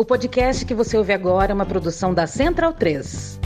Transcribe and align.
O 0.00 0.04
podcast 0.04 0.64
que 0.64 0.74
você 0.74 0.96
ouve 0.96 1.12
agora 1.12 1.50
é 1.50 1.54
uma 1.54 1.66
produção 1.66 2.14
da 2.14 2.24
Central 2.24 2.72
3. 2.72 3.40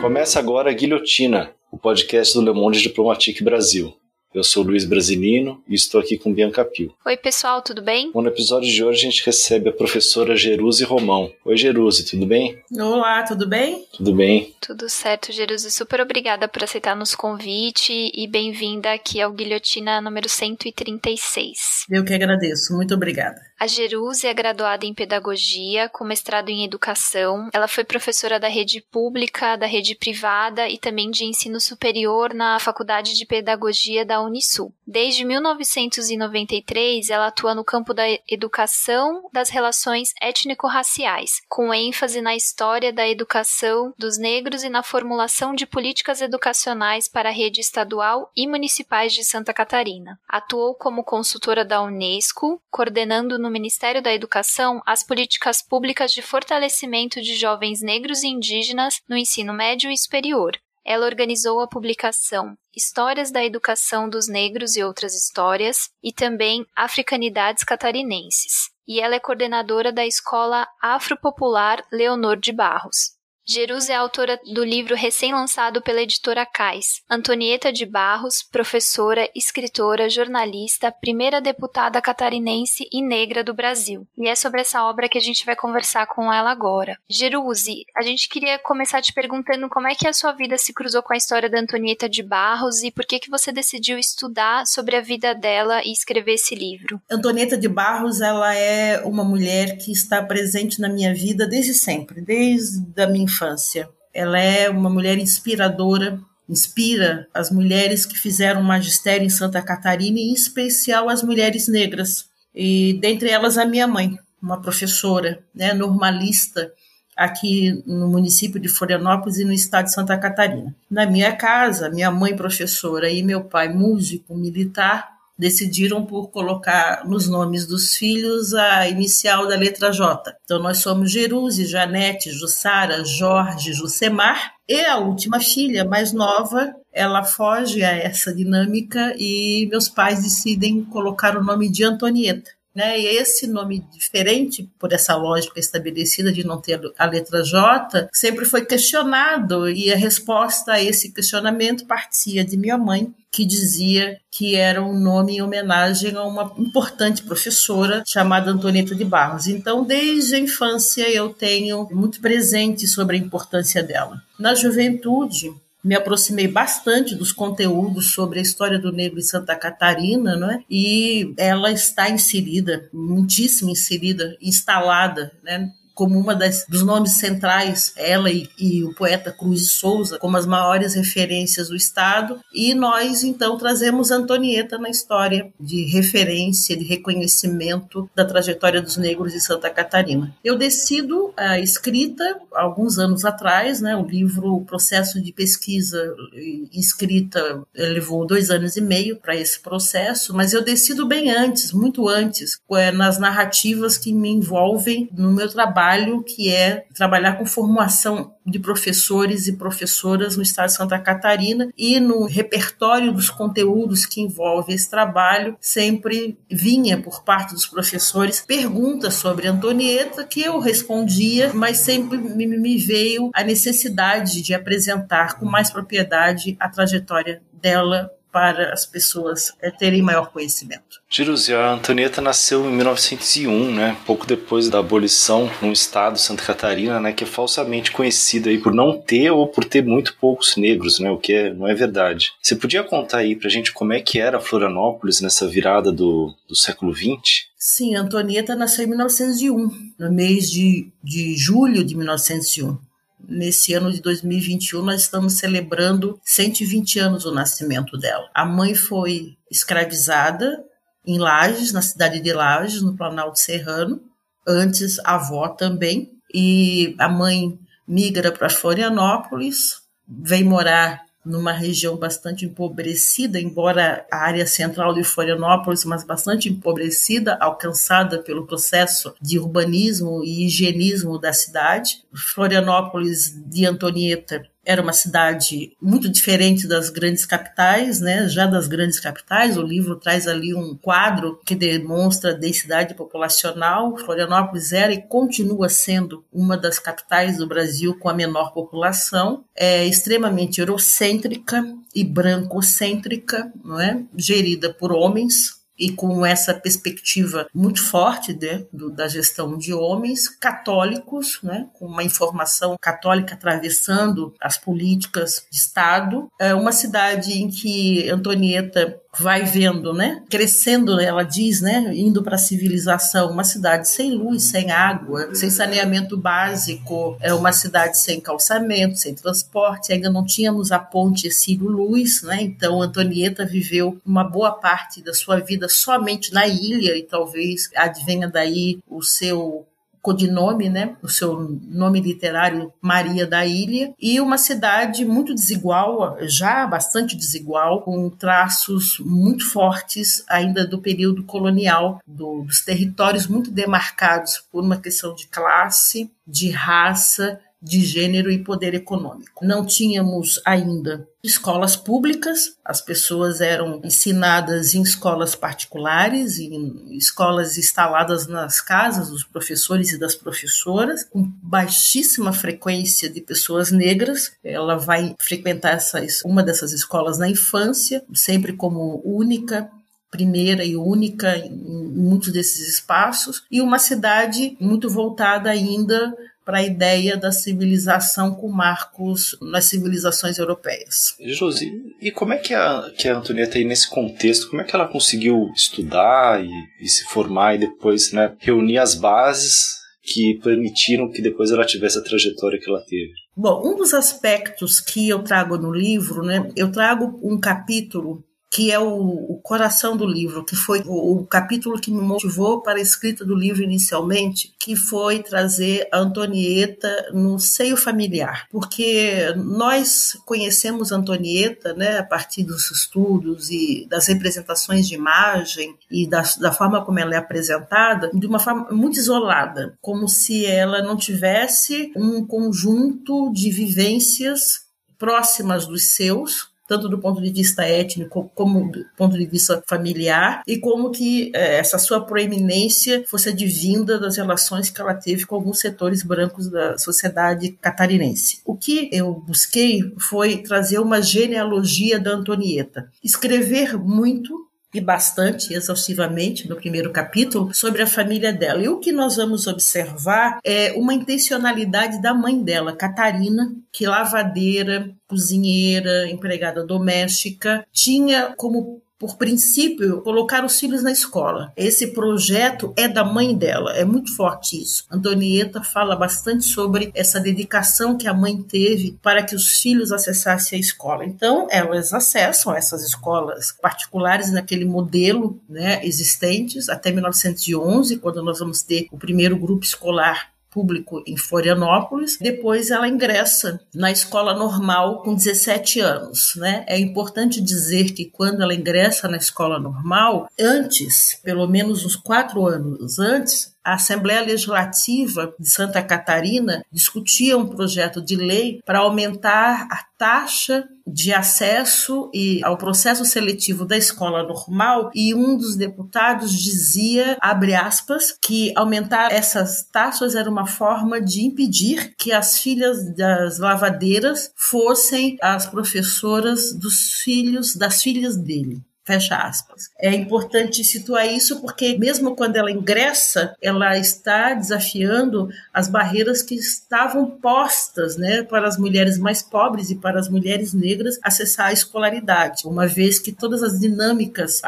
Começa 0.00 0.40
agora 0.40 0.72
a 0.72 0.74
Guilhotina, 0.74 1.52
o 1.70 1.78
podcast 1.78 2.34
do 2.34 2.44
Le 2.44 2.52
Monde 2.52 2.82
Diplomatique 2.82 3.44
Brasil. 3.44 3.94
Eu 4.34 4.42
sou 4.42 4.62
Luiz 4.62 4.86
Brasilino 4.86 5.62
e 5.68 5.74
estou 5.74 6.00
aqui 6.00 6.16
com 6.16 6.32
Bianca 6.32 6.64
Pio. 6.64 6.94
Oi, 7.04 7.16
pessoal, 7.18 7.60
tudo 7.60 7.82
bem? 7.82 8.10
Bom, 8.12 8.22
no 8.22 8.28
episódio 8.28 8.66
de 8.66 8.82
hoje 8.82 9.00
a 9.00 9.10
gente 9.10 9.26
recebe 9.26 9.68
a 9.68 9.72
professora 9.72 10.34
Jeruse 10.34 10.84
Romão. 10.84 11.30
Oi, 11.44 11.54
Jeruse, 11.54 12.06
tudo 12.06 12.24
bem? 12.24 12.58
Olá, 12.72 13.22
tudo 13.24 13.46
bem? 13.46 13.84
Tudo 13.94 14.14
bem. 14.14 14.54
Tudo 14.58 14.88
certo, 14.88 15.30
Jeruse. 15.32 15.70
Super 15.70 16.00
obrigada 16.00 16.48
por 16.48 16.64
aceitar 16.64 16.96
nos 16.96 17.14
convite 17.14 18.10
e 18.14 18.26
bem-vinda 18.26 18.94
aqui 18.94 19.20
ao 19.20 19.32
Guilhotina 19.32 20.00
número 20.00 20.30
136. 20.30 21.84
Eu 21.90 22.02
que 22.02 22.14
agradeço, 22.14 22.74
muito 22.74 22.94
obrigada. 22.94 23.38
A 23.60 23.66
Jeruse 23.66 24.26
é 24.26 24.34
graduada 24.34 24.86
em 24.86 24.94
Pedagogia, 24.94 25.88
com 25.90 26.04
mestrado 26.04 26.48
em 26.48 26.64
Educação. 26.64 27.48
Ela 27.52 27.68
foi 27.68 27.84
professora 27.84 28.40
da 28.40 28.48
rede 28.48 28.80
pública, 28.90 29.56
da 29.56 29.66
rede 29.66 29.94
privada 29.94 30.68
e 30.68 30.78
também 30.78 31.10
de 31.10 31.24
ensino 31.24 31.60
superior 31.60 32.32
na 32.32 32.58
Faculdade 32.58 33.14
de 33.14 33.26
Pedagogia 33.26 34.04
da 34.04 34.21
Unisul. 34.22 34.72
Desde 34.86 35.24
1993, 35.24 37.10
ela 37.10 37.28
atua 37.28 37.54
no 37.54 37.64
campo 37.64 37.94
da 37.94 38.04
educação 38.28 39.28
das 39.32 39.48
relações 39.48 40.12
étnico-raciais, 40.20 41.40
com 41.48 41.72
ênfase 41.72 42.20
na 42.20 42.34
história 42.34 42.92
da 42.92 43.08
educação 43.08 43.94
dos 43.98 44.18
negros 44.18 44.62
e 44.62 44.68
na 44.68 44.82
formulação 44.82 45.54
de 45.54 45.66
políticas 45.66 46.20
educacionais 46.20 47.08
para 47.08 47.28
a 47.28 47.32
rede 47.32 47.60
estadual 47.60 48.30
e 48.36 48.46
municipais 48.46 49.12
de 49.12 49.24
Santa 49.24 49.52
Catarina. 49.54 50.18
Atuou 50.28 50.74
como 50.74 51.04
consultora 51.04 51.64
da 51.64 51.82
Unesco, 51.82 52.60
coordenando 52.70 53.38
no 53.38 53.50
Ministério 53.50 54.02
da 54.02 54.12
Educação 54.12 54.82
as 54.86 55.02
políticas 55.02 55.62
públicas 55.62 56.12
de 56.12 56.22
fortalecimento 56.22 57.20
de 57.20 57.34
jovens 57.36 57.80
negros 57.80 58.22
e 58.22 58.28
indígenas 58.28 59.00
no 59.08 59.16
ensino 59.16 59.52
médio 59.52 59.90
e 59.90 59.96
superior. 59.96 60.58
Ela 60.84 61.06
organizou 61.06 61.60
a 61.60 61.68
publicação 61.68 62.56
Histórias 62.74 63.30
da 63.30 63.44
Educação 63.44 64.08
dos 64.08 64.28
Negros 64.28 64.76
e 64.76 64.82
Outras 64.82 65.14
Histórias 65.14 65.90
e 66.02 66.12
também 66.12 66.66
Africanidades 66.74 67.64
Catarinenses. 67.64 68.70
E 68.88 69.00
ela 69.00 69.14
é 69.14 69.20
coordenadora 69.20 69.92
da 69.92 70.06
Escola 70.06 70.66
Afropopular 70.80 71.84
Leonor 71.92 72.36
de 72.36 72.52
Barros. 72.52 73.12
Jerus 73.44 73.88
é 73.88 73.94
autora 73.96 74.38
do 74.54 74.62
livro 74.62 74.94
recém-lançado 74.94 75.82
pela 75.82 76.00
editora 76.00 76.46
Cais, 76.46 77.02
Antonieta 77.10 77.72
de 77.72 77.84
Barros, 77.84 78.40
professora, 78.40 79.28
escritora, 79.34 80.08
jornalista, 80.08 80.92
primeira 80.92 81.40
deputada 81.40 82.00
catarinense 82.00 82.88
e 82.92 83.02
negra 83.02 83.42
do 83.42 83.52
Brasil. 83.52 84.06
E 84.16 84.28
é 84.28 84.36
sobre 84.36 84.60
essa 84.60 84.84
obra 84.84 85.08
que 85.08 85.18
a 85.18 85.20
gente 85.20 85.44
vai 85.44 85.56
conversar 85.56 86.06
com 86.06 86.32
ela 86.32 86.52
agora. 86.52 86.96
Jeruse, 87.10 87.84
a 87.96 88.02
gente 88.02 88.28
queria 88.28 88.60
começar 88.60 89.02
te 89.02 89.12
perguntando 89.12 89.68
como 89.68 89.88
é 89.88 89.94
que 89.96 90.06
a 90.06 90.12
sua 90.12 90.32
vida 90.32 90.56
se 90.56 90.72
cruzou 90.72 91.02
com 91.02 91.12
a 91.12 91.16
história 91.16 91.50
da 91.50 91.58
Antonieta 91.58 92.08
de 92.08 92.22
Barros 92.22 92.84
e 92.84 92.92
por 92.92 93.04
que 93.04 93.18
que 93.18 93.30
você 93.30 93.50
decidiu 93.50 93.98
estudar 93.98 94.66
sobre 94.66 94.94
a 94.94 95.00
vida 95.00 95.34
dela 95.34 95.82
e 95.84 95.90
escrever 95.90 96.34
esse 96.34 96.54
livro. 96.54 97.00
Antonieta 97.10 97.58
de 97.58 97.68
Barros, 97.68 98.20
ela 98.20 98.54
é 98.54 99.02
uma 99.04 99.24
mulher 99.24 99.78
que 99.78 99.90
está 99.90 100.22
presente 100.22 100.80
na 100.80 100.88
minha 100.88 101.12
vida 101.12 101.44
desde 101.44 101.74
sempre, 101.74 102.20
desde 102.20 103.02
a 103.02 103.08
minha 103.08 103.31
infância. 103.32 103.88
Ela 104.12 104.38
é 104.38 104.68
uma 104.68 104.90
mulher 104.90 105.18
inspiradora, 105.18 106.20
inspira 106.48 107.26
as 107.32 107.50
mulheres 107.50 108.04
que 108.04 108.18
fizeram 108.18 108.62
magistério 108.62 109.24
em 109.24 109.30
Santa 109.30 109.62
Catarina, 109.62 110.18
em 110.18 110.34
especial 110.34 111.08
as 111.08 111.22
mulheres 111.22 111.66
negras. 111.66 112.26
E 112.54 112.98
dentre 113.00 113.30
elas 113.30 113.56
a 113.56 113.64
minha 113.64 113.86
mãe, 113.86 114.18
uma 114.40 114.60
professora, 114.60 115.42
né, 115.54 115.72
normalista 115.72 116.70
aqui 117.16 117.82
no 117.86 118.08
município 118.08 118.60
de 118.60 118.68
Florianópolis 118.68 119.38
e 119.38 119.44
no 119.44 119.52
estado 119.52 119.86
de 119.86 119.94
Santa 119.94 120.18
Catarina. 120.18 120.74
Na 120.90 121.06
minha 121.06 121.34
casa, 121.34 121.88
minha 121.90 122.10
mãe 122.10 122.36
professora 122.36 123.10
e 123.10 123.22
meu 123.22 123.44
pai 123.44 123.68
músico 123.68 124.34
militar 124.34 125.12
decidiram 125.42 126.06
por 126.06 126.30
colocar 126.30 127.04
nos 127.04 127.28
nomes 127.28 127.66
dos 127.66 127.96
filhos 127.96 128.54
a 128.54 128.88
inicial 128.88 129.48
da 129.48 129.56
letra 129.56 129.92
J. 129.92 130.32
Então 130.44 130.62
nós 130.62 130.78
somos 130.78 131.10
Jeruse, 131.10 131.66
Janete, 131.66 132.30
Jussara, 132.30 133.04
Jorge, 133.04 133.72
Jusemar 133.72 134.52
e 134.68 134.84
a 134.84 134.98
última 134.98 135.40
filha, 135.40 135.84
mais 135.84 136.12
nova, 136.12 136.72
ela 136.92 137.24
foge 137.24 137.82
a 137.82 137.90
essa 137.90 138.32
dinâmica 138.32 139.14
e 139.18 139.66
meus 139.68 139.88
pais 139.88 140.22
decidem 140.22 140.84
colocar 140.84 141.36
o 141.36 141.42
nome 141.42 141.68
de 141.68 141.82
Antonieta. 141.82 142.52
Né? 142.74 143.00
E 143.00 143.06
esse 143.06 143.46
nome 143.46 143.84
diferente, 143.92 144.68
por 144.78 144.92
essa 144.92 145.14
lógica 145.14 145.60
estabelecida 145.60 146.32
de 146.32 146.44
não 146.44 146.60
ter 146.60 146.80
a 146.98 147.06
letra 147.06 147.42
J, 147.42 148.08
sempre 148.12 148.44
foi 148.44 148.64
questionado 148.64 149.68
e 149.68 149.92
a 149.92 149.96
resposta 149.96 150.72
a 150.72 150.82
esse 150.82 151.12
questionamento 151.12 151.86
partia 151.86 152.44
de 152.44 152.56
minha 152.56 152.78
mãe, 152.78 153.12
que 153.30 153.46
dizia 153.46 154.18
que 154.30 154.56
era 154.56 154.82
um 154.82 154.98
nome 154.98 155.36
em 155.36 155.42
homenagem 155.42 156.14
a 156.16 156.22
uma 156.22 156.52
importante 156.58 157.22
professora 157.22 158.02
chamada 158.06 158.50
Antonieta 158.50 158.94
de 158.94 159.04
Barros. 159.04 159.46
Então, 159.46 159.84
desde 159.84 160.34
a 160.34 160.38
infância 160.38 161.08
eu 161.10 161.30
tenho 161.30 161.88
muito 161.90 162.20
presente 162.20 162.86
sobre 162.86 163.16
a 163.16 163.20
importância 163.20 163.82
dela. 163.82 164.22
Na 164.38 164.54
juventude, 164.54 165.50
me 165.82 165.94
aproximei 165.94 166.46
bastante 166.46 167.14
dos 167.14 167.32
conteúdos 167.32 168.12
sobre 168.12 168.38
a 168.38 168.42
história 168.42 168.78
do 168.78 168.92
negro 168.92 169.18
em 169.18 169.22
Santa 169.22 169.56
Catarina, 169.56 170.36
não 170.36 170.50
é? 170.50 170.62
E 170.70 171.34
ela 171.36 171.72
está 171.72 172.08
inserida, 172.08 172.88
muitíssimo 172.92 173.70
inserida, 173.70 174.36
instalada, 174.40 175.32
né? 175.42 175.72
Como 175.94 176.18
uma 176.18 176.34
das, 176.34 176.64
dos 176.68 176.82
nomes 176.82 177.12
centrais, 177.12 177.92
ela 177.96 178.30
e, 178.30 178.48
e, 178.58 178.84
o 178.84 178.94
poeta 178.94 179.32
Cruz 179.32 179.60
de 179.60 179.68
Souza, 179.68 180.18
como 180.18 180.36
as 180.36 180.46
maiores 180.46 180.94
referências 180.94 181.68
do 181.68 181.76
Estado, 181.76 182.40
e 182.52 182.74
nós 182.74 183.22
então 183.22 183.56
trazemos 183.56 184.10
Antonieta 184.10 184.78
na 184.78 184.88
história 184.88 185.52
de 185.58 185.84
referência, 185.84 186.76
de 186.76 186.84
reconhecimento 186.84 188.08
da 188.14 188.24
trajetória 188.24 188.80
dos 188.80 188.96
negros 188.96 189.32
de 189.32 189.40
Santa 189.40 189.70
Catarina. 189.70 190.34
Eu 190.44 190.56
decido 190.56 191.32
a 191.36 191.58
escrita 191.58 192.40
alguns 192.52 192.98
anos 192.98 193.24
atrás, 193.24 193.80
né, 193.80 193.96
o 193.96 194.04
livro, 194.04 194.56
o 194.56 194.64
processo 194.64 195.20
de 195.20 195.32
pesquisa 195.32 196.14
e 196.34 196.68
escrita 196.72 197.62
levou 197.74 198.26
dois 198.26 198.50
anos 198.50 198.76
e 198.76 198.80
meio 198.80 199.16
para 199.16 199.36
esse 199.36 199.60
processo, 199.60 200.34
mas 200.34 200.52
eu 200.52 200.62
decido 200.62 201.06
bem 201.06 201.30
antes, 201.30 201.72
muito 201.72 202.08
antes, 202.08 202.58
é, 202.72 202.90
nas 202.90 203.18
narrativas 203.18 203.96
que 203.96 204.12
me 204.12 204.30
envolvem 204.30 205.08
no 205.12 205.32
meu 205.32 205.48
trabalho 205.48 205.81
trabalho 205.82 206.22
que 206.22 206.48
é 206.48 206.84
trabalhar 206.94 207.34
com 207.34 207.44
formação 207.44 208.34
de 208.46 208.58
professores 208.58 209.48
e 209.48 209.56
professoras 209.56 210.36
no 210.36 210.42
estado 210.42 210.68
de 210.68 210.74
Santa 210.74 210.98
Catarina 210.98 211.70
e 211.76 211.98
no 211.98 212.24
repertório 212.24 213.12
dos 213.12 213.28
conteúdos 213.28 214.06
que 214.06 214.20
envolve 214.20 214.72
esse 214.72 214.88
trabalho 214.88 215.56
sempre 215.60 216.38
vinha 216.50 216.98
por 216.98 217.24
parte 217.24 217.52
dos 217.52 217.66
professores 217.66 218.40
perguntas 218.40 219.14
sobre 219.14 219.48
Antonieta 219.48 220.24
que 220.24 220.42
eu 220.42 220.58
respondia, 220.60 221.52
mas 221.52 221.78
sempre 221.78 222.18
me 222.18 222.76
veio 222.78 223.30
a 223.34 223.42
necessidade 223.42 224.40
de 224.40 224.54
apresentar 224.54 225.38
com 225.38 225.46
mais 225.46 225.70
propriedade 225.70 226.56
a 226.60 226.68
trajetória 226.68 227.42
dela 227.52 228.10
para 228.32 228.72
as 228.72 228.86
pessoas 228.86 229.52
é, 229.60 229.70
terem 229.70 230.00
maior 230.00 230.32
conhecimento. 230.32 231.02
Giruzi, 231.08 231.52
a 231.52 231.72
Antonieta 231.72 232.22
nasceu 232.22 232.64
em 232.64 232.72
1901, 232.72 233.74
né, 233.74 233.96
pouco 234.06 234.26
depois 234.26 234.70
da 234.70 234.78
abolição 234.78 235.50
no 235.60 235.70
estado 235.70 236.14
de 236.14 236.22
Santa 236.22 236.42
Catarina, 236.42 236.98
né, 236.98 237.12
que 237.12 237.24
é 237.24 237.26
falsamente 237.26 237.92
conhecida 237.92 238.48
aí 238.48 238.56
por 238.56 238.72
não 238.72 238.98
ter 238.98 239.30
ou 239.30 239.46
por 239.46 239.64
ter 239.64 239.84
muito 239.84 240.16
poucos 240.18 240.56
negros, 240.56 240.98
né, 240.98 241.10
o 241.10 241.18
que 241.18 241.34
é, 241.34 241.52
não 241.52 241.68
é 241.68 241.74
verdade. 241.74 242.32
Você 242.42 242.56
podia 242.56 242.82
contar 242.82 243.18
aí 243.18 243.36
pra 243.36 243.50
gente 243.50 243.72
como 243.72 243.92
é 243.92 244.00
que 244.00 244.18
era 244.18 244.40
Florianópolis 244.40 245.20
nessa 245.20 245.46
virada 245.46 245.92
do, 245.92 246.34
do 246.48 246.56
século 246.56 246.94
XX? 246.94 247.52
Sim, 247.58 247.94
Antonieta 247.94 248.56
nasceu 248.56 248.86
em 248.86 248.88
1901, 248.88 249.92
no 249.98 250.10
mês 250.10 250.50
de, 250.50 250.90
de 251.04 251.36
julho 251.36 251.84
de 251.84 251.94
1901 251.94 252.91
nesse 253.28 253.74
ano 253.74 253.92
de 253.92 254.00
2021 254.00 254.82
nós 254.82 255.02
estamos 255.02 255.34
celebrando 255.34 256.20
120 256.24 256.98
anos 256.98 257.24
do 257.24 257.32
nascimento 257.32 257.96
dela. 257.98 258.28
A 258.34 258.44
mãe 258.44 258.74
foi 258.74 259.36
escravizada 259.50 260.64
em 261.06 261.18
Lages, 261.18 261.72
na 261.72 261.82
cidade 261.82 262.20
de 262.20 262.32
Lages, 262.32 262.82
no 262.82 262.96
Planalto 262.96 263.38
Serrano, 263.38 264.00
antes 264.46 264.98
a 265.00 265.14
avó 265.14 265.48
também, 265.48 266.12
e 266.32 266.94
a 266.98 267.08
mãe 267.08 267.58
migra 267.86 268.32
para 268.32 268.48
Florianópolis, 268.48 269.82
vem 270.08 270.44
morar 270.44 271.04
numa 271.24 271.52
região 271.52 271.96
bastante 271.96 272.44
empobrecida, 272.44 273.40
embora 273.40 274.06
a 274.10 274.16
área 274.18 274.46
central 274.46 274.92
de 274.92 275.04
Florianópolis, 275.04 275.84
mas 275.84 276.04
bastante 276.04 276.48
empobrecida, 276.48 277.36
alcançada 277.40 278.18
pelo 278.18 278.46
processo 278.46 279.14
de 279.20 279.38
urbanismo 279.38 280.22
e 280.24 280.44
higienismo 280.44 281.18
da 281.18 281.32
cidade. 281.32 282.04
Florianópolis 282.12 283.40
de 283.46 283.64
Antonieta 283.64 284.42
era 284.64 284.82
uma 284.82 284.92
cidade 284.92 285.76
muito 285.80 286.08
diferente 286.08 286.68
das 286.68 286.88
grandes 286.88 287.26
capitais, 287.26 288.00
né? 288.00 288.28
Já 288.28 288.46
das 288.46 288.68
grandes 288.68 289.00
capitais, 289.00 289.56
o 289.56 289.62
livro 289.62 289.96
traz 289.96 290.28
ali 290.28 290.54
um 290.54 290.76
quadro 290.76 291.40
que 291.44 291.54
demonstra 291.54 292.30
a 292.30 292.36
densidade 292.36 292.94
populacional. 292.94 293.96
Florianópolis 293.98 294.72
era 294.72 294.92
e 294.92 295.02
continua 295.02 295.68
sendo 295.68 296.24
uma 296.32 296.56
das 296.56 296.78
capitais 296.78 297.38
do 297.38 297.46
Brasil 297.46 297.98
com 297.98 298.08
a 298.08 298.14
menor 298.14 298.52
população, 298.52 299.44
é 299.54 299.84
extremamente 299.84 300.60
eurocêntrica 300.60 301.64
e 301.94 302.04
brancocêntrica, 302.04 303.52
não 303.64 303.80
é? 303.80 304.02
Gerida 304.16 304.72
por 304.72 304.92
homens, 304.92 305.61
e 305.82 305.90
com 305.90 306.24
essa 306.24 306.54
perspectiva 306.54 307.48
muito 307.52 307.82
forte 307.82 308.32
né, 308.32 308.64
do, 308.72 308.88
da 308.88 309.08
gestão 309.08 309.58
de 309.58 309.74
homens 309.74 310.28
católicos, 310.28 311.40
né, 311.42 311.66
com 311.72 311.86
uma 311.86 312.04
informação 312.04 312.76
católica 312.80 313.34
atravessando 313.34 314.32
as 314.40 314.56
políticas 314.56 315.44
de 315.50 315.58
Estado. 315.58 316.28
É 316.38 316.54
uma 316.54 316.70
cidade 316.70 317.32
em 317.32 317.48
que 317.48 318.08
Antonieta 318.08 319.01
vai 319.18 319.44
vendo, 319.44 319.92
né, 319.92 320.22
crescendo, 320.30 320.98
ela 320.98 321.22
diz, 321.22 321.60
né, 321.60 321.92
indo 321.94 322.22
para 322.22 322.36
a 322.36 322.38
civilização, 322.38 323.30
uma 323.30 323.44
cidade 323.44 323.88
sem 323.88 324.12
luz, 324.12 324.44
sem 324.44 324.70
água, 324.70 325.34
sem 325.34 325.50
saneamento 325.50 326.16
básico, 326.16 327.16
é 327.20 327.32
uma 327.34 327.52
cidade 327.52 327.98
sem 327.98 328.20
calçamento, 328.20 328.96
sem 328.96 329.14
transporte, 329.14 329.92
ainda 329.92 330.10
não 330.10 330.24
tínhamos 330.24 330.72
a 330.72 330.78
ponte 330.78 331.30
Círio 331.30 331.68
Luz, 331.68 332.22
né, 332.22 332.42
então 332.42 332.80
Antonieta 332.80 333.44
viveu 333.44 334.00
uma 334.04 334.24
boa 334.24 334.52
parte 334.52 335.02
da 335.02 335.12
sua 335.12 335.38
vida 335.38 335.68
somente 335.68 336.32
na 336.32 336.46
ilha 336.46 336.96
e 336.96 337.02
talvez 337.02 337.68
advenha 337.76 338.28
daí 338.28 338.78
o 338.88 339.02
seu 339.02 339.66
codinome, 340.02 340.68
né, 340.68 340.96
o 341.00 341.08
seu 341.08 341.38
nome 341.62 342.00
literário 342.00 342.72
Maria 342.80 343.24
da 343.24 343.46
Ilha, 343.46 343.94
e 344.00 344.20
uma 344.20 344.36
cidade 344.36 345.04
muito 345.04 345.32
desigual, 345.32 346.18
já 346.22 346.66
bastante 346.66 347.16
desigual, 347.16 347.82
com 347.82 348.10
traços 348.10 348.98
muito 348.98 349.48
fortes 349.48 350.24
ainda 350.28 350.66
do 350.66 350.82
período 350.82 351.22
colonial, 351.22 352.00
do, 352.04 352.42
dos 352.42 352.62
territórios 352.64 353.28
muito 353.28 353.50
demarcados 353.50 354.42
por 354.50 354.64
uma 354.64 354.76
questão 354.76 355.14
de 355.14 355.28
classe, 355.28 356.10
de 356.26 356.50
raça 356.50 357.40
de 357.62 357.84
gênero 357.84 358.30
e 358.30 358.42
poder 358.42 358.74
econômico. 358.74 359.46
Não 359.46 359.64
tínhamos 359.64 360.40
ainda 360.44 361.06
escolas 361.22 361.76
públicas, 361.76 362.56
as 362.64 362.80
pessoas 362.80 363.40
eram 363.40 363.80
ensinadas 363.84 364.74
em 364.74 364.82
escolas 364.82 365.36
particulares, 365.36 366.40
em 366.40 366.96
escolas 366.96 367.56
instaladas 367.56 368.26
nas 368.26 368.60
casas 368.60 369.10
dos 369.10 369.22
professores 369.22 369.92
e 369.92 369.98
das 369.98 370.16
professoras, 370.16 371.04
com 371.04 371.22
baixíssima 371.40 372.32
frequência 372.32 373.08
de 373.08 373.20
pessoas 373.20 373.70
negras. 373.70 374.32
Ela 374.42 374.76
vai 374.76 375.14
frequentar 375.20 375.74
essas, 375.74 376.22
uma 376.24 376.42
dessas 376.42 376.72
escolas 376.72 377.18
na 377.18 377.28
infância, 377.28 378.02
sempre 378.12 378.54
como 378.54 379.00
única 379.04 379.70
primeira 380.10 380.62
e 380.62 380.76
única 380.76 381.38
em 381.38 381.50
muitos 381.50 382.30
desses 382.30 382.68
espaços, 382.68 383.44
e 383.50 383.62
uma 383.62 383.78
cidade 383.78 384.54
muito 384.60 384.90
voltada 384.90 385.48
ainda 385.48 386.14
para 386.44 386.58
a 386.58 386.62
ideia 386.62 387.16
da 387.16 387.30
civilização 387.30 388.34
com 388.34 388.48
marcos 388.48 389.36
nas 389.40 389.66
civilizações 389.66 390.38
europeias. 390.38 391.14
Josi, 391.20 391.70
e 392.00 392.10
como 392.10 392.32
é 392.32 392.38
que 392.38 392.54
a, 392.54 392.90
que 392.96 393.08
a 393.08 393.16
Antonieta 393.16 393.58
aí 393.58 393.64
nesse 393.64 393.88
contexto, 393.88 394.50
como 394.50 394.62
é 394.62 394.64
que 394.64 394.74
ela 394.74 394.88
conseguiu 394.88 395.50
estudar 395.54 396.44
e, 396.44 396.50
e 396.80 396.88
se 396.88 397.04
formar 397.04 397.54
e 397.54 397.58
depois 397.58 398.12
né, 398.12 398.34
reunir 398.38 398.78
as 398.78 398.94
bases 398.94 399.80
que 400.02 400.40
permitiram 400.42 401.10
que 401.10 401.22
depois 401.22 401.52
ela 401.52 401.64
tivesse 401.64 401.98
a 401.98 402.02
trajetória 402.02 402.58
que 402.58 402.68
ela 402.68 402.82
teve? 402.84 403.12
Bom, 403.36 403.62
um 403.64 403.76
dos 403.76 403.94
aspectos 403.94 404.80
que 404.80 405.08
eu 405.08 405.22
trago 405.22 405.56
no 405.56 405.72
livro, 405.72 406.22
né, 406.22 406.50
eu 406.56 406.72
trago 406.72 407.20
um 407.22 407.38
capítulo 407.38 408.24
que 408.52 408.70
é 408.70 408.78
o, 408.78 408.84
o, 408.84 409.40
coração 409.42 409.96
do 409.96 410.04
livro, 410.04 410.44
que 410.44 410.54
foi 410.54 410.82
o, 410.84 411.20
o, 411.20 411.26
capítulo 411.26 411.80
que 411.80 411.90
me 411.90 412.02
motivou 412.02 412.60
para 412.60 412.78
a 412.78 412.82
escrita 412.82 413.24
do 413.24 413.34
livro 413.34 413.62
inicialmente, 413.62 414.54
que 414.60 414.76
foi 414.76 415.22
trazer 415.22 415.88
a 415.90 416.00
Antonieta 416.00 417.08
no 417.14 417.38
seio 417.38 417.78
familiar, 417.78 418.46
porque 418.50 419.32
nós 419.36 420.18
conhecemos 420.26 420.92
Antonieta, 420.92 421.72
né, 421.72 421.96
a 421.96 422.04
partir 422.04 422.44
dos 422.44 422.70
estudos 422.70 423.48
e 423.50 423.86
das 423.88 424.06
representações 424.06 424.86
de 424.86 424.96
imagem 424.96 425.74
e 425.90 426.06
da, 426.06 426.22
da 426.38 426.52
forma 426.52 426.84
como 426.84 426.98
ela 426.98 427.14
é 427.14 427.16
apresentada, 427.16 428.10
de 428.12 428.26
uma 428.26 428.38
forma 428.38 428.68
muito 428.70 428.98
isolada, 428.98 429.78
como 429.80 430.06
se 430.06 430.44
ela 430.44 430.82
não 430.82 430.94
tivesse 430.94 431.90
um 431.96 432.26
conjunto 432.26 433.32
de 433.32 433.50
vivências 433.50 434.66
próximas 434.98 435.66
dos 435.66 435.94
seus, 435.94 436.51
tanto 436.66 436.88
do 436.88 436.98
ponto 436.98 437.20
de 437.20 437.30
vista 437.30 437.62
étnico 437.64 438.30
como 438.34 438.70
do 438.70 438.84
ponto 438.96 439.16
de 439.18 439.26
vista 439.26 439.62
familiar, 439.68 440.42
e 440.46 440.58
como 440.58 440.90
que 440.90 441.30
é, 441.34 441.58
essa 441.58 441.78
sua 441.78 442.04
proeminência 442.04 443.04
fosse 443.08 443.28
advinda 443.28 443.98
das 443.98 444.16
relações 444.16 444.70
que 444.70 444.80
ela 444.80 444.94
teve 444.94 445.26
com 445.26 445.34
alguns 445.34 445.60
setores 445.60 446.02
brancos 446.02 446.50
da 446.50 446.78
sociedade 446.78 447.52
catarinense. 447.60 448.40
O 448.44 448.56
que 448.56 448.88
eu 448.92 449.14
busquei 449.14 449.92
foi 449.98 450.38
trazer 450.38 450.78
uma 450.78 451.02
genealogia 451.02 451.98
da 451.98 452.12
Antonieta, 452.12 452.88
escrever 453.02 453.76
muito 453.78 454.51
e 454.74 454.80
bastante 454.80 455.52
exaustivamente 455.52 456.48
no 456.48 456.56
primeiro 456.56 456.90
capítulo 456.90 457.50
sobre 457.54 457.82
a 457.82 457.86
família 457.86 458.32
dela. 458.32 458.62
E 458.62 458.68
o 458.68 458.78
que 458.78 458.92
nós 458.92 459.16
vamos 459.16 459.46
observar 459.46 460.38
é 460.44 460.72
uma 460.72 460.94
intencionalidade 460.94 462.00
da 462.00 462.14
mãe 462.14 462.42
dela, 462.42 462.74
Catarina, 462.74 463.52
que 463.70 463.86
lavadeira, 463.86 464.90
cozinheira, 465.06 466.08
empregada 466.10 466.64
doméstica, 466.64 467.66
tinha 467.72 468.34
como 468.36 468.82
por 469.02 469.16
princípio, 469.16 470.00
colocar 470.02 470.44
os 470.44 470.60
filhos 470.60 470.80
na 470.80 470.92
escola. 470.92 471.52
Esse 471.56 471.88
projeto 471.88 472.72
é 472.76 472.86
da 472.86 473.02
mãe 473.04 473.36
dela, 473.36 473.72
é 473.72 473.84
muito 473.84 474.14
forte 474.14 474.62
isso. 474.62 474.86
Antonieta 474.88 475.60
fala 475.60 475.96
bastante 475.96 476.44
sobre 476.44 476.92
essa 476.94 477.18
dedicação 477.18 477.98
que 477.98 478.06
a 478.06 478.14
mãe 478.14 478.40
teve 478.40 478.96
para 479.02 479.24
que 479.24 479.34
os 479.34 479.60
filhos 479.60 479.90
acessassem 479.90 480.56
a 480.56 480.60
escola. 480.60 481.04
Então, 481.04 481.48
elas 481.50 481.92
acessam 481.92 482.54
essas 482.54 482.84
escolas 482.84 483.50
particulares 483.60 484.30
naquele 484.30 484.64
modelo 484.64 485.40
né, 485.48 485.84
existentes 485.84 486.68
até 486.68 486.92
1911, 486.92 487.96
quando 487.96 488.22
nós 488.22 488.38
vamos 488.38 488.62
ter 488.62 488.86
o 488.92 488.96
primeiro 488.96 489.36
grupo 489.36 489.64
escolar 489.64 490.31
público 490.52 491.02
em 491.06 491.16
Florianópolis. 491.16 492.18
Depois 492.20 492.70
ela 492.70 492.86
ingressa 492.86 493.60
na 493.74 493.90
escola 493.90 494.34
normal 494.34 495.02
com 495.02 495.14
17 495.14 495.80
anos, 495.80 496.34
né? 496.36 496.64
É 496.68 496.78
importante 496.78 497.40
dizer 497.40 497.92
que 497.92 498.04
quando 498.04 498.42
ela 498.42 498.54
ingressa 498.54 499.08
na 499.08 499.16
escola 499.16 499.58
normal, 499.58 500.28
antes, 500.38 501.18
pelo 501.24 501.46
menos 501.48 501.84
uns 501.84 501.96
quatro 501.96 502.46
anos 502.46 502.98
antes, 502.98 503.51
a 503.64 503.74
Assembleia 503.74 504.22
Legislativa 504.22 505.32
de 505.38 505.48
Santa 505.48 505.82
Catarina 505.82 506.64
discutia 506.70 507.36
um 507.36 507.46
projeto 507.46 508.02
de 508.02 508.16
lei 508.16 508.60
para 508.64 508.80
aumentar 508.80 509.68
a 509.70 509.84
taxa 509.96 510.68
de 510.84 511.12
acesso 511.12 512.10
e 512.12 512.42
ao 512.42 512.56
processo 512.56 513.04
seletivo 513.04 513.64
da 513.64 513.76
escola 513.76 514.24
normal 514.24 514.90
e 514.94 515.14
um 515.14 515.36
dos 515.36 515.54
deputados 515.54 516.32
dizia, 516.32 517.16
abre 517.20 517.54
aspas, 517.54 518.16
que 518.20 518.52
aumentar 518.56 519.12
essas 519.12 519.62
taxas 519.70 520.16
era 520.16 520.28
uma 520.28 520.46
forma 520.46 521.00
de 521.00 521.24
impedir 521.24 521.94
que 521.96 522.12
as 522.12 522.38
filhas 522.38 522.92
das 522.96 523.38
lavadeiras 523.38 524.32
fossem 524.36 525.16
as 525.22 525.46
professoras 525.46 526.52
dos 526.52 527.00
filhos 527.02 527.54
das 527.54 527.80
filhas 527.80 528.16
dele. 528.16 528.60
Fecha 528.84 529.16
aspas. 529.16 529.70
É 529.80 529.94
importante 529.94 530.64
situar 530.64 531.06
isso 531.06 531.40
porque, 531.40 531.78
mesmo 531.78 532.16
quando 532.16 532.36
ela 532.36 532.50
ingressa, 532.50 533.36
ela 533.40 533.78
está 533.78 534.34
desafiando 534.34 535.28
as 535.54 535.68
barreiras 535.68 536.20
que 536.20 536.34
estavam 536.34 537.06
postas 537.06 537.96
né, 537.96 538.24
para 538.24 538.48
as 538.48 538.58
mulheres 538.58 538.98
mais 538.98 539.22
pobres 539.22 539.70
e 539.70 539.76
para 539.76 540.00
as 540.00 540.08
mulheres 540.08 540.52
negras 540.52 540.98
acessar 541.00 541.48
a 541.48 541.52
escolaridade, 541.52 542.44
uma 542.44 542.66
vez 542.66 542.98
que 542.98 543.12
todas 543.12 543.42
as 543.44 543.60
dinâmicas 543.60 544.42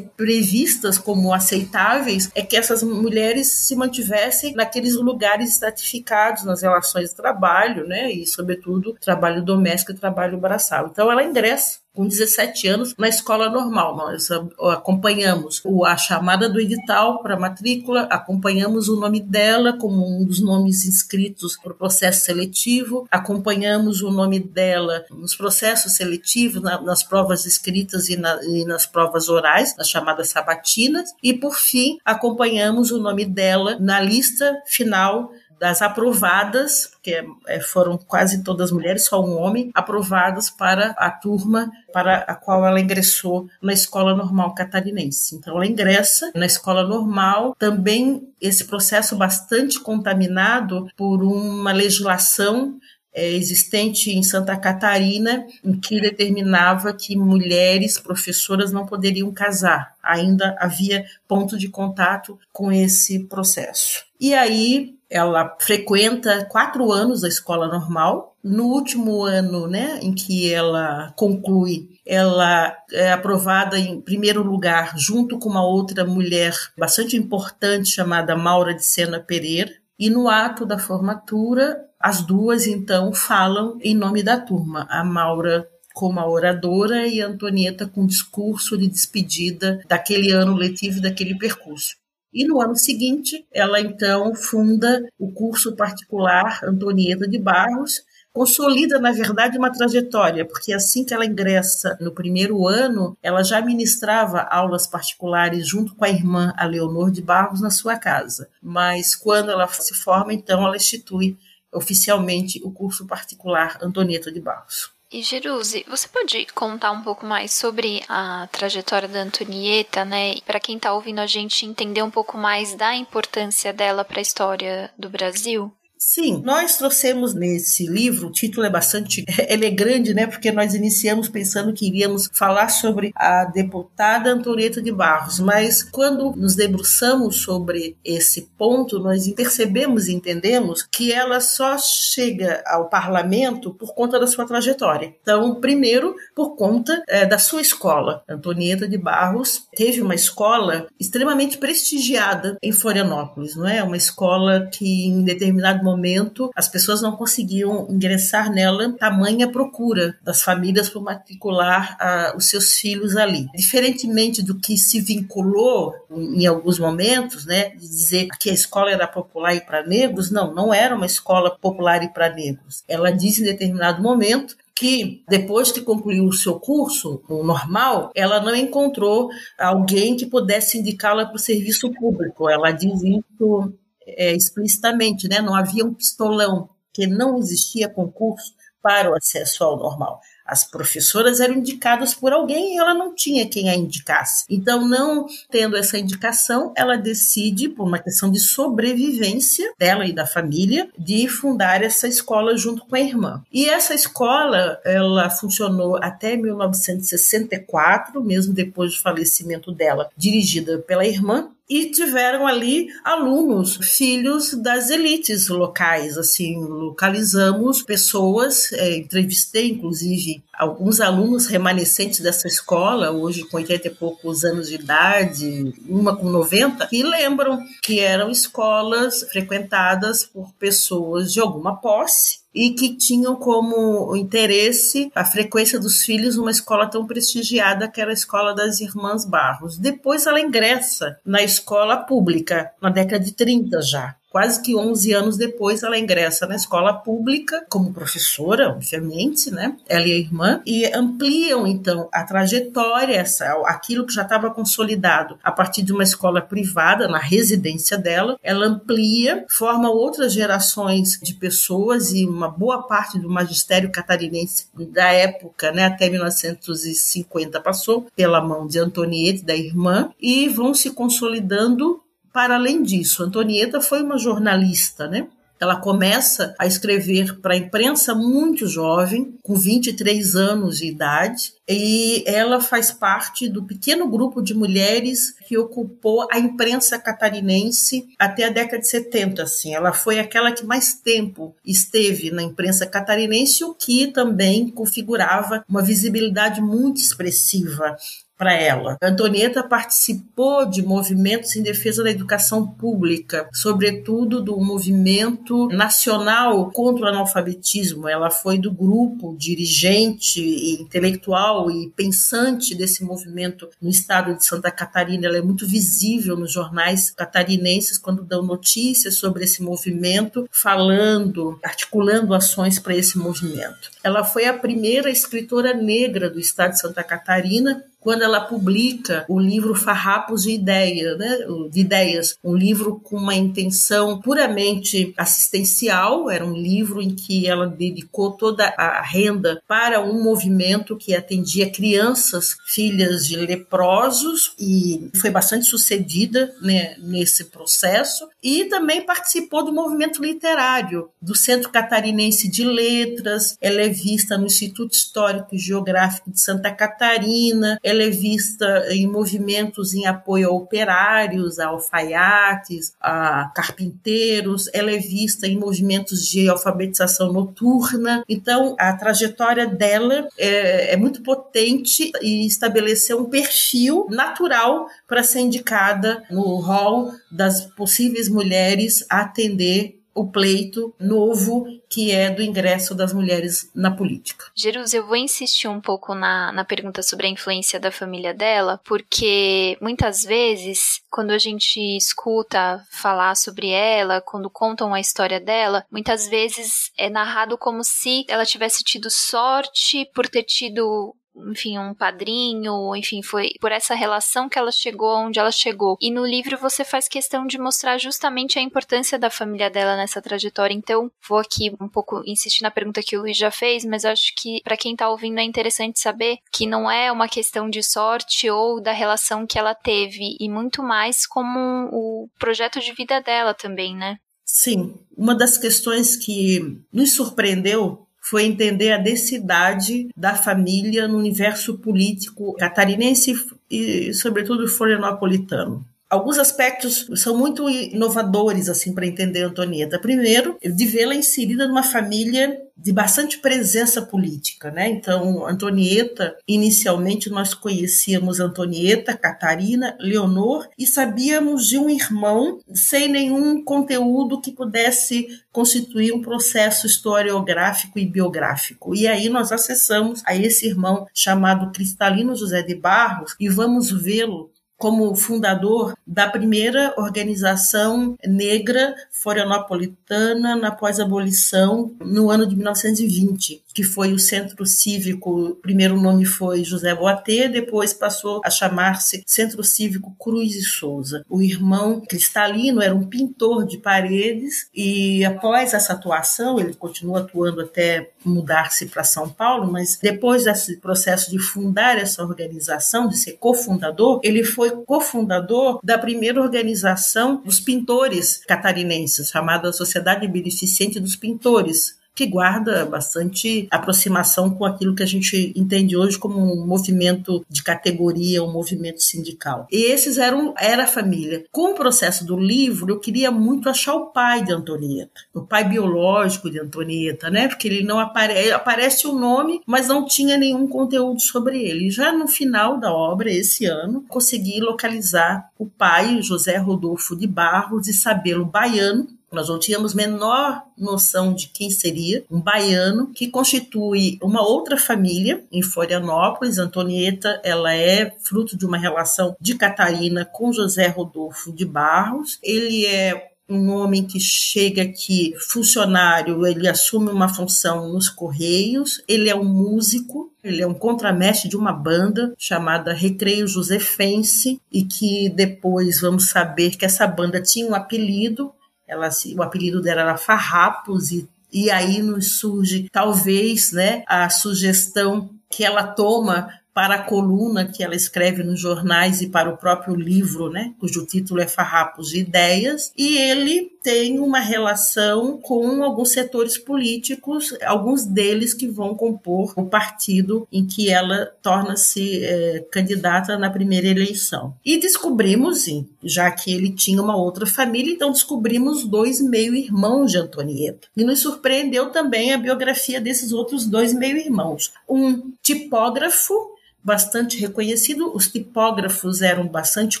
previstas 0.16 0.98
como 0.98 1.32
aceitáveis 1.32 2.30
é 2.34 2.42
que 2.42 2.56
essas 2.56 2.82
mulheres 2.82 3.46
se 3.48 3.76
mantivessem 3.76 4.54
naqueles 4.54 4.96
lugares 4.96 5.50
estratificados 5.50 6.44
nas 6.44 6.62
relações 6.62 7.10
de 7.10 7.16
trabalho, 7.16 7.86
né, 7.86 8.10
e, 8.10 8.26
sobretudo, 8.26 8.96
trabalho 9.00 9.40
doméstico 9.40 9.92
e 9.92 9.96
trabalho 9.96 10.36
braçal. 10.36 10.88
Então, 10.90 11.10
ela 11.12 11.22
ingressa 11.22 11.83
com 11.94 12.06
17 12.06 12.68
anos 12.68 12.94
na 12.98 13.08
escola 13.08 13.48
normal. 13.48 13.96
Nós 13.96 14.28
acompanhamos 14.72 15.62
a 15.86 15.96
chamada 15.96 16.48
do 16.48 16.60
edital 16.60 17.22
para 17.22 17.38
matrícula, 17.38 18.02
acompanhamos 18.10 18.88
o 18.88 18.98
nome 18.98 19.20
dela 19.20 19.78
como 19.78 20.04
um 20.04 20.24
dos 20.24 20.40
nomes 20.40 20.84
inscritos 20.84 21.56
para 21.56 21.72
o 21.72 21.76
processo 21.76 22.26
seletivo, 22.26 23.06
acompanhamos 23.10 24.02
o 24.02 24.10
nome 24.10 24.40
dela 24.40 25.04
nos 25.10 25.36
processos 25.36 25.92
seletivos, 25.92 26.60
nas 26.62 27.02
provas 27.02 27.46
escritas 27.46 28.08
e, 28.08 28.16
na, 28.16 28.40
nas 28.66 28.86
provas 28.86 29.28
orais, 29.28 29.76
nas 29.76 29.88
chamadas 29.88 30.30
sabatinas, 30.30 31.14
e 31.22 31.32
por 31.32 31.54
fim 31.54 31.98
acompanhamos 32.04 32.90
o 32.90 33.00
nome 33.00 33.24
dela 33.24 33.78
na 33.78 34.00
lista 34.00 34.60
final 34.66 35.30
das 35.64 35.80
aprovadas, 35.80 36.90
que 37.02 37.24
é, 37.46 37.58
foram 37.58 37.96
quase 37.96 38.44
todas 38.44 38.70
mulheres, 38.70 39.06
só 39.06 39.24
um 39.24 39.38
homem, 39.38 39.70
aprovadas 39.72 40.50
para 40.50 40.90
a 40.90 41.10
turma 41.10 41.72
para 41.90 42.16
a 42.16 42.34
qual 42.34 42.66
ela 42.66 42.78
ingressou 42.78 43.48
na 43.62 43.72
escola 43.72 44.14
normal 44.14 44.54
catarinense. 44.54 45.34
Então, 45.34 45.56
ela 45.56 45.66
ingressa 45.66 46.30
na 46.34 46.44
escola 46.44 46.86
normal, 46.86 47.56
também 47.58 48.28
esse 48.38 48.66
processo 48.66 49.16
bastante 49.16 49.80
contaminado 49.80 50.86
por 50.98 51.24
uma 51.24 51.72
legislação 51.72 52.78
é, 53.14 53.30
existente 53.30 54.10
em 54.10 54.22
Santa 54.22 54.54
Catarina, 54.58 55.46
em 55.64 55.80
que 55.80 55.98
determinava 55.98 56.92
que 56.92 57.16
mulheres 57.16 57.98
professoras 57.98 58.70
não 58.70 58.84
poderiam 58.84 59.32
casar. 59.32 59.94
Ainda 60.02 60.54
havia 60.60 61.06
ponto 61.26 61.56
de 61.56 61.68
contato 61.68 62.38
com 62.52 62.70
esse 62.70 63.20
processo. 63.20 64.04
E 64.20 64.34
aí 64.34 64.94
ela 65.14 65.56
frequenta 65.60 66.44
quatro 66.46 66.90
anos 66.90 67.22
a 67.22 67.28
escola 67.28 67.68
normal. 67.68 68.36
No 68.42 68.64
último 68.64 69.22
ano, 69.22 69.68
né, 69.68 70.00
em 70.02 70.12
que 70.12 70.52
ela 70.52 71.12
conclui, 71.16 71.88
ela 72.04 72.76
é 72.92 73.12
aprovada 73.12 73.78
em 73.78 74.00
primeiro 74.00 74.42
lugar 74.42 74.94
junto 74.98 75.38
com 75.38 75.48
uma 75.48 75.64
outra 75.64 76.04
mulher 76.04 76.52
bastante 76.76 77.16
importante 77.16 77.90
chamada 77.90 78.36
Maura 78.36 78.74
de 78.74 78.84
Sena 78.84 79.20
Pereira. 79.20 79.70
E 79.96 80.10
no 80.10 80.28
ato 80.28 80.66
da 80.66 80.78
formatura, 80.78 81.80
as 82.00 82.20
duas 82.20 82.66
então 82.66 83.14
falam 83.14 83.78
em 83.80 83.94
nome 83.94 84.20
da 84.20 84.36
turma. 84.40 84.84
A 84.90 85.04
Maura 85.04 85.68
como 85.94 86.18
a 86.18 86.28
oradora 86.28 87.06
e 87.06 87.22
a 87.22 87.28
Antonieta 87.28 87.86
com 87.86 88.04
discurso 88.04 88.76
de 88.76 88.88
despedida 88.88 89.80
daquele 89.86 90.32
ano 90.32 90.56
letivo, 90.56 91.00
daquele 91.00 91.38
percurso. 91.38 91.94
E 92.34 92.44
no 92.44 92.60
ano 92.60 92.74
seguinte, 92.74 93.46
ela 93.52 93.80
então 93.80 94.34
funda 94.34 95.08
o 95.16 95.30
curso 95.30 95.76
particular 95.76 96.58
Antonieta 96.64 97.28
de 97.28 97.38
Barros, 97.38 98.02
consolida, 98.32 98.98
na 98.98 99.12
verdade, 99.12 99.56
uma 99.56 99.70
trajetória, 99.70 100.44
porque 100.44 100.72
assim 100.72 101.04
que 101.04 101.14
ela 101.14 101.24
ingressa 101.24 101.96
no 102.00 102.10
primeiro 102.10 102.66
ano, 102.66 103.16
ela 103.22 103.44
já 103.44 103.62
ministrava 103.62 104.40
aulas 104.40 104.88
particulares 104.88 105.68
junto 105.68 105.94
com 105.94 106.04
a 106.04 106.10
irmã 106.10 106.52
a 106.56 106.64
Leonor 106.64 107.12
de 107.12 107.22
Barros 107.22 107.60
na 107.60 107.70
sua 107.70 107.96
casa. 107.96 108.48
Mas 108.60 109.14
quando 109.14 109.52
ela 109.52 109.68
se 109.68 109.94
forma, 109.94 110.34
então 110.34 110.66
ela 110.66 110.76
institui 110.76 111.38
oficialmente 111.72 112.60
o 112.64 112.72
curso 112.72 113.06
particular 113.06 113.78
Antonieta 113.80 114.32
de 114.32 114.40
Barros. 114.40 114.93
E 115.14 115.22
Jerusi, 115.22 115.86
você 115.86 116.08
pode 116.08 116.44
contar 116.46 116.90
um 116.90 117.00
pouco 117.00 117.24
mais 117.24 117.54
sobre 117.54 118.02
a 118.08 118.48
trajetória 118.50 119.06
da 119.06 119.20
Antonieta, 119.20 120.04
né? 120.04 120.40
Para 120.44 120.58
quem 120.58 120.76
está 120.76 120.92
ouvindo 120.92 121.20
a 121.20 121.26
gente 121.26 121.64
entender 121.64 122.02
um 122.02 122.10
pouco 122.10 122.36
mais 122.36 122.74
da 122.74 122.96
importância 122.96 123.72
dela 123.72 124.04
para 124.04 124.18
a 124.18 124.22
história 124.22 124.92
do 124.98 125.08
Brasil? 125.08 125.72
Sim, 126.06 126.42
nós 126.44 126.76
trouxemos 126.76 127.32
nesse 127.32 127.86
livro, 127.86 128.28
o 128.28 128.30
título 128.30 128.66
é 128.66 128.70
bastante, 128.70 129.24
ele 129.48 129.64
é 129.64 129.70
grande, 129.70 130.12
né? 130.12 130.26
Porque 130.26 130.52
nós 130.52 130.74
iniciamos 130.74 131.30
pensando 131.30 131.72
que 131.72 131.86
iríamos 131.86 132.28
falar 132.30 132.68
sobre 132.68 133.10
a 133.16 133.46
deputada 133.46 134.30
Antonieta 134.30 134.82
de 134.82 134.92
Barros, 134.92 135.40
mas 135.40 135.82
quando 135.82 136.32
nos 136.36 136.54
debruçamos 136.54 137.40
sobre 137.40 137.96
esse 138.04 138.42
ponto, 138.56 138.98
nós 138.98 139.26
percebemos 139.32 140.06
e 140.06 140.12
entendemos 140.12 140.86
que 140.92 141.10
ela 141.10 141.40
só 141.40 141.78
chega 141.78 142.62
ao 142.66 142.90
parlamento 142.90 143.72
por 143.72 143.94
conta 143.94 144.20
da 144.20 144.26
sua 144.26 144.44
trajetória. 144.44 145.14
Então, 145.22 145.58
primeiro, 145.58 146.14
por 146.36 146.54
conta 146.54 147.02
é, 147.08 147.24
da 147.24 147.38
sua 147.38 147.62
escola. 147.62 148.22
Antonieta 148.28 148.86
de 148.86 148.98
Barros 148.98 149.66
teve 149.74 150.02
uma 150.02 150.14
escola 150.14 150.86
extremamente 151.00 151.56
prestigiada 151.56 152.58
em 152.62 152.72
Florianópolis, 152.72 153.56
não 153.56 153.66
é? 153.66 153.82
Uma 153.82 153.96
escola 153.96 154.68
que 154.70 155.06
em 155.06 155.24
determinado 155.24 155.82
momento 155.82 155.93
momento 155.94 156.50
as 156.54 156.68
pessoas 156.68 157.00
não 157.00 157.12
conseguiam 157.12 157.86
ingressar 157.90 158.50
nela, 158.52 158.92
tamanha 158.98 159.50
procura 159.50 160.16
das 160.22 160.42
famílias 160.42 160.88
por 160.88 161.02
matricular 161.02 161.96
uh, 162.00 162.36
os 162.36 162.48
seus 162.48 162.74
filhos 162.74 163.16
ali. 163.16 163.48
Diferentemente 163.54 164.42
do 164.42 164.58
que 164.58 164.76
se 164.76 165.00
vinculou 165.00 165.94
em 166.10 166.46
alguns 166.46 166.78
momentos, 166.78 167.46
né, 167.46 167.70
de 167.70 167.88
dizer 167.88 168.28
que 168.38 168.50
a 168.50 168.54
escola 168.54 168.90
era 168.90 169.06
popular 169.06 169.54
e 169.54 169.60
para 169.60 169.86
negros, 169.86 170.30
não, 170.30 170.52
não 170.54 170.72
era 170.72 170.94
uma 170.94 171.06
escola 171.06 171.50
popular 171.50 172.02
e 172.02 172.12
para 172.12 172.32
negros. 172.32 172.82
Ela 172.88 173.10
diz 173.10 173.38
em 173.38 173.44
determinado 173.44 174.02
momento 174.02 174.56
que 174.74 175.22
depois 175.28 175.70
que 175.70 175.80
concluiu 175.80 176.24
o 176.24 176.32
seu 176.32 176.58
curso, 176.58 177.22
o 177.28 177.44
normal, 177.44 178.10
ela 178.14 178.40
não 178.40 178.54
encontrou 178.54 179.30
alguém 179.56 180.16
que 180.16 180.26
pudesse 180.26 180.78
indicá-la 180.78 181.26
para 181.26 181.36
o 181.36 181.38
serviço 181.38 181.92
público. 181.92 182.50
Ela 182.50 182.72
diz 182.72 183.00
isso 183.02 183.72
é, 184.06 184.34
explicitamente, 184.34 185.28
né? 185.28 185.40
não 185.40 185.54
havia 185.54 185.84
um 185.84 185.94
pistolão, 185.94 186.68
que 186.92 187.06
não 187.06 187.38
existia 187.38 187.88
concurso 187.88 188.54
para 188.82 189.10
o 189.10 189.16
acesso 189.16 189.64
ao 189.64 189.78
normal. 189.78 190.20
As 190.44 190.62
professoras 190.62 191.40
eram 191.40 191.54
indicadas 191.54 192.12
por 192.12 192.32
alguém 192.32 192.74
e 192.74 192.78
ela 192.78 192.92
não 192.92 193.14
tinha 193.14 193.48
quem 193.48 193.70
a 193.70 193.74
indicasse. 193.74 194.44
Então, 194.50 194.86
não 194.86 195.26
tendo 195.50 195.74
essa 195.74 195.96
indicação, 195.96 196.72
ela 196.76 196.96
decide, 196.96 197.70
por 197.70 197.86
uma 197.86 197.98
questão 197.98 198.30
de 198.30 198.38
sobrevivência 198.38 199.72
dela 199.78 200.04
e 200.04 200.12
da 200.12 200.26
família, 200.26 200.90
de 200.98 201.26
fundar 201.28 201.82
essa 201.82 202.06
escola 202.06 202.58
junto 202.58 202.84
com 202.84 202.94
a 202.94 203.00
irmã. 203.00 203.42
E 203.50 203.66
essa 203.70 203.94
escola, 203.94 204.78
ela 204.84 205.30
funcionou 205.30 205.96
até 205.96 206.36
1964, 206.36 208.22
mesmo 208.22 208.52
depois 208.52 208.92
do 208.92 209.00
falecimento 209.00 209.72
dela, 209.72 210.10
dirigida 210.14 210.78
pela 210.78 211.06
irmã, 211.06 211.48
e 211.74 211.90
tiveram 211.90 212.46
ali 212.46 212.86
alunos, 213.02 213.76
filhos 213.82 214.54
das 214.54 214.90
elites 214.90 215.48
locais, 215.48 216.16
assim, 216.16 216.64
localizamos 216.64 217.82
pessoas, 217.82 218.72
é, 218.74 218.98
entrevistei 218.98 219.70
inclusive 219.70 220.40
alguns 220.52 221.00
alunos 221.00 221.48
remanescentes 221.48 222.20
dessa 222.20 222.46
escola, 222.46 223.10
hoje 223.10 223.42
com 223.48 223.56
80 223.56 223.88
e 223.88 223.90
poucos 223.90 224.44
anos 224.44 224.68
de 224.68 224.76
idade, 224.76 225.74
uma 225.88 226.14
com 226.14 226.30
90, 226.30 226.86
que 226.86 227.02
lembram 227.02 227.60
que 227.82 227.98
eram 227.98 228.30
escolas 228.30 229.24
frequentadas 229.32 230.22
por 230.22 230.52
pessoas 230.52 231.32
de 231.32 231.40
alguma 231.40 231.74
posse 231.80 232.43
e 232.54 232.70
que 232.70 232.96
tinham 232.96 233.34
como 233.34 234.14
interesse 234.16 235.10
a 235.14 235.24
frequência 235.24 235.80
dos 235.80 236.04
filhos 236.04 236.36
numa 236.36 236.50
escola 236.50 236.86
tão 236.86 237.06
prestigiada 237.06 237.88
que 237.88 238.00
era 238.00 238.10
a 238.10 238.14
escola 238.14 238.54
das 238.54 238.80
Irmãs 238.80 239.24
Barros. 239.24 239.76
Depois 239.76 240.26
ela 240.26 240.40
ingressa 240.40 241.18
na 241.24 241.42
escola 241.42 241.96
pública, 241.96 242.70
na 242.80 242.90
década 242.90 243.24
de 243.24 243.32
30 243.32 243.82
já. 243.82 244.16
Quase 244.34 244.60
que 244.60 244.74
11 244.74 245.12
anos 245.12 245.36
depois, 245.36 245.84
ela 245.84 245.96
ingressa 245.96 246.44
na 246.44 246.56
escola 246.56 246.92
pública 246.92 247.64
como 247.70 247.94
professora, 247.94 248.70
obviamente, 248.70 249.48
né? 249.48 249.76
Ela 249.88 250.08
e 250.08 250.12
a 250.12 250.16
irmã, 250.16 250.60
e 250.66 250.86
ampliam 250.86 251.64
então 251.68 252.08
a 252.12 252.24
trajetória, 252.24 253.14
essa, 253.14 253.44
aquilo 253.64 254.04
que 254.04 254.12
já 254.12 254.22
estava 254.22 254.50
consolidado 254.50 255.38
a 255.40 255.52
partir 255.52 255.84
de 255.84 255.92
uma 255.92 256.02
escola 256.02 256.42
privada, 256.42 257.06
na 257.06 257.20
residência 257.20 257.96
dela. 257.96 258.36
Ela 258.42 258.66
amplia, 258.66 259.46
forma 259.48 259.88
outras 259.88 260.32
gerações 260.32 261.16
de 261.22 261.34
pessoas 261.34 262.12
e 262.12 262.26
uma 262.26 262.48
boa 262.48 262.82
parte 262.82 263.20
do 263.20 263.30
magistério 263.30 263.92
catarinense 263.92 264.66
da 264.74 265.12
época, 265.12 265.70
né, 265.70 265.84
até 265.84 266.10
1950, 266.10 267.60
passou 267.60 268.08
pela 268.16 268.40
mão 268.40 268.66
de 268.66 268.80
Antoniette, 268.80 269.44
da 269.44 269.54
irmã, 269.54 270.10
e 270.20 270.48
vão 270.48 270.74
se 270.74 270.90
consolidando 270.90 272.00
para 272.34 272.56
além 272.56 272.82
disso, 272.82 273.22
Antonieta 273.22 273.80
foi 273.80 274.02
uma 274.02 274.18
jornalista, 274.18 275.06
né? 275.06 275.28
Ela 275.60 275.76
começa 275.76 276.52
a 276.58 276.66
escrever 276.66 277.40
para 277.40 277.54
a 277.54 277.56
imprensa 277.56 278.12
muito 278.12 278.66
jovem, 278.66 279.38
com 279.40 279.54
23 279.54 280.34
anos 280.34 280.78
de 280.78 280.86
idade, 280.88 281.54
e 281.68 282.24
ela 282.26 282.60
faz 282.60 282.90
parte 282.90 283.48
do 283.48 283.62
pequeno 283.62 284.08
grupo 284.08 284.42
de 284.42 284.52
mulheres 284.52 285.30
que 285.46 285.56
ocupou 285.56 286.26
a 286.30 286.40
imprensa 286.40 286.98
catarinense 286.98 288.08
até 288.18 288.44
a 288.44 288.50
década 288.50 288.80
de 288.82 288.88
70. 288.88 289.44
Assim. 289.44 289.72
Ela 289.72 289.92
foi 289.92 290.18
aquela 290.18 290.50
que 290.50 290.66
mais 290.66 290.94
tempo 290.94 291.54
esteve 291.64 292.32
na 292.32 292.42
imprensa 292.42 292.84
catarinense, 292.84 293.62
o 293.62 293.74
que 293.74 294.08
também 294.08 294.68
configurava 294.68 295.64
uma 295.68 295.82
visibilidade 295.82 296.60
muito 296.60 297.00
expressiva 297.00 297.96
para 298.36 298.52
ela. 298.54 298.96
Antonieta 299.02 299.62
participou 299.62 300.66
de 300.66 300.82
movimentos 300.82 301.54
em 301.56 301.62
defesa 301.62 302.02
da 302.02 302.10
educação 302.10 302.66
pública, 302.66 303.48
sobretudo 303.52 304.42
do 304.42 304.58
movimento 304.58 305.68
nacional 305.68 306.70
contra 306.70 307.04
o 307.04 307.08
analfabetismo. 307.08 308.08
Ela 308.08 308.30
foi 308.30 308.58
do 308.58 308.72
grupo 308.72 309.36
dirigente, 309.38 310.40
intelectual 310.80 311.70
e 311.70 311.90
pensante 311.90 312.74
desse 312.74 313.04
movimento 313.04 313.68
no 313.80 313.88
estado 313.88 314.34
de 314.34 314.44
Santa 314.44 314.70
Catarina. 314.70 315.26
Ela 315.26 315.38
é 315.38 315.42
muito 315.42 315.66
visível 315.66 316.36
nos 316.36 316.52
jornais 316.52 317.10
catarinenses 317.10 317.98
quando 317.98 318.24
dão 318.24 318.42
notícias 318.42 319.16
sobre 319.16 319.44
esse 319.44 319.62
movimento, 319.62 320.48
falando, 320.50 321.58
articulando 321.62 322.34
ações 322.34 322.78
para 322.78 322.96
esse 322.96 323.16
movimento. 323.16 323.93
Ela 324.04 324.22
foi 324.22 324.44
a 324.44 324.52
primeira 324.52 325.10
escritora 325.10 325.72
negra 325.72 326.28
do 326.28 326.38
estado 326.38 326.72
de 326.72 326.80
Santa 326.80 327.02
Catarina 327.02 327.82
quando 328.04 328.22
ela 328.22 328.42
publica 328.42 329.24
o 329.26 329.40
livro 329.40 329.74
Farrapos 329.74 330.42
de 330.42 330.50
Ideia, 330.50 331.16
né, 331.16 331.38
de 331.70 331.80
Ideias, 331.80 332.36
um 332.44 332.54
livro 332.54 333.00
com 333.02 333.16
uma 333.16 333.34
intenção 333.34 334.20
puramente 334.20 335.14
assistencial, 335.16 336.30
era 336.30 336.44
um 336.44 336.52
livro 336.52 337.00
em 337.00 337.14
que 337.14 337.46
ela 337.48 337.66
dedicou 337.66 338.32
toda 338.32 338.66
a 338.76 339.00
renda 339.00 339.62
para 339.66 340.02
um 340.02 340.22
movimento 340.22 340.98
que 340.98 341.14
atendia 341.14 341.70
crianças, 341.70 342.58
filhas 342.66 343.26
de 343.26 343.36
leprosos, 343.36 344.52
e 344.60 345.08
foi 345.18 345.30
bastante 345.30 345.64
sucedida 345.64 346.54
né, 346.60 346.96
nesse 346.98 347.44
processo, 347.44 348.28
e 348.44 348.66
também 348.66 349.00
participou 349.00 349.64
do 349.64 349.72
movimento 349.72 350.22
literário 350.22 351.08
do 351.20 351.34
Centro 351.34 351.70
Catarinense 351.70 352.46
de 352.46 352.62
Letras, 352.62 353.56
ela 353.58 353.80
é 353.80 353.88
vista 353.88 354.36
no 354.36 354.44
Instituto 354.44 354.92
Histórico 354.92 355.54
e 355.54 355.58
Geográfico 355.58 356.30
de 356.30 356.38
Santa 356.38 356.70
Catarina, 356.70 357.80
ela 357.82 358.02
é 358.02 358.10
vista 358.10 358.84
em 358.90 359.06
movimentos 359.06 359.94
em 359.94 360.06
apoio 360.06 360.50
a 360.50 360.52
operários, 360.52 361.58
a 361.58 361.68
alfaiates, 361.68 362.92
a 363.00 363.50
carpinteiros, 363.54 364.68
ela 364.74 364.90
é 364.90 364.98
vista 364.98 365.46
em 365.46 365.58
movimentos 365.58 366.26
de 366.26 366.46
alfabetização 366.46 367.32
noturna. 367.32 368.22
Então, 368.28 368.76
a 368.78 368.92
trajetória 368.92 369.66
dela 369.66 370.28
é, 370.36 370.92
é 370.92 370.96
muito 370.96 371.22
potente 371.22 372.12
e 372.20 372.46
estabeleceu 372.46 373.20
um 373.20 373.30
perfil 373.30 374.06
natural 374.10 374.86
para 375.08 375.22
ser 375.22 375.40
indicada 375.40 376.22
no 376.30 376.56
hall 376.56 377.12
das 377.34 377.66
possíveis 377.74 378.28
mulheres 378.28 379.04
a 379.10 379.22
atender 379.22 380.00
o 380.14 380.30
pleito 380.30 380.94
novo 380.98 381.66
que 381.90 382.12
é 382.12 382.30
do 382.30 382.40
ingresso 382.40 382.94
das 382.94 383.12
mulheres 383.12 383.70
na 383.74 383.90
política. 383.90 384.46
Jerus, 384.54 384.94
eu 384.94 385.06
vou 385.06 385.16
insistir 385.16 385.66
um 385.66 385.80
pouco 385.80 386.14
na, 386.14 386.52
na 386.52 386.64
pergunta 386.64 387.02
sobre 387.02 387.26
a 387.26 387.30
influência 387.30 387.80
da 387.80 387.90
família 387.90 388.32
dela, 388.32 388.80
porque 388.84 389.76
muitas 389.80 390.22
vezes, 390.22 391.00
quando 391.10 391.32
a 391.32 391.38
gente 391.38 391.80
escuta 391.96 392.84
falar 392.90 393.34
sobre 393.34 393.68
ela, 393.70 394.20
quando 394.20 394.48
contam 394.48 394.94
a 394.94 395.00
história 395.00 395.40
dela, 395.40 395.84
muitas 395.90 396.28
vezes 396.28 396.92
é 396.96 397.10
narrado 397.10 397.58
como 397.58 397.82
se 397.82 398.24
ela 398.28 398.46
tivesse 398.46 398.84
tido 398.84 399.10
sorte 399.10 400.08
por 400.14 400.28
ter 400.28 400.44
tido 400.44 401.14
enfim, 401.36 401.78
um 401.78 401.94
padrinho, 401.94 402.94
enfim, 402.96 403.22
foi 403.22 403.52
por 403.60 403.72
essa 403.72 403.94
relação 403.94 404.48
que 404.48 404.58
ela 404.58 404.70
chegou 404.70 405.16
onde 405.16 405.38
ela 405.38 405.50
chegou. 405.50 405.96
E 406.00 406.10
no 406.10 406.24
livro 406.24 406.56
você 406.58 406.84
faz 406.84 407.08
questão 407.08 407.46
de 407.46 407.58
mostrar 407.58 407.98
justamente 407.98 408.58
a 408.58 408.62
importância 408.62 409.18
da 409.18 409.30
família 409.30 409.70
dela 409.70 409.96
nessa 409.96 410.22
trajetória. 410.22 410.74
Então, 410.74 411.10
vou 411.28 411.38
aqui 411.38 411.72
um 411.80 411.88
pouco 411.88 412.22
insistir 412.26 412.62
na 412.62 412.70
pergunta 412.70 413.02
que 413.02 413.16
o 413.16 413.22
Luiz 413.22 413.36
já 413.36 413.50
fez, 413.50 413.84
mas 413.84 414.04
acho 414.04 414.34
que 414.36 414.60
para 414.62 414.76
quem 414.76 414.96
tá 414.96 415.08
ouvindo 415.08 415.38
é 415.38 415.42
interessante 415.42 416.00
saber 416.00 416.38
que 416.52 416.66
não 416.66 416.90
é 416.90 417.10
uma 417.10 417.28
questão 417.28 417.68
de 417.68 417.82
sorte 417.82 418.48
ou 418.50 418.80
da 418.80 418.92
relação 418.92 419.46
que 419.46 419.58
ela 419.58 419.74
teve, 419.74 420.36
e 420.38 420.48
muito 420.48 420.82
mais 420.82 421.26
como 421.26 421.88
o 421.92 422.28
projeto 422.38 422.80
de 422.80 422.92
vida 422.92 423.20
dela 423.20 423.54
também, 423.54 423.96
né? 423.96 424.18
Sim, 424.44 424.94
uma 425.16 425.34
das 425.34 425.58
questões 425.58 426.16
que 426.16 426.60
nos 426.92 427.12
surpreendeu 427.14 428.06
foi 428.24 428.44
entender 428.44 428.92
a 428.92 428.98
densidade 428.98 430.08
da 430.16 430.34
família 430.34 431.06
no 431.06 431.18
universo 431.18 431.78
político 431.78 432.54
catarinense 432.54 433.34
e, 433.70 434.14
sobretudo, 434.14 434.66
florianopolitano 434.66 435.84
alguns 436.14 436.38
aspectos 436.38 437.06
são 437.16 437.36
muito 437.36 437.68
inovadores 437.68 438.68
assim 438.68 438.94
para 438.94 439.06
entender 439.06 439.42
Antonieta. 439.42 439.98
Primeiro, 439.98 440.56
de 440.62 440.86
vê-la 440.86 441.14
inserida 441.14 441.66
numa 441.66 441.82
família 441.82 442.58
de 442.76 442.92
bastante 442.92 443.38
presença 443.38 444.02
política, 444.02 444.70
né? 444.70 444.88
Então, 444.88 445.46
Antonieta, 445.46 446.36
inicialmente 446.46 447.30
nós 447.30 447.54
conhecíamos 447.54 448.40
Antonieta, 448.40 449.16
Catarina, 449.16 449.96
Leonor 450.00 450.68
e 450.78 450.86
sabíamos 450.86 451.68
de 451.68 451.78
um 451.78 451.88
irmão 451.88 452.58
sem 452.72 453.08
nenhum 453.08 453.62
conteúdo 453.62 454.40
que 454.40 454.52
pudesse 454.52 455.28
constituir 455.52 456.12
um 456.12 456.20
processo 456.20 456.86
historiográfico 456.86 457.98
e 457.98 458.04
biográfico. 458.04 458.94
E 458.94 459.06
aí 459.06 459.28
nós 459.28 459.52
acessamos 459.52 460.22
a 460.26 460.34
esse 460.34 460.66
irmão 460.66 461.06
chamado 461.14 461.70
Cristalino 461.72 462.34
José 462.34 462.60
de 462.60 462.74
Barros 462.74 463.36
e 463.38 463.48
vamos 463.48 463.90
vê-lo 463.90 464.50
como 464.76 465.14
fundador 465.14 465.94
da 466.06 466.28
primeira 466.28 466.94
organização 466.96 468.16
negra 468.26 468.94
florianopolitana 469.24 470.54
na 470.54 470.70
pós-abolição 470.70 471.90
no 471.98 472.30
ano 472.30 472.46
de 472.46 472.54
1920, 472.54 473.64
que 473.74 473.82
foi 473.82 474.12
o 474.12 474.18
Centro 474.18 474.66
Cívico, 474.66 475.48
o 475.48 475.54
primeiro 475.54 475.98
nome 475.98 476.26
foi 476.26 476.62
José 476.62 476.94
Boatê, 476.94 477.48
depois 477.48 477.94
passou 477.94 478.42
a 478.44 478.50
chamar-se 478.50 479.24
Centro 479.26 479.64
Cívico 479.64 480.14
Cruz 480.20 480.54
e 480.54 480.62
Souza. 480.62 481.24
O 481.28 481.40
irmão 481.40 482.02
Cristalino 482.06 482.82
era 482.82 482.94
um 482.94 483.04
pintor 483.04 483.66
de 483.66 483.78
paredes 483.78 484.68
e 484.74 485.24
após 485.24 485.72
essa 485.72 485.94
atuação, 485.94 486.60
ele 486.60 486.74
continua 486.74 487.20
atuando 487.20 487.62
até 487.62 488.10
mudar-se 488.22 488.86
para 488.86 489.04
São 489.04 489.28
Paulo, 489.28 489.72
mas 489.72 489.98
depois 490.02 490.44
desse 490.44 490.76
processo 490.76 491.30
de 491.30 491.38
fundar 491.38 491.96
essa 491.96 492.22
organização, 492.22 493.08
de 493.08 493.16
ser 493.16 493.32
cofundador, 493.32 494.20
ele 494.22 494.44
foi 494.44 494.70
cofundador 494.84 495.80
da 495.82 495.96
primeira 495.96 496.40
organização 496.40 497.42
dos 497.42 497.58
pintores 497.58 498.42
catarinenses, 498.46 499.13
chamada 499.22 499.72
Sociedade 499.72 500.26
Beneficente 500.26 500.98
dos 500.98 501.14
Pintores, 501.14 501.98
que 502.14 502.26
guarda 502.26 502.86
bastante 502.86 503.66
aproximação 503.70 504.50
com 504.50 504.64
aquilo 504.64 504.94
que 504.94 505.02
a 505.02 505.06
gente 505.06 505.52
entende 505.56 505.96
hoje 505.96 506.18
como 506.18 506.38
um 506.38 506.66
movimento 506.66 507.44
de 507.50 507.62
categoria, 507.62 508.42
um 508.42 508.52
movimento 508.52 509.02
sindical. 509.02 509.66
E 509.70 509.90
esses 509.90 510.18
eram 510.18 510.54
era 510.58 510.84
a 510.84 510.88
família. 510.88 511.44
Com 511.50 511.72
o 511.72 511.74
processo 511.74 512.24
do 512.24 512.38
livro, 512.38 512.92
eu 512.92 513.00
queria 513.00 513.30
muito 513.30 513.68
achar 513.68 513.94
o 513.94 514.06
pai 514.06 514.44
de 514.44 514.52
Antonieta, 514.52 515.22
o 515.34 515.42
pai 515.42 515.64
biológico 515.64 516.50
de 516.50 516.60
Antonieta, 516.60 517.30
né? 517.30 517.48
Porque 517.48 517.66
ele 517.66 517.82
não 517.82 517.98
aparece, 517.98 518.52
aparece 518.52 519.06
o 519.06 519.12
nome, 519.12 519.60
mas 519.66 519.88
não 519.88 520.06
tinha 520.06 520.38
nenhum 520.38 520.68
conteúdo 520.68 521.20
sobre 521.20 521.62
ele. 521.62 521.90
Já 521.90 522.12
no 522.12 522.28
final 522.28 522.78
da 522.78 522.92
obra, 522.92 523.30
esse 523.30 523.66
ano, 523.66 524.04
consegui 524.08 524.60
localizar 524.60 525.50
o 525.58 525.66
pai, 525.66 526.22
José 526.22 526.56
Rodolfo 526.56 527.16
de 527.16 527.26
Barros, 527.26 527.88
e 527.88 527.92
sabê-lo 527.92 528.44
baiano, 528.44 529.08
nós 529.34 529.48
não 529.48 529.58
tínhamos 529.58 529.94
menor 529.94 530.62
noção 530.78 531.34
de 531.34 531.48
quem 531.48 531.70
seria 531.70 532.24
um 532.30 532.40
baiano 532.40 533.08
que 533.12 533.28
constitui 533.28 534.18
uma 534.22 534.42
outra 534.42 534.76
família 534.76 535.44
em 535.50 535.62
Florianópolis. 535.62 536.58
Antonieta, 536.58 537.40
ela 537.44 537.74
é 537.74 538.14
fruto 538.22 538.56
de 538.56 538.64
uma 538.64 538.78
relação 538.78 539.36
de 539.40 539.54
Catarina 539.54 540.24
com 540.24 540.52
José 540.52 540.86
Rodolfo 540.86 541.52
de 541.52 541.64
Barros. 541.64 542.38
Ele 542.42 542.86
é 542.86 543.30
um 543.48 543.70
homem 543.70 544.06
que 544.06 544.18
chega 544.18 544.82
aqui 544.82 545.34
funcionário, 545.38 546.46
ele 546.46 546.66
assume 546.66 547.10
uma 547.10 547.28
função 547.28 547.92
nos 547.92 548.08
Correios, 548.08 549.02
ele 549.06 549.28
é 549.28 549.36
um 549.36 549.44
músico, 549.44 550.32
ele 550.42 550.62
é 550.62 550.66
um 550.66 550.74
contramestre 550.74 551.48
de 551.48 551.56
uma 551.56 551.72
banda 551.72 552.32
chamada 552.38 552.94
Recreio 552.94 553.46
Josefense 553.46 554.60
e 554.72 554.84
que 554.84 555.28
depois 555.28 556.00
vamos 556.00 556.28
saber 556.28 556.76
que 556.76 556.84
essa 556.84 557.06
banda 557.06 557.40
tinha 557.40 557.66
um 557.66 557.74
apelido 557.74 558.50
ela, 558.86 559.08
o 559.36 559.42
apelido 559.42 559.80
dela 559.80 560.02
era 560.02 560.16
Farrapos 560.16 561.10
e, 561.10 561.28
e 561.52 561.70
aí 561.70 562.02
nos 562.02 562.38
surge 562.38 562.88
talvez 562.90 563.72
né, 563.72 564.02
a 564.06 564.28
sugestão 564.30 565.30
que 565.50 565.64
ela 565.64 565.84
toma 565.84 566.48
para 566.74 566.96
a 566.96 567.02
coluna 567.02 567.66
que 567.66 567.84
ela 567.84 567.94
escreve 567.94 568.42
nos 568.42 568.60
jornais 568.60 569.22
e 569.22 569.28
para 569.28 569.48
o 569.48 569.56
próprio 569.56 569.94
livro, 569.94 570.50
né, 570.50 570.74
cujo 570.80 571.06
título 571.06 571.40
é 571.40 571.46
Farrapos 571.46 572.08
de 572.08 572.18
Ideias, 572.18 572.92
e 572.96 573.16
ele 573.16 573.70
tem 573.84 574.18
uma 574.18 574.40
relação 574.40 575.36
com 575.36 575.84
alguns 575.84 576.10
setores 576.10 576.56
políticos, 576.56 577.54
alguns 577.62 578.06
deles 578.06 578.54
que 578.54 578.66
vão 578.66 578.94
compor 578.94 579.52
o 579.56 579.66
partido 579.66 580.48
em 580.50 580.66
que 580.66 580.88
ela 580.88 581.26
torna-se 581.42 582.24
é, 582.24 582.66
candidata 582.72 583.36
na 583.36 583.50
primeira 583.50 583.86
eleição. 583.86 584.54
E 584.64 584.78
descobrimos, 584.78 585.66
já 586.02 586.30
que 586.30 586.50
ele 586.50 586.72
tinha 586.72 587.02
uma 587.02 587.14
outra 587.14 587.44
família, 587.44 587.92
então 587.92 588.10
descobrimos 588.10 588.84
dois 588.84 589.20
meio-irmãos 589.20 590.12
de 590.12 590.16
Antonieta. 590.16 590.88
E 590.96 591.04
nos 591.04 591.20
surpreendeu 591.20 591.90
também 591.90 592.32
a 592.32 592.38
biografia 592.38 592.98
desses 592.98 593.32
outros 593.32 593.66
dois 593.66 593.92
meio-irmãos. 593.92 594.72
Um 594.88 595.30
tipógrafo 595.42 596.54
bastante 596.84 597.38
reconhecido, 597.38 598.14
os 598.14 598.28
tipógrafos 598.28 599.22
eram 599.22 599.48
bastante 599.48 600.00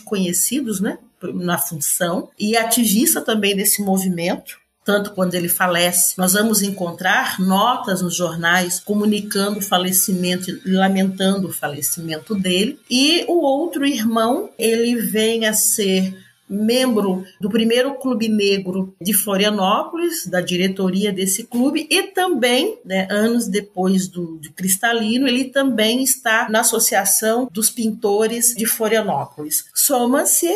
conhecidos, 0.00 0.80
né, 0.80 0.98
na 1.32 1.56
função, 1.56 2.28
e 2.38 2.56
ativista 2.56 3.22
também 3.22 3.56
desse 3.56 3.80
movimento, 3.80 4.58
tanto 4.84 5.12
quando 5.12 5.34
ele 5.34 5.48
falece, 5.48 6.12
nós 6.18 6.34
vamos 6.34 6.60
encontrar 6.60 7.40
notas 7.40 8.02
nos 8.02 8.14
jornais 8.14 8.78
comunicando 8.78 9.58
o 9.58 9.62
falecimento 9.62 10.50
e 10.50 10.70
lamentando 10.70 11.48
o 11.48 11.52
falecimento 11.52 12.34
dele. 12.34 12.78
E 12.90 13.24
o 13.26 13.40
outro 13.40 13.86
irmão, 13.86 14.50
ele 14.58 14.96
vem 14.96 15.46
a 15.46 15.54
ser 15.54 16.14
membro 16.54 17.24
do 17.40 17.48
primeiro 17.50 17.94
clube 17.94 18.28
negro 18.28 18.94
de 19.00 19.12
Florianópolis, 19.12 20.26
da 20.26 20.40
diretoria 20.40 21.12
desse 21.12 21.44
clube, 21.44 21.86
e 21.90 22.04
também, 22.04 22.78
né, 22.84 23.06
anos 23.10 23.48
depois 23.48 24.08
do, 24.08 24.36
do 24.36 24.52
Cristalino, 24.52 25.26
ele 25.28 25.44
também 25.44 26.02
está 26.02 26.48
na 26.48 26.60
Associação 26.60 27.48
dos 27.50 27.70
Pintores 27.70 28.54
de 28.54 28.66
Florianópolis. 28.66 29.64
Soma-se 29.74 30.52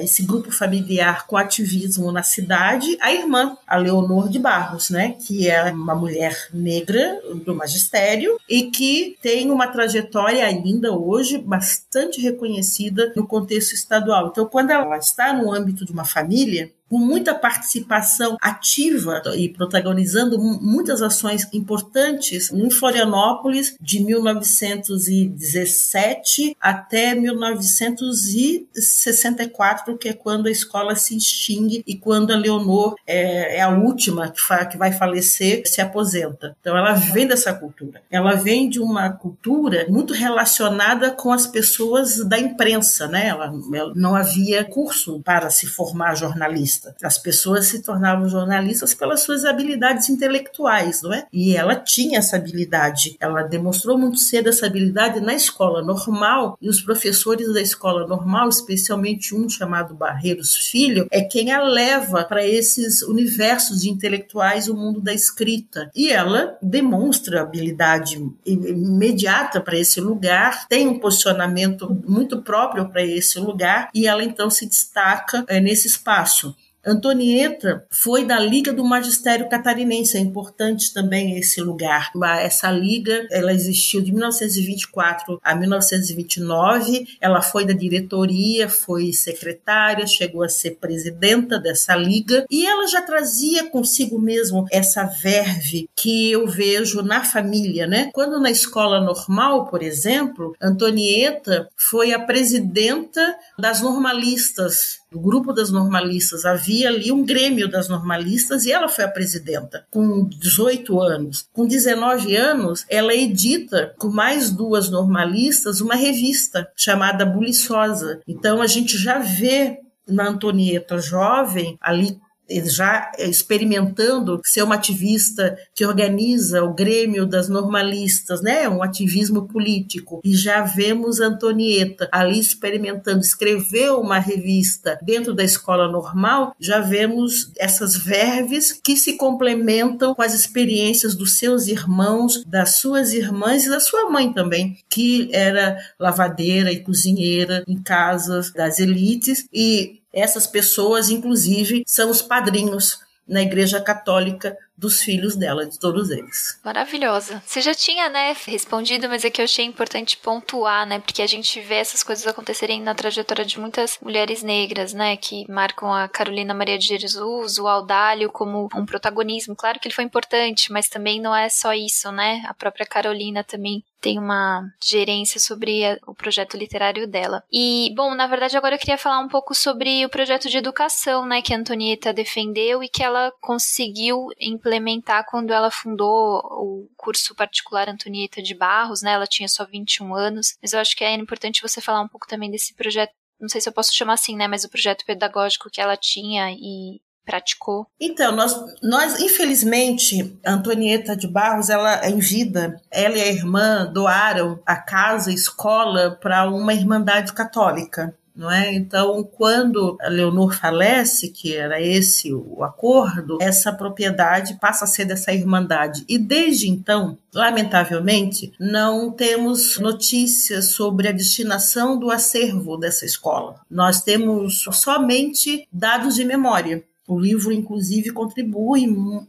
esse 0.00 0.22
grupo 0.22 0.50
familiar 0.50 1.26
com 1.26 1.36
ativismo 1.36 2.10
na 2.10 2.22
cidade, 2.22 2.96
a 3.00 3.12
irmã, 3.12 3.56
a 3.66 3.76
Leonor 3.76 4.28
de 4.28 4.38
Barros, 4.38 4.90
né, 4.90 5.16
que 5.26 5.48
é 5.48 5.70
uma 5.72 5.94
mulher 5.94 6.36
negra 6.52 7.20
do 7.44 7.54
magistério 7.54 8.38
e 8.48 8.64
que 8.64 9.16
tem 9.22 9.50
uma 9.50 9.68
trajetória 9.68 10.44
ainda 10.44 10.92
hoje 10.92 11.38
bastante 11.38 12.20
reconhecida 12.20 13.12
no 13.14 13.26
contexto 13.26 13.74
estadual. 13.74 14.28
Então, 14.28 14.46
quando 14.46 14.70
ela 14.70 14.96
está 14.98 15.32
no 15.32 15.52
âmbito 15.52 15.84
de 15.84 15.92
uma 15.92 16.04
família, 16.04 16.70
com 16.90 16.98
muita 16.98 17.32
participação 17.32 18.36
ativa 18.40 19.22
e 19.36 19.48
protagonizando 19.48 20.36
muitas 20.40 21.00
ações 21.00 21.46
importantes 21.52 22.50
em 22.50 22.68
Florianópolis 22.68 23.76
de 23.80 24.02
1917 24.02 26.56
até 26.60 27.14
1964, 27.14 29.96
que 29.96 30.08
é 30.08 30.12
quando 30.12 30.48
a 30.48 30.50
escola 30.50 30.96
se 30.96 31.16
extingue 31.16 31.84
e 31.86 31.96
quando 31.96 32.32
a 32.32 32.36
Leonor 32.36 32.96
é, 33.06 33.58
é 33.58 33.60
a 33.60 33.68
última 33.68 34.28
que, 34.28 34.40
que 34.72 34.76
vai 34.76 34.90
falecer, 34.90 35.62
se 35.66 35.80
aposenta. 35.80 36.56
Então 36.60 36.76
ela 36.76 36.94
vem 36.94 37.28
dessa 37.28 37.54
cultura. 37.54 38.02
Ela 38.10 38.34
vem 38.34 38.68
de 38.68 38.80
uma 38.80 39.10
cultura 39.10 39.86
muito 39.88 40.12
relacionada 40.12 41.12
com 41.12 41.32
as 41.32 41.46
pessoas 41.46 42.28
da 42.28 42.36
imprensa, 42.36 43.06
né? 43.06 43.28
Ela, 43.28 43.54
ela 43.72 43.92
não 43.94 44.16
havia 44.16 44.64
curso 44.64 45.20
para 45.20 45.50
se 45.50 45.68
formar 45.68 46.16
jornalista 46.16 46.79
jornalista. 46.80 46.94
As 47.02 47.18
pessoas 47.18 47.66
se 47.66 47.82
tornavam 47.82 48.28
jornalistas 48.28 48.94
pelas 48.94 49.20
suas 49.20 49.44
habilidades 49.44 50.08
intelectuais, 50.08 51.02
não 51.02 51.12
é? 51.12 51.26
E 51.32 51.56
ela 51.56 51.76
tinha 51.76 52.18
essa 52.18 52.36
habilidade. 52.36 53.16
Ela 53.20 53.42
demonstrou 53.42 53.98
muito 53.98 54.18
cedo 54.18 54.48
essa 54.48 54.66
habilidade 54.66 55.20
na 55.20 55.34
escola 55.34 55.82
normal 55.82 56.56
e 56.60 56.68
os 56.68 56.80
professores 56.80 57.52
da 57.52 57.60
escola 57.60 58.06
normal, 58.06 58.48
especialmente 58.48 59.34
um 59.34 59.48
chamado 59.48 59.94
Barreiros 59.94 60.56
Filho, 60.56 61.06
é 61.10 61.20
quem 61.22 61.52
a 61.52 61.62
leva 61.62 62.24
para 62.24 62.46
esses 62.46 63.02
universos 63.02 63.84
intelectuais, 63.84 64.68
o 64.68 64.74
mundo 64.74 65.00
da 65.00 65.12
escrita. 65.12 65.90
E 65.94 66.10
ela 66.10 66.56
demonstra 66.62 67.42
habilidade 67.42 68.22
imediata 68.44 69.60
para 69.60 69.78
esse 69.78 70.00
lugar, 70.00 70.66
tem 70.68 70.86
um 70.86 70.98
posicionamento 70.98 72.02
muito 72.06 72.42
próprio 72.42 72.88
para 72.88 73.02
esse 73.02 73.38
lugar 73.38 73.90
e 73.94 74.06
ela 74.06 74.22
então 74.22 74.48
se 74.48 74.66
destaca 74.66 75.44
é, 75.48 75.60
nesse 75.60 75.86
espaço. 75.86 76.54
Antonieta 76.84 77.84
foi 77.90 78.24
da 78.24 78.38
Liga 78.38 78.72
do 78.72 78.84
Magistério 78.84 79.48
Catarinense, 79.48 80.16
é 80.16 80.20
importante 80.20 80.92
também 80.94 81.38
esse 81.38 81.60
lugar. 81.60 82.10
Essa 82.40 82.70
liga, 82.70 83.26
ela 83.30 83.52
existiu 83.52 84.00
de 84.00 84.12
1924 84.12 85.38
a 85.42 85.54
1929, 85.54 87.06
ela 87.20 87.42
foi 87.42 87.66
da 87.66 87.74
diretoria, 87.74 88.68
foi 88.68 89.12
secretária, 89.12 90.06
chegou 90.06 90.42
a 90.42 90.48
ser 90.48 90.78
presidenta 90.80 91.58
dessa 91.58 91.94
liga 91.94 92.46
e 92.50 92.66
ela 92.66 92.86
já 92.86 93.02
trazia 93.02 93.68
consigo 93.68 94.18
mesmo 94.18 94.64
essa 94.70 95.04
verve 95.04 95.88
que 95.94 96.30
eu 96.32 96.46
vejo 96.46 97.02
na 97.02 97.22
família, 97.22 97.86
né? 97.86 98.10
Quando 98.12 98.40
na 98.40 98.50
escola 98.50 99.00
normal, 99.00 99.66
por 99.66 99.82
exemplo, 99.82 100.54
Antonieta 100.60 101.68
foi 101.76 102.12
a 102.12 102.18
presidenta 102.18 103.36
das 103.58 103.82
normalistas 103.82 104.99
do 105.10 105.18
grupo 105.18 105.52
das 105.52 105.70
normalistas, 105.70 106.44
havia 106.44 106.88
ali 106.88 107.10
um 107.10 107.24
grêmio 107.24 107.68
das 107.68 107.88
normalistas 107.88 108.64
e 108.64 108.72
ela 108.72 108.88
foi 108.88 109.04
a 109.04 109.08
presidenta, 109.08 109.84
com 109.90 110.24
18 110.24 111.00
anos. 111.00 111.48
Com 111.52 111.66
19 111.66 112.36
anos, 112.36 112.84
ela 112.88 113.14
edita, 113.14 113.94
com 113.98 114.08
mais 114.08 114.50
duas 114.50 114.88
normalistas, 114.88 115.80
uma 115.80 115.94
revista 115.94 116.70
chamada 116.76 117.26
Buliçosa. 117.26 118.20
Então 118.26 118.62
a 118.62 118.66
gente 118.66 118.96
já 118.96 119.18
vê 119.18 119.78
na 120.06 120.28
Antonieta 120.28 120.98
jovem, 120.98 121.76
ali 121.80 122.18
já 122.64 123.12
experimentando 123.18 124.40
ser 124.44 124.62
uma 124.62 124.74
ativista 124.74 125.56
que 125.74 125.84
organiza 125.84 126.62
o 126.62 126.74
Grêmio 126.74 127.26
das 127.26 127.48
Normalistas, 127.48 128.42
né? 128.42 128.68
Um 128.68 128.82
ativismo 128.82 129.46
político. 129.46 130.20
E 130.24 130.34
já 130.34 130.62
vemos 130.62 131.20
Antonieta 131.20 132.08
ali 132.10 132.38
experimentando, 132.38 133.20
escreveu 133.20 134.00
uma 134.00 134.18
revista 134.18 134.98
dentro 135.02 135.34
da 135.34 135.44
escola 135.44 135.90
normal, 135.90 136.54
já 136.58 136.80
vemos 136.80 137.52
essas 137.58 137.96
verves 137.96 138.72
que 138.72 138.96
se 138.96 139.16
complementam 139.16 140.14
com 140.14 140.22
as 140.22 140.34
experiências 140.34 141.14
dos 141.14 141.38
seus 141.38 141.66
irmãos, 141.66 142.44
das 142.44 142.76
suas 142.76 143.12
irmãs 143.12 143.64
e 143.64 143.70
da 143.70 143.80
sua 143.80 144.10
mãe 144.10 144.32
também, 144.32 144.76
que 144.88 145.28
era 145.32 145.78
lavadeira 145.98 146.72
e 146.72 146.82
cozinheira 146.82 147.62
em 147.66 147.80
casas 147.82 148.52
das 148.52 148.78
elites 148.78 149.46
e 149.52 149.99
essas 150.12 150.46
pessoas, 150.46 151.10
inclusive, 151.10 151.82
são 151.86 152.10
os 152.10 152.22
padrinhos 152.22 152.98
na 153.26 153.42
Igreja 153.42 153.80
Católica 153.80 154.56
dos 154.80 155.02
filhos 155.02 155.36
dela, 155.36 155.66
de 155.66 155.78
todos 155.78 156.10
eles. 156.10 156.58
Maravilhosa. 156.64 157.42
Você 157.46 157.60
já 157.60 157.74
tinha, 157.74 158.08
né, 158.08 158.34
respondido, 158.46 159.08
mas 159.08 159.24
é 159.24 159.30
que 159.30 159.40
eu 159.40 159.44
achei 159.44 159.64
importante 159.64 160.16
pontuar, 160.16 160.86
né, 160.86 160.98
porque 160.98 161.20
a 161.20 161.26
gente 161.26 161.60
vê 161.60 161.74
essas 161.74 162.02
coisas 162.02 162.26
acontecerem 162.26 162.80
na 162.80 162.94
trajetória 162.94 163.44
de 163.44 163.60
muitas 163.60 163.98
mulheres 164.00 164.42
negras, 164.42 164.94
né, 164.94 165.16
que 165.18 165.44
marcam 165.50 165.92
a 165.92 166.08
Carolina 166.08 166.54
Maria 166.54 166.78
de 166.78 166.86
Jesus, 166.86 167.58
o 167.58 167.68
Audálio 167.68 168.32
como 168.32 168.68
um 168.74 168.86
protagonismo. 168.86 169.54
Claro 169.54 169.78
que 169.78 169.88
ele 169.88 169.94
foi 169.94 170.04
importante, 170.04 170.72
mas 170.72 170.88
também 170.88 171.20
não 171.20 171.36
é 171.36 171.50
só 171.50 171.74
isso, 171.74 172.10
né? 172.10 172.42
A 172.46 172.54
própria 172.54 172.86
Carolina 172.86 173.44
também 173.44 173.84
tem 174.00 174.18
uma 174.18 174.66
gerência 174.82 175.38
sobre 175.38 175.84
a, 175.84 175.98
o 176.06 176.14
projeto 176.14 176.56
literário 176.56 177.06
dela. 177.06 177.44
E, 177.52 177.92
bom, 177.94 178.14
na 178.14 178.26
verdade 178.26 178.56
agora 178.56 178.74
eu 178.74 178.78
queria 178.78 178.96
falar 178.96 179.20
um 179.20 179.28
pouco 179.28 179.54
sobre 179.54 180.04
o 180.06 180.08
projeto 180.08 180.48
de 180.48 180.56
educação, 180.56 181.26
né, 181.26 181.42
que 181.42 181.52
a 181.52 181.58
Antonieta 181.58 182.12
defendeu 182.12 182.82
e 182.82 182.88
que 182.88 183.02
ela 183.02 183.30
conseguiu 183.42 184.28
implementar 184.40 184.69
implementar 184.70 185.26
quando 185.28 185.52
ela 185.52 185.70
fundou 185.70 186.40
o 186.42 186.88
curso 186.96 187.34
particular 187.34 187.88
Antonieta 187.88 188.40
de 188.40 188.54
Barros, 188.54 189.02
né? 189.02 189.12
Ela 189.12 189.26
tinha 189.26 189.48
só 189.48 189.64
21 189.64 190.14
anos, 190.14 190.56
mas 190.62 190.72
eu 190.72 190.80
acho 190.80 190.96
que 190.96 191.04
é 191.04 191.14
importante 191.14 191.62
você 191.62 191.80
falar 191.80 192.00
um 192.00 192.08
pouco 192.08 192.26
também 192.26 192.50
desse 192.50 192.74
projeto, 192.74 193.12
não 193.40 193.48
sei 193.48 193.60
se 193.60 193.68
eu 193.68 193.72
posso 193.72 193.94
chamar 193.94 194.14
assim, 194.14 194.36
né, 194.36 194.46
mas 194.46 194.64
o 194.64 194.70
projeto 194.70 195.04
pedagógico 195.04 195.70
que 195.70 195.80
ela 195.80 195.96
tinha 195.96 196.52
e 196.52 197.00
praticou? 197.24 197.86
Então, 198.00 198.34
nós, 198.34 198.54
nós 198.82 199.20
infelizmente, 199.20 200.38
Antonieta 200.44 201.16
de 201.16 201.28
Barros, 201.28 201.68
ela 201.68 202.08
em 202.08 202.18
vida, 202.18 202.80
ela 202.90 203.16
e 203.16 203.22
a 203.22 203.28
irmã 203.28 203.90
doaram 203.92 204.60
a 204.66 204.76
casa, 204.76 205.30
a 205.30 205.34
escola 205.34 206.18
para 206.20 206.48
uma 206.48 206.74
irmandade 206.74 207.32
católica 207.32 208.14
não 208.40 208.50
é? 208.50 208.72
Então, 208.72 209.22
quando 209.22 209.98
a 210.00 210.08
Leonor 210.08 210.54
falece, 210.54 211.28
que 211.28 211.54
era 211.54 211.78
esse 211.78 212.32
o 212.32 212.64
acordo, 212.64 213.36
essa 213.38 213.70
propriedade 213.70 214.58
passa 214.58 214.86
a 214.86 214.88
ser 214.88 215.04
dessa 215.04 215.30
irmandade. 215.30 216.06
E 216.08 216.16
desde 216.16 216.66
então, 216.66 217.18
lamentavelmente, 217.34 218.50
não 218.58 219.10
temos 219.10 219.78
notícias 219.78 220.70
sobre 220.70 221.08
a 221.08 221.12
destinação 221.12 221.98
do 221.98 222.10
acervo 222.10 222.78
dessa 222.78 223.04
escola. 223.04 223.60
Nós 223.70 224.00
temos 224.00 224.64
somente 224.72 225.68
dados 225.70 226.14
de 226.14 226.24
memória. 226.24 226.82
O 227.10 227.18
livro, 227.18 227.52
inclusive, 227.52 228.10
contribui 228.10 228.86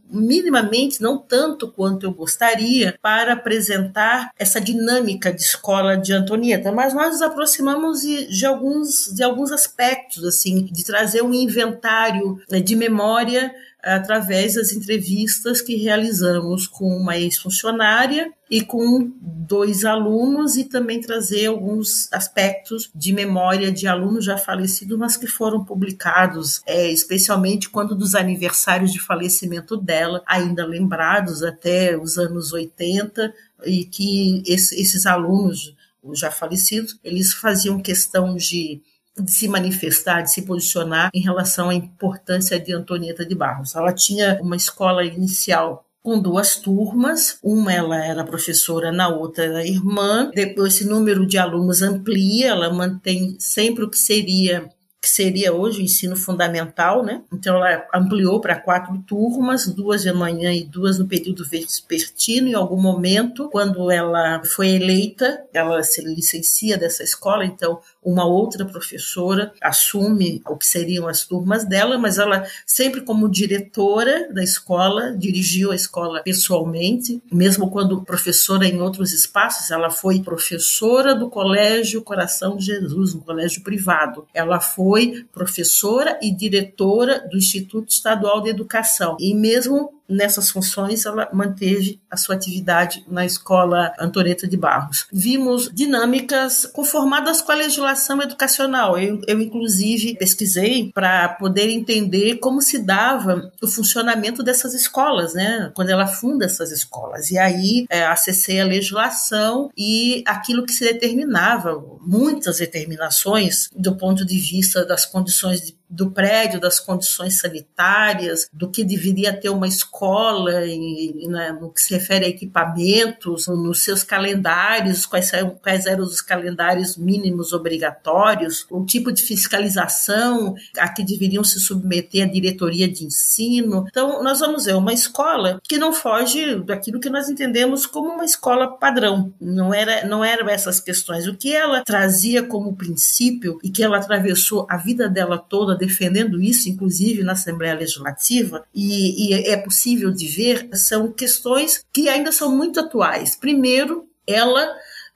minimamente, 0.07 1.01
não 1.01 1.17
tanto 1.17 1.67
quanto 1.67 2.05
eu 2.05 2.13
gostaria, 2.13 2.95
para 3.01 3.33
apresentar 3.33 4.31
essa 4.37 4.61
dinâmica 4.61 5.33
de 5.33 5.41
escola 5.41 5.97
de 5.97 6.13
Antonieta, 6.13 6.71
mas 6.71 6.93
nós 6.93 7.13
nos 7.13 7.23
aproximamos 7.23 8.01
de, 8.01 8.27
de 8.27 8.45
alguns, 8.45 9.11
de 9.15 9.23
alguns 9.23 9.51
aspectos, 9.51 10.23
assim, 10.23 10.65
de 10.65 10.85
trazer 10.85 11.23
um 11.23 11.33
inventário 11.33 12.39
né, 12.51 12.59
de 12.59 12.75
memória 12.75 13.51
através 13.83 14.55
das 14.55 14.71
entrevistas 14.71 15.61
que 15.61 15.75
realizamos 15.75 16.67
com 16.67 16.95
uma 16.95 17.17
ex-funcionária 17.17 18.31
e 18.49 18.61
com 18.61 19.11
dois 19.21 19.85
alunos 19.85 20.57
e 20.57 20.65
também 20.65 20.99
trazer 20.99 21.47
alguns 21.47 22.11
aspectos 22.11 22.91
de 22.93 23.13
memória 23.13 23.71
de 23.71 23.87
alunos 23.87 24.25
já 24.25 24.37
falecidos, 24.37 24.97
mas 24.97 25.17
que 25.17 25.27
foram 25.27 25.63
publicados, 25.63 26.61
é, 26.65 26.91
especialmente 26.91 27.69
quando 27.69 27.95
dos 27.95 28.13
aniversários 28.13 28.91
de 28.91 28.99
falecimento 28.99 29.77
dela, 29.77 30.21
ainda 30.27 30.65
lembrados 30.65 31.43
até 31.43 31.97
os 31.97 32.17
anos 32.17 32.51
80, 32.51 33.33
e 33.65 33.85
que 33.85 34.43
esse, 34.45 34.79
esses 34.79 35.05
alunos 35.05 35.73
já 36.13 36.31
falecidos, 36.31 36.99
eles 37.03 37.33
faziam 37.33 37.81
questão 37.81 38.35
de 38.35 38.81
de 39.21 39.31
se 39.31 39.47
manifestar, 39.47 40.21
de 40.21 40.31
se 40.31 40.41
posicionar 40.43 41.09
em 41.13 41.21
relação 41.21 41.69
à 41.69 41.73
importância 41.73 42.59
de 42.59 42.73
Antonieta 42.73 43.25
de 43.25 43.35
Barros. 43.35 43.75
Ela 43.75 43.93
tinha 43.93 44.39
uma 44.41 44.55
escola 44.55 45.03
inicial 45.03 45.85
com 46.03 46.19
duas 46.19 46.55
turmas, 46.55 47.37
uma 47.43 47.71
ela 47.71 48.03
era 48.03 48.23
professora, 48.23 48.91
na 48.91 49.07
outra 49.07 49.45
era 49.45 49.67
irmã. 49.67 50.31
Depois 50.33 50.73
esse 50.73 50.85
número 50.85 51.25
de 51.25 51.37
alunos 51.37 51.81
amplia, 51.81 52.49
ela 52.49 52.73
mantém 52.73 53.35
sempre 53.39 53.83
o 53.83 53.89
que 53.89 53.97
seria 53.97 54.67
que 55.01 55.09
seria 55.09 55.51
hoje 55.51 55.79
o 55.79 55.83
ensino 55.83 56.15
fundamental, 56.15 57.03
né? 57.03 57.23
Então 57.33 57.55
ela 57.55 57.87
ampliou 57.91 58.39
para 58.39 58.59
quatro 58.59 58.95
turmas, 58.99 59.65
duas 59.65 60.03
de 60.03 60.13
manhã 60.13 60.53
e 60.53 60.63
duas 60.63 60.99
no 60.99 61.07
período 61.07 61.43
vespertino. 61.43 62.47
Em 62.47 62.53
algum 62.53 62.79
momento, 62.79 63.49
quando 63.49 63.89
ela 63.89 64.43
foi 64.45 64.69
eleita, 64.69 65.43
ela 65.51 65.81
se 65.81 66.01
licencia 66.03 66.77
dessa 66.77 67.03
escola, 67.03 67.43
então 67.43 67.79
uma 68.03 68.25
outra 68.25 68.63
professora 68.63 69.51
assume 69.59 70.41
o 70.47 70.55
que 70.55 70.67
seriam 70.67 71.07
as 71.07 71.25
turmas 71.25 71.65
dela, 71.65 71.97
mas 71.97 72.19
ela 72.19 72.45
sempre 72.65 73.01
como 73.01 73.29
diretora 73.29 74.31
da 74.31 74.43
escola, 74.43 75.15
dirigiu 75.17 75.71
a 75.71 75.75
escola 75.75 76.21
pessoalmente, 76.21 77.21
mesmo 77.31 77.71
quando 77.71 78.03
professora 78.03 78.67
em 78.67 78.79
outros 78.79 79.13
espaços, 79.13 79.71
ela 79.71 79.89
foi 79.89 80.21
professora 80.21 81.15
do 81.15 81.27
Colégio 81.27 82.03
Coração 82.03 82.55
de 82.55 82.65
Jesus, 82.65 83.15
um 83.15 83.19
colégio 83.19 83.63
privado. 83.63 84.27
Ela 84.33 84.59
foi 84.59 84.90
professora 85.31 86.19
e 86.21 86.31
diretora 86.35 87.27
do 87.29 87.37
Instituto 87.37 87.89
Estadual 87.89 88.41
de 88.41 88.49
Educação. 88.49 89.17
E 89.19 89.33
mesmo 89.33 90.00
nessas 90.11 90.49
funções, 90.49 91.05
ela 91.05 91.29
manteve 91.33 91.99
a 92.09 92.17
sua 92.17 92.35
atividade 92.35 93.03
na 93.07 93.25
escola 93.25 93.93
Antoreta 93.99 94.47
de 94.47 94.57
Barros. 94.57 95.07
Vimos 95.11 95.71
dinâmicas 95.73 96.65
conformadas 96.65 97.41
com 97.41 97.51
a 97.51 97.55
legislação 97.55 98.21
educacional. 98.21 98.99
Eu, 98.99 99.21
eu 99.27 99.41
inclusive, 99.41 100.15
pesquisei 100.15 100.91
para 100.93 101.29
poder 101.29 101.69
entender 101.69 102.37
como 102.37 102.61
se 102.61 102.79
dava 102.79 103.51
o 103.61 103.67
funcionamento 103.67 104.43
dessas 104.43 104.73
escolas, 104.73 105.33
né? 105.33 105.71
Quando 105.73 105.89
ela 105.89 106.07
funda 106.07 106.45
essas 106.45 106.71
escolas. 106.71 107.31
E 107.31 107.37
aí 107.37 107.85
é, 107.89 108.05
acessei 108.05 108.59
a 108.59 108.65
legislação 108.65 109.69
e 109.77 110.23
aquilo 110.25 110.65
que 110.65 110.73
se 110.73 110.83
determinava, 110.83 111.81
muitas 112.01 112.57
determinações 112.57 113.69
do 113.75 113.95
ponto 113.95 114.25
de 114.25 114.37
vista 114.37 114.85
das 114.85 115.05
condições 115.05 115.61
de 115.61 115.80
do 115.91 116.09
prédio, 116.09 116.59
das 116.59 116.79
condições 116.79 117.39
sanitárias, 117.39 118.47
do 118.51 118.69
que 118.69 118.83
deveria 118.83 119.33
ter 119.33 119.49
uma 119.49 119.67
escola, 119.67 120.65
e, 120.65 121.27
né, 121.27 121.51
no 121.51 121.71
que 121.71 121.81
se 121.81 121.93
refere 121.93 122.25
a 122.25 122.29
equipamentos, 122.29 123.47
nos 123.47 123.83
seus 123.83 124.03
calendários, 124.03 125.05
quais, 125.05 125.31
quais 125.61 125.85
eram 125.85 126.03
os 126.03 126.21
calendários 126.21 126.97
mínimos 126.97 127.51
obrigatórios, 127.51 128.65
o 128.69 128.85
tipo 128.85 129.11
de 129.11 129.21
fiscalização 129.21 130.55
a 130.77 130.87
que 130.87 131.03
deveriam 131.03 131.43
se 131.43 131.59
submeter 131.59 132.23
a 132.23 132.31
diretoria 132.31 132.87
de 132.87 133.05
ensino. 133.05 133.85
Então, 133.89 134.23
nós 134.23 134.39
vamos 134.39 134.65
ver 134.65 134.75
uma 134.75 134.93
escola 134.93 135.59
que 135.63 135.77
não 135.77 135.91
foge 135.91 136.55
daquilo 136.63 136.99
que 136.99 137.09
nós 137.09 137.29
entendemos 137.29 137.85
como 137.85 138.13
uma 138.13 138.25
escola 138.25 138.67
padrão. 138.77 139.33
Não 139.39 139.73
era, 139.73 140.05
não 140.05 140.23
eram 140.23 140.49
essas 140.49 140.79
questões. 140.79 141.27
O 141.27 141.35
que 141.35 141.53
ela 141.53 141.83
trazia 141.83 142.43
como 142.43 142.75
princípio 142.75 143.59
e 143.63 143.69
que 143.69 143.83
ela 143.83 143.97
atravessou 143.97 144.65
a 144.69 144.77
vida 144.77 145.09
dela 145.09 145.37
toda 145.37 145.80
defendendo 145.81 146.39
isso, 146.39 146.69
inclusive 146.69 147.23
na 147.23 147.31
Assembleia 147.31 147.73
Legislativa, 147.73 148.63
e, 148.73 149.29
e 149.29 149.33
é 149.49 149.57
possível 149.57 150.11
de 150.11 150.27
ver, 150.27 150.69
são 150.73 151.11
questões 151.11 151.83
que 151.91 152.07
ainda 152.07 152.31
são 152.31 152.55
muito 152.55 152.79
atuais. 152.79 153.35
Primeiro, 153.35 154.07
ela 154.27 154.63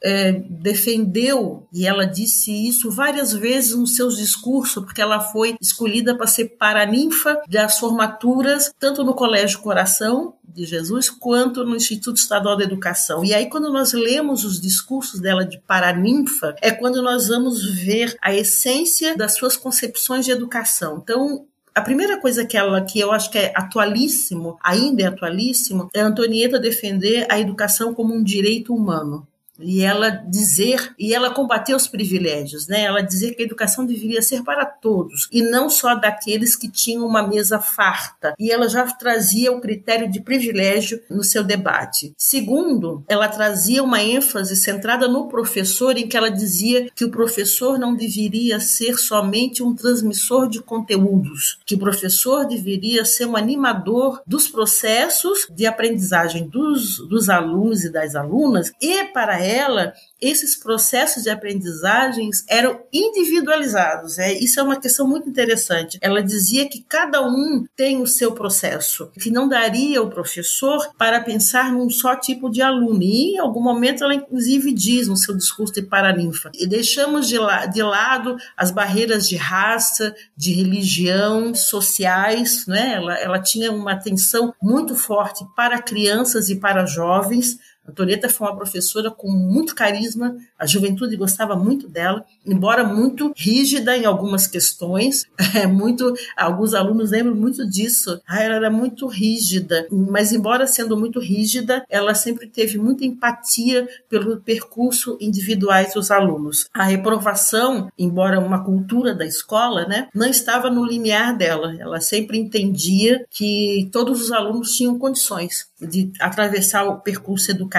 é, 0.05 0.33
defendeu, 0.47 1.67
e 1.73 1.87
ela 1.87 2.05
disse 2.05 2.51
isso 2.51 2.91
várias 2.91 3.33
vezes 3.33 3.75
nos 3.75 3.95
seus 3.95 4.17
discursos, 4.17 4.83
porque 4.83 5.01
ela 5.01 5.19
foi 5.19 5.55
escolhida 5.59 6.15
para 6.15 6.27
ser 6.27 6.57
paraninfa 6.59 7.41
das 7.49 7.79
formaturas, 7.79 8.71
tanto 8.79 9.03
no 9.03 9.15
Colégio 9.15 9.59
Coração 9.61 10.35
de 10.47 10.63
Jesus, 10.63 11.09
quanto 11.09 11.65
no 11.65 11.75
Instituto 11.75 12.17
Estadual 12.17 12.55
de 12.55 12.63
Educação. 12.63 13.25
E 13.25 13.33
aí, 13.33 13.49
quando 13.49 13.73
nós 13.73 13.93
lemos 13.93 14.45
os 14.45 14.61
discursos 14.61 15.19
dela 15.19 15.43
de 15.43 15.59
paraninfa, 15.59 16.55
é 16.61 16.69
quando 16.69 17.01
nós 17.01 17.27
vamos 17.27 17.65
ver 17.65 18.15
a 18.21 18.31
essência 18.31 19.17
das 19.17 19.33
suas 19.33 19.57
concepções 19.57 20.23
de 20.23 20.31
educação. 20.31 20.99
Então, 21.03 21.47
a 21.73 21.81
primeira 21.81 22.21
coisa 22.21 22.45
que 22.45 22.55
ela, 22.55 22.79
que 22.81 22.99
eu 22.99 23.11
acho 23.11 23.31
que 23.31 23.39
é 23.39 23.51
atualíssimo, 23.55 24.57
ainda 24.63 25.01
é 25.01 25.05
atualíssimo, 25.07 25.89
é 25.95 26.01
a 26.01 26.07
Antonieta 26.07 26.59
defender 26.59 27.25
a 27.27 27.39
educação 27.39 27.91
como 27.91 28.13
um 28.13 28.23
direito 28.23 28.73
humano 28.73 29.27
e 29.59 29.81
ela 29.81 30.09
dizer 30.09 30.93
e 30.97 31.13
ela 31.13 31.33
combater 31.33 31.75
os 31.75 31.87
privilégios, 31.87 32.67
né? 32.67 32.83
Ela 32.83 33.01
dizer 33.01 33.35
que 33.35 33.41
a 33.41 33.45
educação 33.45 33.85
deveria 33.85 34.21
ser 34.21 34.43
para 34.43 34.65
todos 34.65 35.27
e 35.31 35.41
não 35.41 35.69
só 35.69 35.95
daqueles 35.95 36.55
que 36.55 36.69
tinham 36.69 37.05
uma 37.05 37.27
mesa 37.27 37.59
farta. 37.59 38.33
E 38.39 38.51
ela 38.51 38.67
já 38.67 38.85
trazia 38.85 39.51
o 39.51 39.61
critério 39.61 40.09
de 40.09 40.21
privilégio 40.21 41.01
no 41.09 41.23
seu 41.23 41.43
debate. 41.43 42.13
Segundo, 42.17 43.03
ela 43.07 43.27
trazia 43.27 43.83
uma 43.83 44.01
ênfase 44.01 44.55
centrada 44.55 45.07
no 45.07 45.27
professor, 45.27 45.97
em 45.97 46.07
que 46.07 46.17
ela 46.17 46.29
dizia 46.29 46.89
que 46.95 47.05
o 47.05 47.11
professor 47.11 47.77
não 47.79 47.95
deveria 47.95 48.59
ser 48.59 48.97
somente 48.97 49.63
um 49.63 49.73
transmissor 49.73 50.47
de 50.47 50.61
conteúdos, 50.61 51.59
que 51.65 51.75
o 51.75 51.79
professor 51.79 52.45
deveria 52.45 53.05
ser 53.05 53.25
um 53.25 53.35
animador 53.35 54.21
dos 54.25 54.47
processos 54.47 55.47
de 55.49 55.65
aprendizagem 55.65 56.47
dos, 56.47 56.97
dos 57.07 57.29
alunos 57.29 57.83
e 57.83 57.91
das 57.91 58.15
alunas 58.15 58.71
e 58.81 59.03
para 59.05 59.39
ela 59.45 59.93
esses 60.21 60.58
processos 60.58 61.23
de 61.23 61.29
aprendizagens 61.29 62.43
eram 62.47 62.81
individualizados. 62.91 64.17
É, 64.17 64.34
isso 64.34 64.60
é 64.60 64.63
uma 64.63 64.79
questão 64.79 65.08
muito 65.08 65.29
interessante. 65.29 65.97
Ela 66.01 66.23
dizia 66.23 66.67
que 66.69 66.81
cada 66.81 67.21
um 67.21 67.65
tem 67.75 68.01
o 68.01 68.08
seu 68.08 68.31
processo, 68.31 69.12
que 69.19 69.29
não 69.29 69.47
daria 69.47 70.01
o 70.01 70.10
professor 70.10 70.89
para 70.97 71.21
pensar 71.21 71.71
num 71.71 71.89
só 71.89 72.15
tipo 72.15 72.49
de 72.49 72.62
aluno. 72.62 73.03
E 73.03 73.36
em 73.36 73.39
algum 73.39 73.62
momento 73.62 74.03
ela, 74.03 74.15
inclusive, 74.15 74.73
diz 74.73 75.08
no 75.08 75.17
seu 75.17 75.36
discurso 75.36 75.73
de 75.73 75.84
Paraninfa: 75.84 76.51
deixamos 76.67 77.27
de, 77.27 77.38
la 77.38 77.65
de 77.65 77.84
lado 77.84 78.38
as 78.55 78.71
barreiras 78.71 79.27
de 79.27 79.36
raça, 79.36 80.15
de 80.36 80.53
religião, 80.53 81.53
sociais. 81.53 82.65
Né? 82.67 82.93
Ela, 82.95 83.15
ela 83.15 83.39
tinha 83.39 83.71
uma 83.71 83.91
atenção 83.91 84.53
muito 84.62 84.95
forte 84.95 85.45
para 85.55 85.81
crianças 85.81 86.49
e 86.49 86.55
para 86.55 86.86
jovens 86.86 87.60
Antonieta 87.87 88.27
foi 88.27 88.47
uma 88.47 88.55
professora 88.55 89.11
com 89.11 89.29
muito 89.29 89.75
carisma, 89.75 90.35
a 90.57 90.65
juventude 90.65 91.15
gostava 91.15 91.55
muito 91.55 91.87
dela, 91.87 92.25
embora 92.45 92.83
muito 92.83 93.31
rígida 93.35 93.95
em 93.95 94.05
algumas 94.05 94.47
questões, 94.47 95.27
é 95.53 95.67
muito, 95.67 96.13
alguns 96.35 96.73
alunos 96.73 97.11
lembram 97.11 97.35
muito 97.35 97.67
disso. 97.69 98.19
Ah, 98.27 98.41
ela 98.41 98.55
era 98.55 98.71
muito 98.71 99.07
rígida, 99.07 99.87
mas 99.91 100.31
embora 100.31 100.65
sendo 100.65 100.97
muito 100.97 101.19
rígida, 101.19 101.85
ela 101.89 102.15
sempre 102.15 102.47
teve 102.47 102.77
muita 102.77 103.05
empatia 103.05 103.87
pelo 104.09 104.37
percurso 104.37 105.17
individuais 105.21 105.93
dos 105.93 106.09
alunos. 106.09 106.67
A 106.73 106.83
reprovação, 106.83 107.91
embora 107.97 108.39
uma 108.39 108.63
cultura 108.63 109.13
da 109.13 109.25
escola, 109.25 109.85
né, 109.85 110.07
não 110.13 110.27
estava 110.27 110.69
no 110.69 110.83
limiar 110.83 111.37
dela. 111.37 111.75
Ela 111.79 112.01
sempre 112.01 112.37
entendia 112.37 113.25
que 113.29 113.87
todos 113.91 114.21
os 114.21 114.31
alunos 114.31 114.75
tinham 114.75 114.97
condições 114.97 115.67
de 115.79 116.11
atravessar 116.19 116.85
o 116.85 116.99
percurso 116.99 117.51
educativo 117.51 117.74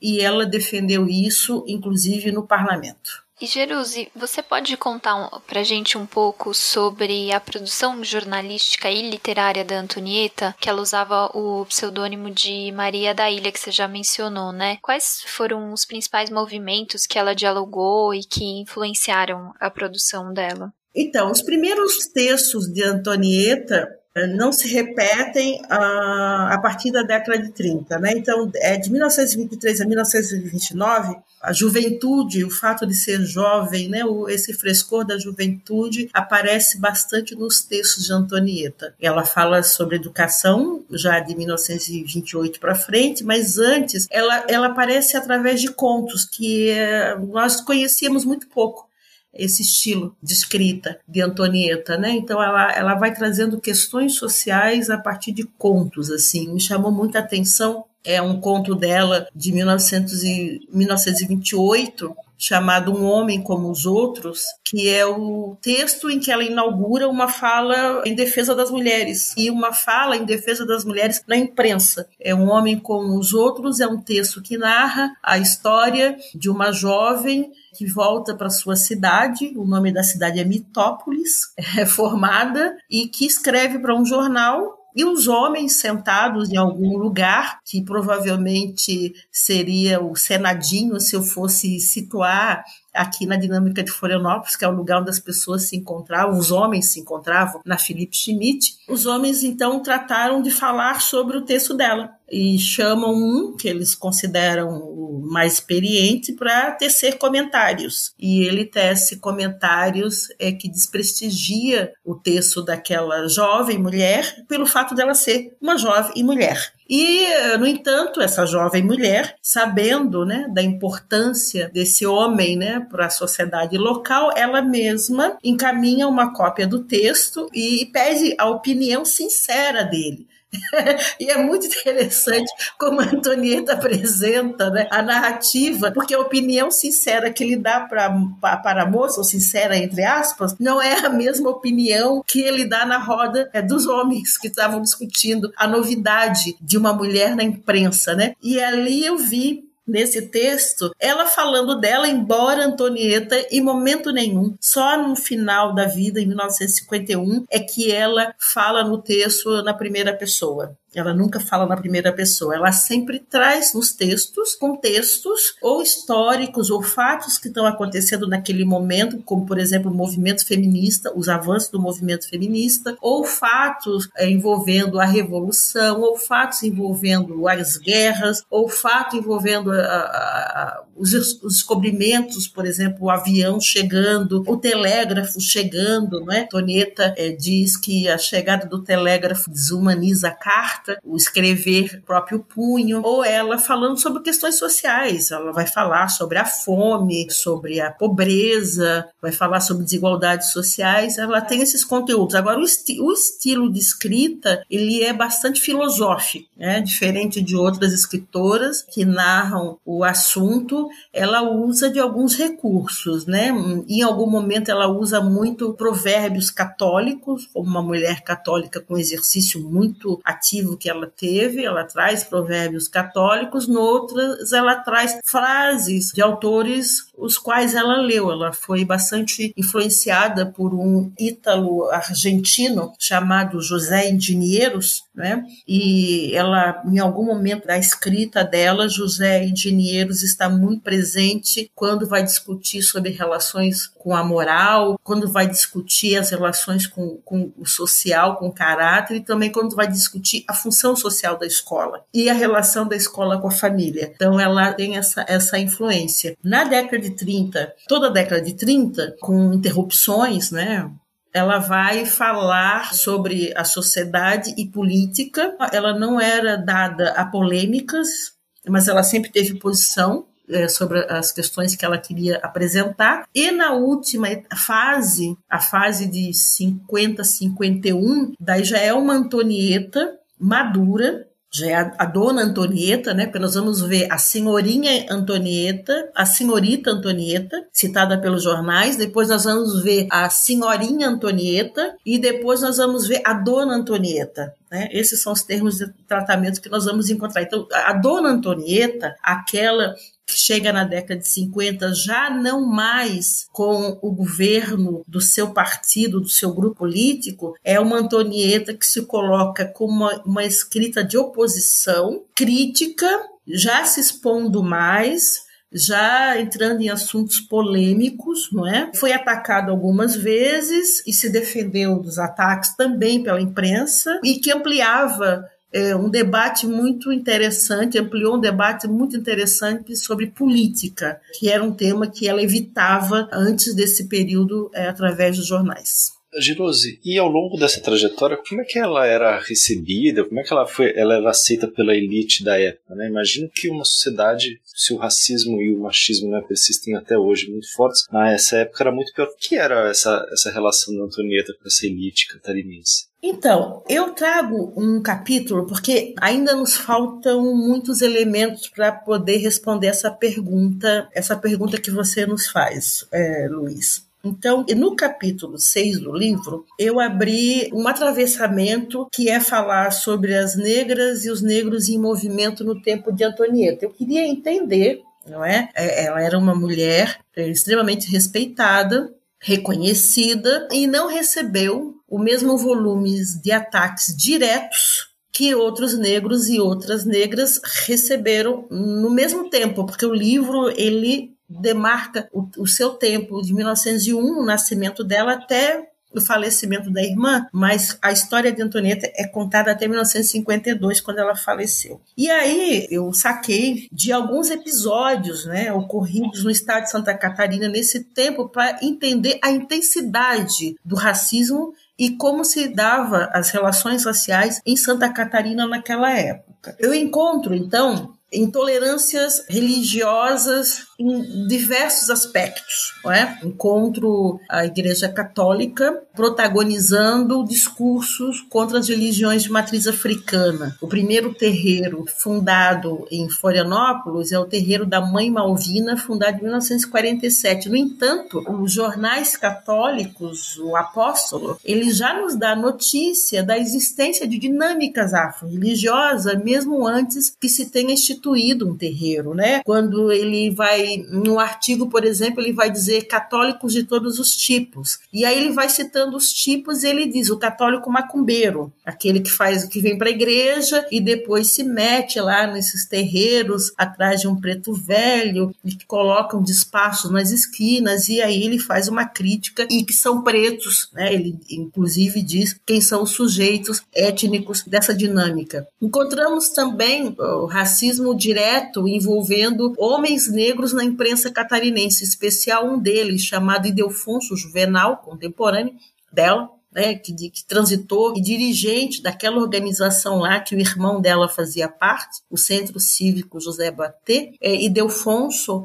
e 0.00 0.20
ela 0.20 0.46
defendeu 0.46 1.08
isso, 1.08 1.64
inclusive, 1.66 2.30
no 2.30 2.46
parlamento. 2.46 3.24
E 3.40 3.46
Jerusi, 3.46 4.08
você 4.14 4.42
pode 4.42 4.76
contar 4.76 5.28
pra 5.46 5.64
gente 5.64 5.98
um 5.98 6.06
pouco 6.06 6.54
sobre 6.54 7.32
a 7.32 7.40
produção 7.40 8.02
jornalística 8.04 8.88
e 8.88 9.10
literária 9.10 9.64
da 9.64 9.80
Antonieta, 9.80 10.54
que 10.60 10.68
ela 10.68 10.80
usava 10.80 11.26
o 11.34 11.66
pseudônimo 11.66 12.30
de 12.30 12.70
Maria 12.72 13.12
da 13.12 13.28
Ilha, 13.28 13.50
que 13.50 13.58
você 13.58 13.72
já 13.72 13.88
mencionou, 13.88 14.52
né? 14.52 14.78
Quais 14.80 15.22
foram 15.26 15.72
os 15.72 15.84
principais 15.84 16.30
movimentos 16.30 17.06
que 17.06 17.18
ela 17.18 17.34
dialogou 17.34 18.14
e 18.14 18.20
que 18.20 18.44
influenciaram 18.60 19.52
a 19.58 19.68
produção 19.68 20.32
dela? 20.32 20.72
Então, 20.94 21.32
os 21.32 21.42
primeiros 21.42 22.06
textos 22.06 22.72
de 22.72 22.84
Antonieta 22.84 23.88
não 24.36 24.52
se 24.52 24.68
repetem 24.68 25.60
a, 25.68 26.54
a 26.54 26.58
partir 26.60 26.92
da 26.92 27.02
década 27.02 27.36
de 27.38 27.50
30. 27.50 27.98
Né? 27.98 28.12
Então, 28.16 28.50
é 28.56 28.76
de 28.76 28.90
1923 28.90 29.80
a 29.80 29.86
1929, 29.86 31.16
a 31.42 31.52
juventude, 31.52 32.44
o 32.44 32.50
fato 32.50 32.86
de 32.86 32.94
ser 32.94 33.20
jovem, 33.22 33.88
né, 33.88 34.04
o, 34.04 34.28
esse 34.28 34.54
frescor 34.54 35.04
da 35.04 35.18
juventude 35.18 36.08
aparece 36.14 36.78
bastante 36.78 37.34
nos 37.34 37.62
textos 37.62 38.06
de 38.06 38.12
Antonieta. 38.12 38.94
Ela 39.00 39.24
fala 39.24 39.62
sobre 39.62 39.96
educação 39.96 40.84
já 40.90 41.20
de 41.20 41.36
1928 41.36 42.60
para 42.60 42.74
frente, 42.74 43.24
mas 43.24 43.58
antes 43.58 44.06
ela, 44.10 44.44
ela 44.48 44.68
aparece 44.68 45.16
através 45.16 45.60
de 45.60 45.70
contos 45.70 46.24
que 46.24 46.70
eh, 46.70 47.16
nós 47.18 47.60
conhecíamos 47.60 48.24
muito 48.24 48.46
pouco 48.46 48.88
esse 49.34 49.62
estilo 49.62 50.16
de 50.22 50.32
escrita 50.32 50.98
de 51.08 51.20
Antonieta, 51.20 51.96
né? 51.96 52.10
Então 52.10 52.42
ela, 52.42 52.72
ela 52.72 52.94
vai 52.94 53.14
trazendo 53.14 53.60
questões 53.60 54.14
sociais 54.14 54.90
a 54.90 54.98
partir 54.98 55.32
de 55.32 55.44
contos, 55.44 56.10
assim. 56.10 56.52
Me 56.52 56.60
chamou 56.60 56.90
muita 56.90 57.18
atenção 57.18 57.84
é 58.04 58.20
um 58.20 58.38
conto 58.38 58.74
dela 58.74 59.26
de 59.34 59.50
1900 59.50 60.22
e, 60.24 60.68
1928 60.70 62.14
chamado 62.36 62.92
Um 62.92 63.04
Homem 63.04 63.40
como 63.40 63.70
os 63.70 63.86
Outros, 63.86 64.42
que 64.64 64.88
é 64.88 65.06
o 65.06 65.56
texto 65.62 66.10
em 66.10 66.18
que 66.18 66.30
ela 66.30 66.42
inaugura 66.42 67.08
uma 67.08 67.28
fala 67.28 68.02
em 68.04 68.14
defesa 68.14 68.54
das 68.54 68.70
mulheres 68.70 69.32
e 69.36 69.50
uma 69.50 69.72
fala 69.72 70.16
em 70.16 70.24
defesa 70.24 70.66
das 70.66 70.84
mulheres 70.84 71.22
na 71.26 71.36
imprensa. 71.36 72.06
É 72.20 72.34
Um 72.34 72.50
Homem 72.50 72.78
como 72.78 73.18
os 73.18 73.32
Outros 73.32 73.80
é 73.80 73.86
um 73.86 74.00
texto 74.00 74.42
que 74.42 74.58
narra 74.58 75.16
a 75.22 75.38
história 75.38 76.16
de 76.34 76.50
uma 76.50 76.70
jovem 76.70 77.50
que 77.74 77.86
volta 77.86 78.34
para 78.34 78.50
sua 78.50 78.76
cidade, 78.76 79.52
o 79.56 79.64
nome 79.64 79.92
da 79.92 80.02
cidade 80.02 80.40
é 80.40 80.44
Mitópolis, 80.44 81.52
é 81.76 81.84
formada 81.84 82.76
e 82.90 83.08
que 83.08 83.26
escreve 83.26 83.78
para 83.78 83.94
um 83.94 84.04
jornal 84.04 84.78
e 84.96 85.04
os 85.04 85.26
homens 85.26 85.72
sentados 85.72 86.50
em 86.50 86.56
algum 86.56 86.96
lugar, 86.96 87.58
que 87.64 87.82
provavelmente 87.82 89.12
seria 89.30 90.00
o 90.00 90.14
Senadinho, 90.14 91.00
se 91.00 91.16
eu 91.16 91.22
fosse 91.22 91.80
situar 91.80 92.64
aqui 92.94 93.26
na 93.26 93.36
dinâmica 93.36 93.82
de 93.82 93.90
Florianópolis, 93.90 94.56
que 94.56 94.64
é 94.64 94.68
o 94.68 94.74
lugar 94.74 95.00
onde 95.00 95.10
as 95.10 95.18
pessoas 95.18 95.64
se 95.64 95.76
encontravam, 95.76 96.38
os 96.38 96.50
homens 96.50 96.92
se 96.92 97.00
encontravam, 97.00 97.60
na 97.64 97.76
Felipe 97.76 98.16
Schmidt, 98.16 98.76
os 98.88 99.06
homens 99.06 99.42
então 99.42 99.80
trataram 99.82 100.40
de 100.40 100.50
falar 100.50 101.00
sobre 101.00 101.36
o 101.36 101.44
texto 101.44 101.74
dela 101.74 102.10
e 102.30 102.58
chamam 102.58 103.14
um 103.14 103.56
que 103.56 103.68
eles 103.68 103.94
consideram 103.94 104.68
o 104.70 105.22
mais 105.24 105.54
experiente 105.54 106.32
para 106.32 106.72
tecer 106.72 107.18
comentários. 107.18 108.14
E 108.18 108.42
ele 108.42 108.64
tece 108.64 109.16
comentários 109.16 110.28
é, 110.38 110.50
que 110.52 110.68
desprestigia 110.68 111.92
o 112.04 112.14
texto 112.14 112.62
daquela 112.62 113.28
jovem 113.28 113.78
mulher 113.78 114.44
pelo 114.48 114.66
fato 114.66 114.94
dela 114.94 115.14
ser 115.14 115.56
uma 115.60 115.76
jovem 115.76 116.22
mulher. 116.22 116.72
E, 116.88 117.56
no 117.58 117.66
entanto, 117.66 118.20
essa 118.20 118.44
jovem 118.44 118.82
mulher, 118.82 119.36
sabendo 119.40 120.24
né, 120.24 120.46
da 120.52 120.62
importância 120.62 121.70
desse 121.72 122.06
homem 122.06 122.56
né, 122.56 122.86
para 122.90 123.06
a 123.06 123.10
sociedade 123.10 123.78
local, 123.78 124.30
ela 124.36 124.60
mesma 124.60 125.38
encaminha 125.42 126.06
uma 126.06 126.34
cópia 126.34 126.66
do 126.66 126.84
texto 126.84 127.48
e 127.54 127.86
pede 127.92 128.34
a 128.38 128.46
opinião 128.48 129.04
sincera 129.04 129.82
dele. 129.82 130.28
e 131.20 131.30
é 131.30 131.36
muito 131.36 131.66
interessante 131.66 132.50
como 132.78 133.00
a 133.00 133.04
Antonieta 133.04 133.72
apresenta 133.72 134.70
né, 134.70 134.86
a 134.90 135.02
narrativa, 135.02 135.90
porque 135.92 136.14
a 136.14 136.20
opinião 136.20 136.70
sincera 136.70 137.32
que 137.32 137.44
ele 137.44 137.56
dá 137.56 137.80
pra, 137.80 138.14
pra, 138.40 138.56
para 138.56 138.82
a 138.82 138.90
moça, 138.90 139.18
ou 139.18 139.24
sincera 139.24 139.76
entre 139.76 140.04
aspas, 140.04 140.56
não 140.58 140.80
é 140.80 141.04
a 141.04 141.08
mesma 141.08 141.50
opinião 141.50 142.22
que 142.26 142.40
ele 142.40 142.64
dá 142.64 142.84
na 142.84 142.98
roda 142.98 143.48
é, 143.52 143.60
dos 143.60 143.86
homens 143.86 144.38
que 144.38 144.48
estavam 144.48 144.80
discutindo 144.80 145.52
a 145.56 145.66
novidade 145.66 146.56
de 146.60 146.76
uma 146.76 146.92
mulher 146.92 147.34
na 147.36 147.42
imprensa. 147.42 148.14
Né? 148.14 148.34
E 148.42 148.60
ali 148.60 149.04
eu 149.04 149.16
vi 149.16 149.73
nesse 149.86 150.22
texto, 150.22 150.90
ela 150.98 151.26
falando 151.26 151.78
dela, 151.78 152.08
embora 152.08 152.64
Antonieta, 152.64 153.36
em 153.50 153.60
momento 153.60 154.10
nenhum, 154.12 154.54
só 154.60 154.96
no 154.96 155.14
final 155.14 155.74
da 155.74 155.86
vida, 155.86 156.20
em 156.20 156.26
1951, 156.26 157.44
é 157.50 157.60
que 157.60 157.90
ela 157.90 158.34
fala 158.38 158.82
no 158.84 158.98
texto 158.98 159.62
na 159.62 159.74
primeira 159.74 160.14
pessoa. 160.14 160.76
Ela 160.94 161.12
nunca 161.12 161.40
fala 161.40 161.66
na 161.66 161.76
primeira 161.76 162.12
pessoa, 162.12 162.54
ela 162.54 162.72
sempre 162.72 163.18
traz 163.18 163.74
nos 163.74 163.92
textos 163.92 164.54
contextos 164.54 165.56
ou 165.60 165.82
históricos 165.82 166.70
ou 166.70 166.82
fatos 166.82 167.38
que 167.38 167.48
estão 167.48 167.66
acontecendo 167.66 168.28
naquele 168.28 168.64
momento, 168.64 169.22
como 169.22 169.46
por 169.46 169.58
exemplo 169.58 169.90
o 169.90 169.94
movimento 169.94 170.46
feminista, 170.46 171.12
os 171.14 171.28
avanços 171.28 171.70
do 171.70 171.80
movimento 171.80 172.28
feminista, 172.28 172.96
ou 173.00 173.24
fatos 173.24 174.08
é, 174.16 174.28
envolvendo 174.28 175.00
a 175.00 175.04
revolução, 175.04 176.00
ou 176.00 176.16
fatos 176.16 176.62
envolvendo 176.62 177.48
as 177.48 177.76
guerras, 177.76 178.44
ou 178.50 178.68
fato 178.68 179.16
envolvendo 179.16 179.72
a, 179.72 179.76
a, 179.76 179.80
a, 179.80 180.83
os, 180.96 181.12
os, 181.12 181.54
descobrimentos, 181.54 182.46
por 182.46 182.66
exemplo, 182.66 183.06
o 183.06 183.10
avião 183.10 183.60
chegando, 183.60 184.42
o 184.46 184.56
telégrafo 184.56 185.40
chegando, 185.40 186.20
não 186.20 186.32
é? 186.32 186.44
Toneta 186.44 187.14
é, 187.16 187.30
diz 187.30 187.76
que 187.76 188.08
a 188.08 188.18
chegada 188.18 188.66
do 188.66 188.82
telégrafo 188.82 189.50
desumaniza 189.50 190.28
a 190.28 190.30
carta 190.30 190.64
carta, 190.84 190.98
o 191.04 191.16
escrever 191.16 192.02
próprio 192.04 192.40
punho, 192.40 193.00
ou 193.02 193.24
ela 193.24 193.58
falando 193.58 193.98
sobre 193.98 194.22
questões 194.22 194.56
sociais. 194.56 195.30
Ela 195.30 195.52
vai 195.52 195.66
falar 195.66 196.08
sobre 196.08 196.38
a 196.38 196.44
fome, 196.44 197.30
sobre 197.30 197.80
a 197.80 197.90
pobreza, 197.90 199.08
vai 199.20 199.32
falar 199.32 199.60
sobre 199.60 199.84
desigualdades 199.84 200.52
sociais. 200.52 201.18
Ela 201.18 201.40
tem 201.40 201.62
esses 201.62 201.84
conteúdos. 201.84 202.34
Agora, 202.34 202.58
o, 202.58 202.62
esti 202.62 203.00
o 203.00 203.12
estilo 203.12 203.72
de 203.72 203.78
escrita 203.78 204.64
ele 204.70 205.02
é 205.02 205.12
bastante 205.12 205.60
filosófico, 205.60 206.48
né? 206.56 206.80
diferente 206.80 207.40
de 207.40 207.56
outras 207.56 207.92
escritoras 207.92 208.82
que 208.82 209.04
narram 209.04 209.78
o 209.84 210.04
assunto. 210.04 210.83
Ela 211.12 211.42
usa 211.42 211.90
de 211.90 211.98
alguns 211.98 212.36
recursos, 212.36 213.26
né? 213.26 213.50
Em 213.88 214.02
algum 214.02 214.28
momento 214.28 214.70
ela 214.70 214.88
usa 214.88 215.20
muito 215.20 215.72
provérbios 215.74 216.50
católicos, 216.50 217.48
como 217.52 217.68
uma 217.68 217.82
mulher 217.82 218.22
católica 218.22 218.80
com 218.80 218.98
exercício 218.98 219.60
muito 219.60 220.20
ativo 220.24 220.76
que 220.76 220.88
ela 220.88 221.06
teve, 221.06 221.64
ela 221.64 221.84
traz 221.84 222.24
provérbios 222.24 222.88
católicos, 222.88 223.68
noutras 223.68 224.52
ela 224.52 224.76
traz 224.76 225.18
frases 225.24 226.10
de 226.12 226.22
autores 226.22 227.12
os 227.16 227.38
quais 227.38 227.74
ela 227.74 228.00
leu. 228.00 228.30
Ela 228.30 228.52
foi 228.52 228.84
bastante 228.84 229.52
influenciada 229.56 230.46
por 230.46 230.74
um 230.74 231.12
ítalo 231.18 231.90
argentino 231.90 232.92
chamado 232.98 233.60
José 233.60 234.10
Engenheiros, 234.10 235.04
né? 235.14 235.44
E 235.66 236.34
ela, 236.34 236.82
em 236.86 236.98
algum 236.98 237.24
momento 237.24 237.66
da 237.66 237.78
escrita 237.78 238.44
dela, 238.44 238.88
José 238.88 239.44
Engenheiros 239.44 240.22
está 240.22 240.48
muito 240.74 240.82
presente 240.82 241.70
quando 241.74 242.06
vai 242.06 242.22
discutir 242.22 242.82
sobre 242.82 243.10
relações 243.10 243.86
com 243.86 244.14
a 244.14 244.24
moral, 244.24 244.98
quando 245.02 245.30
vai 245.30 245.46
discutir 245.46 246.16
as 246.16 246.30
relações 246.30 246.86
com, 246.86 247.18
com 247.24 247.52
o 247.56 247.66
social, 247.66 248.36
com 248.36 248.48
o 248.48 248.52
caráter, 248.52 249.16
e 249.16 249.20
também 249.20 249.50
quando 249.50 249.76
vai 249.76 249.86
discutir 249.86 250.44
a 250.48 250.54
função 250.54 250.96
social 250.96 251.38
da 251.38 251.46
escola 251.46 252.04
e 252.12 252.28
a 252.28 252.34
relação 252.34 252.86
da 252.86 252.96
escola 252.96 253.40
com 253.40 253.48
a 253.48 253.52
família. 253.52 254.12
Então, 254.14 254.38
ela 254.38 254.72
tem 254.72 254.96
essa, 254.96 255.24
essa 255.28 255.58
influência. 255.58 256.36
Na 256.42 256.64
década 256.64 256.98
de 256.98 257.10
30, 257.10 257.74
toda 257.88 258.08
a 258.08 258.10
década 258.10 258.42
de 258.42 258.54
30, 258.54 259.16
com 259.20 259.52
interrupções, 259.52 260.50
né? 260.50 260.90
Ela 261.32 261.58
vai 261.58 262.06
falar 262.06 262.94
sobre 262.94 263.52
a 263.56 263.64
sociedade 263.64 264.54
e 264.56 264.66
política. 264.66 265.56
Ela 265.72 265.98
não 265.98 266.20
era 266.20 266.56
dada 266.56 267.10
a 267.10 267.24
polêmicas, 267.24 268.34
mas 268.68 268.86
ela 268.86 269.02
sempre 269.02 269.32
teve 269.32 269.58
posição 269.58 270.26
sobre 270.68 271.00
as 271.10 271.32
questões 271.32 271.74
que 271.74 271.84
ela 271.84 271.98
queria 271.98 272.36
apresentar. 272.42 273.26
E 273.34 273.50
na 273.50 273.72
última 273.72 274.28
fase, 274.56 275.36
a 275.48 275.60
fase 275.60 276.06
de 276.06 276.32
50, 276.32 277.24
51, 277.24 278.34
daí 278.38 278.64
já 278.64 278.78
é 278.78 278.92
uma 278.92 279.14
Antonieta 279.14 280.18
madura, 280.38 281.26
já 281.54 281.66
é 281.68 281.74
a, 281.74 281.94
a, 281.98 282.04
dona 282.04 282.42
Antonieta, 282.42 283.14
né? 283.14 283.26
Porque 283.26 283.38
nós 283.38 283.54
vamos 283.54 283.80
ver 283.80 284.10
a 284.10 284.18
senhorinha 284.18 285.06
Antonieta, 285.08 286.10
a 286.14 286.26
senhorita 286.26 286.90
Antonieta, 286.90 287.64
citada 287.72 288.20
pelos 288.20 288.42
jornais, 288.42 288.96
depois 288.96 289.28
nós 289.28 289.44
vamos 289.44 289.82
ver 289.82 290.08
a 290.10 290.28
senhorinha 290.28 291.08
Antonieta 291.08 291.94
e 292.04 292.18
depois 292.18 292.60
nós 292.60 292.76
vamos 292.78 293.06
ver 293.06 293.22
a 293.24 293.32
dona 293.34 293.76
Antonieta. 293.76 294.52
Né? 294.68 294.88
Esses 294.90 295.22
são 295.22 295.32
os 295.32 295.42
termos 295.42 295.76
de 295.76 295.86
tratamento 296.08 296.60
que 296.60 296.68
nós 296.68 296.84
vamos 296.84 297.08
encontrar. 297.08 297.42
Então, 297.42 297.68
a 297.72 297.92
dona 297.92 298.30
Antonieta, 298.30 299.14
aquela 299.22 299.94
que 299.94 300.13
chega 300.36 300.72
na 300.72 300.84
década 300.84 301.20
de 301.20 301.28
50 301.28 301.94
já 301.94 302.30
não 302.30 302.66
mais 302.66 303.46
com 303.52 303.98
o 304.02 304.12
governo 304.12 305.02
do 305.06 305.20
seu 305.20 305.52
partido, 305.52 306.20
do 306.20 306.28
seu 306.28 306.52
grupo 306.52 306.76
político, 306.76 307.54
é 307.64 307.78
uma 307.80 307.98
Antonieta 307.98 308.74
que 308.74 308.86
se 308.86 309.06
coloca 309.06 309.64
como 309.64 309.92
uma, 309.92 310.22
uma 310.24 310.44
escrita 310.44 311.02
de 311.02 311.16
oposição, 311.16 312.24
crítica, 312.34 313.08
já 313.46 313.84
se 313.84 314.00
expondo 314.00 314.62
mais, 314.62 315.44
já 315.72 316.40
entrando 316.40 316.80
em 316.82 316.88
assuntos 316.88 317.40
polêmicos, 317.40 318.48
não 318.52 318.66
é? 318.66 318.90
Foi 318.94 319.12
atacado 319.12 319.70
algumas 319.70 320.14
vezes 320.14 321.02
e 321.06 321.12
se 321.12 321.28
defendeu 321.28 321.98
dos 321.98 322.18
ataques 322.18 322.76
também 322.76 323.22
pela 323.22 323.40
imprensa 323.40 324.20
e 324.22 324.36
que 324.36 324.52
ampliava 324.52 325.44
é, 325.74 325.96
um 325.96 326.08
debate 326.08 326.68
muito 326.68 327.12
interessante, 327.12 327.98
ampliou 327.98 328.36
um 328.36 328.40
debate 328.40 328.86
muito 328.86 329.16
interessante 329.16 329.96
sobre 329.96 330.28
política, 330.28 331.20
que 331.36 331.48
era 331.48 331.64
um 331.64 331.72
tema 331.72 332.06
que 332.06 332.28
ela 332.28 332.40
evitava 332.40 333.28
antes 333.32 333.74
desse 333.74 334.08
período 334.08 334.70
é, 334.72 334.86
através 334.86 335.36
dos 335.36 335.48
jornais. 335.48 336.12
Girose, 336.36 336.98
e 337.04 337.16
ao 337.18 337.28
longo 337.28 337.56
dessa 337.56 337.80
trajetória, 337.80 338.36
como 338.48 338.60
é 338.60 338.64
que 338.64 338.78
ela 338.78 339.06
era 339.06 339.38
recebida? 339.38 340.24
Como 340.24 340.40
é 340.40 340.42
que 340.42 340.52
ela 340.52 340.66
foi, 340.66 340.92
ela 340.96 341.14
era 341.14 341.30
aceita 341.30 341.68
pela 341.68 341.94
elite 341.94 342.42
da 342.42 342.58
época? 342.58 342.94
Né? 342.94 343.08
Imagino 343.08 343.48
que 343.48 343.68
uma 343.68 343.84
sociedade, 343.84 344.60
se 344.64 344.92
o 344.92 344.96
racismo 344.96 345.60
e 345.62 345.74
o 345.74 345.80
machismo 345.80 346.30
né, 346.30 346.42
persistem 346.46 346.96
até 346.96 347.16
hoje 347.16 347.50
muito 347.50 347.72
fortes, 347.72 348.04
nessa 348.12 348.58
época 348.58 348.82
era 348.82 348.92
muito 348.92 349.12
pior. 349.12 349.28
O 349.28 349.36
que 349.36 349.54
era 349.54 349.88
essa, 349.88 350.26
essa 350.32 350.50
relação 350.50 350.96
da 350.96 351.04
Antonieta 351.04 351.54
com 351.54 351.68
essa 351.68 351.86
elite 351.86 352.26
catarinense? 352.26 353.06
Então, 353.26 353.82
eu 353.88 354.12
trago 354.12 354.74
um 354.76 355.00
capítulo 355.00 355.66
porque 355.66 356.14
ainda 356.20 356.54
nos 356.54 356.76
faltam 356.76 357.56
muitos 357.56 358.02
elementos 358.02 358.68
para 358.68 358.92
poder 358.92 359.38
responder 359.38 359.86
essa 359.86 360.10
pergunta, 360.10 361.08
essa 361.10 361.34
pergunta 361.34 361.80
que 361.80 361.90
você 361.90 362.26
nos 362.26 362.46
faz, 362.46 363.06
é, 363.10 363.48
Luiz. 363.50 364.06
Então, 364.22 364.66
no 364.76 364.94
capítulo 364.94 365.58
6 365.58 366.00
do 366.00 366.12
livro, 366.12 366.66
eu 366.78 367.00
abri 367.00 367.70
um 367.72 367.88
atravessamento 367.88 369.08
que 369.10 369.30
é 369.30 369.40
falar 369.40 369.90
sobre 369.90 370.36
as 370.36 370.54
negras 370.54 371.24
e 371.24 371.30
os 371.30 371.40
negros 371.40 371.88
em 371.88 371.98
movimento 371.98 372.62
no 372.62 372.82
tempo 372.82 373.10
de 373.10 373.24
Antonieta. 373.24 373.86
Eu 373.86 373.90
queria 373.90 374.26
entender, 374.26 375.00
não 375.26 375.42
é? 375.42 375.70
é 375.74 376.04
ela 376.04 376.22
era 376.22 376.38
uma 376.38 376.54
mulher 376.54 377.20
extremamente 377.34 378.06
respeitada, 378.10 379.10
reconhecida 379.40 380.68
e 380.70 380.86
não 380.86 381.08
recebeu 381.08 381.94
o 382.14 382.18
mesmo 382.18 382.56
volume 382.56 383.12
de 383.42 383.50
ataques 383.50 384.16
diretos 384.16 385.08
que 385.32 385.52
outros 385.52 385.98
negros 385.98 386.48
e 386.48 386.60
outras 386.60 387.04
negras 387.04 387.60
receberam 387.88 388.68
no 388.70 389.10
mesmo 389.10 389.50
tempo, 389.50 389.84
porque 389.84 390.06
o 390.06 390.14
livro 390.14 390.70
ele 390.70 391.34
demarca 391.48 392.28
o, 392.32 392.48
o 392.56 392.68
seu 392.68 392.90
tempo 392.90 393.42
de 393.42 393.52
1901, 393.52 394.16
o 394.16 394.46
nascimento 394.46 395.02
dela 395.02 395.32
até 395.32 395.88
o 396.14 396.20
falecimento 396.20 396.88
da 396.88 397.02
irmã, 397.02 397.48
mas 397.52 397.98
a 398.00 398.12
história 398.12 398.52
de 398.52 398.62
Antonieta 398.62 399.10
é 399.16 399.26
contada 399.26 399.72
até 399.72 399.88
1952, 399.88 401.00
quando 401.00 401.18
ela 401.18 401.34
faleceu. 401.34 402.00
E 402.16 402.30
aí 402.30 402.86
eu 402.90 403.12
saquei 403.12 403.88
de 403.90 404.12
alguns 404.12 404.50
episódios 404.50 405.44
né, 405.46 405.72
ocorridos 405.72 406.44
no 406.44 406.50
estado 406.50 406.84
de 406.84 406.92
Santa 406.92 407.12
Catarina 407.12 407.66
nesse 407.66 408.04
tempo 408.04 408.48
para 408.48 408.78
entender 408.82 409.40
a 409.42 409.50
intensidade 409.50 410.76
do 410.84 410.94
racismo 410.94 411.74
e 411.98 412.16
como 412.16 412.44
se 412.44 412.68
dava 412.68 413.30
as 413.32 413.50
relações 413.50 414.04
raciais 414.04 414.60
em 414.66 414.76
Santa 414.76 415.12
Catarina 415.12 415.66
naquela 415.66 416.10
época. 416.10 416.76
Eu 416.78 416.92
encontro, 416.92 417.54
então, 417.54 418.14
intolerâncias 418.32 419.44
religiosas 419.48 420.86
em 420.98 421.46
diversos 421.46 422.10
aspectos. 422.10 422.94
Não 423.04 423.12
é? 423.12 423.38
Encontro 423.42 424.40
a 424.48 424.64
Igreja 424.64 425.08
Católica 425.08 426.02
protagonizando 426.14 427.44
discursos 427.44 428.40
contra 428.48 428.78
as 428.78 428.88
religiões 428.88 429.42
de 429.42 429.50
matriz 429.50 429.86
africana. 429.86 430.76
O 430.80 430.86
primeiro 430.86 431.34
terreiro 431.34 432.04
fundado 432.16 433.06
em 433.10 433.28
Florianópolis 433.28 434.30
é 434.32 434.38
o 434.38 434.44
terreiro 434.44 434.86
da 434.86 435.00
Mãe 435.00 435.30
Malvina, 435.30 435.96
fundado 435.96 436.38
em 436.38 436.42
1947. 436.42 437.68
No 437.68 437.76
entanto, 437.76 438.38
os 438.48 438.72
jornais 438.72 439.36
católicos, 439.36 440.56
o 440.58 440.76
Apóstolo, 440.76 441.58
ele 441.64 441.90
já 441.90 442.20
nos 442.20 442.36
dá 442.36 442.54
notícia 442.54 443.42
da 443.42 443.58
existência 443.58 444.26
de 444.26 444.38
dinâmicas 444.38 445.12
afro-religiosas, 445.12 446.42
mesmo 446.42 446.86
antes 446.86 447.34
que 447.40 447.48
se 447.48 447.66
tenha 447.66 447.92
instituído 447.92 448.68
um 448.68 448.76
terreiro, 448.76 449.34
né? 449.34 449.62
Quando 449.64 450.12
ele 450.12 450.50
vai 450.50 450.83
no 451.08 451.38
artigo, 451.38 451.88
por 451.88 452.04
exemplo, 452.04 452.40
ele 452.40 452.52
vai 452.52 452.70
dizer 452.70 453.06
católicos 453.06 453.72
de 453.72 453.84
todos 453.84 454.18
os 454.18 454.34
tipos. 454.34 454.98
E 455.12 455.24
aí 455.24 455.38
ele 455.38 455.52
vai 455.52 455.68
citando 455.68 456.16
os 456.16 456.32
tipos 456.32 456.82
e 456.82 456.88
ele 456.88 457.06
diz 457.06 457.30
o 457.30 457.38
católico 457.38 457.90
macumbeiro, 457.90 458.72
aquele 458.84 459.20
que 459.20 459.30
faz, 459.30 459.64
que 459.64 459.80
vem 459.80 459.96
para 459.96 460.08
a 460.08 460.12
igreja 460.12 460.86
e 460.90 461.00
depois 461.00 461.48
se 461.48 461.62
mete 461.62 462.20
lá 462.20 462.46
nesses 462.46 462.86
terreiros 462.86 463.72
atrás 463.76 464.20
de 464.20 464.28
um 464.28 464.36
preto 464.36 464.72
velho 464.72 465.54
e 465.64 465.74
que 465.74 465.86
colocam 465.86 466.42
despachos 466.42 467.10
nas 467.10 467.30
esquinas 467.30 468.08
e 468.08 468.20
aí 468.20 468.42
ele 468.42 468.58
faz 468.58 468.88
uma 468.88 469.06
crítica 469.06 469.66
e 469.70 469.84
que 469.84 469.92
são 469.92 470.22
pretos, 470.22 470.88
né? 470.92 471.12
Ele 471.12 471.38
inclusive 471.50 472.22
diz 472.22 472.56
quem 472.66 472.80
são 472.80 473.02
os 473.02 473.10
sujeitos 473.10 473.82
étnicos 473.94 474.62
dessa 474.62 474.94
dinâmica. 474.94 475.66
Encontramos 475.80 476.50
também 476.50 477.14
o 477.18 477.46
racismo 477.46 478.14
direto 478.14 478.86
envolvendo 478.88 479.72
homens 479.78 480.30
negros 480.30 480.72
na 480.74 480.84
imprensa 480.84 481.30
catarinense, 481.30 482.04
especial 482.04 482.66
um 482.66 482.78
deles, 482.78 483.22
chamado 483.22 483.66
Idelfonso 483.66 484.36
Juvenal, 484.36 484.98
contemporâneo 484.98 485.74
dela, 486.12 486.50
né, 486.74 486.96
que, 486.96 487.12
que, 487.30 487.44
transitou 487.46 488.16
e 488.16 488.20
dirigente 488.20 489.00
daquela 489.00 489.38
organização 489.38 490.18
lá 490.18 490.40
que 490.40 490.56
o 490.56 490.60
irmão 490.60 491.00
dela 491.00 491.28
fazia 491.28 491.68
parte, 491.68 492.20
o 492.28 492.36
Centro 492.36 492.80
Cívico 492.80 493.40
José 493.40 493.70
Batê, 493.70 494.32
é, 494.40 494.54
e 494.54 494.68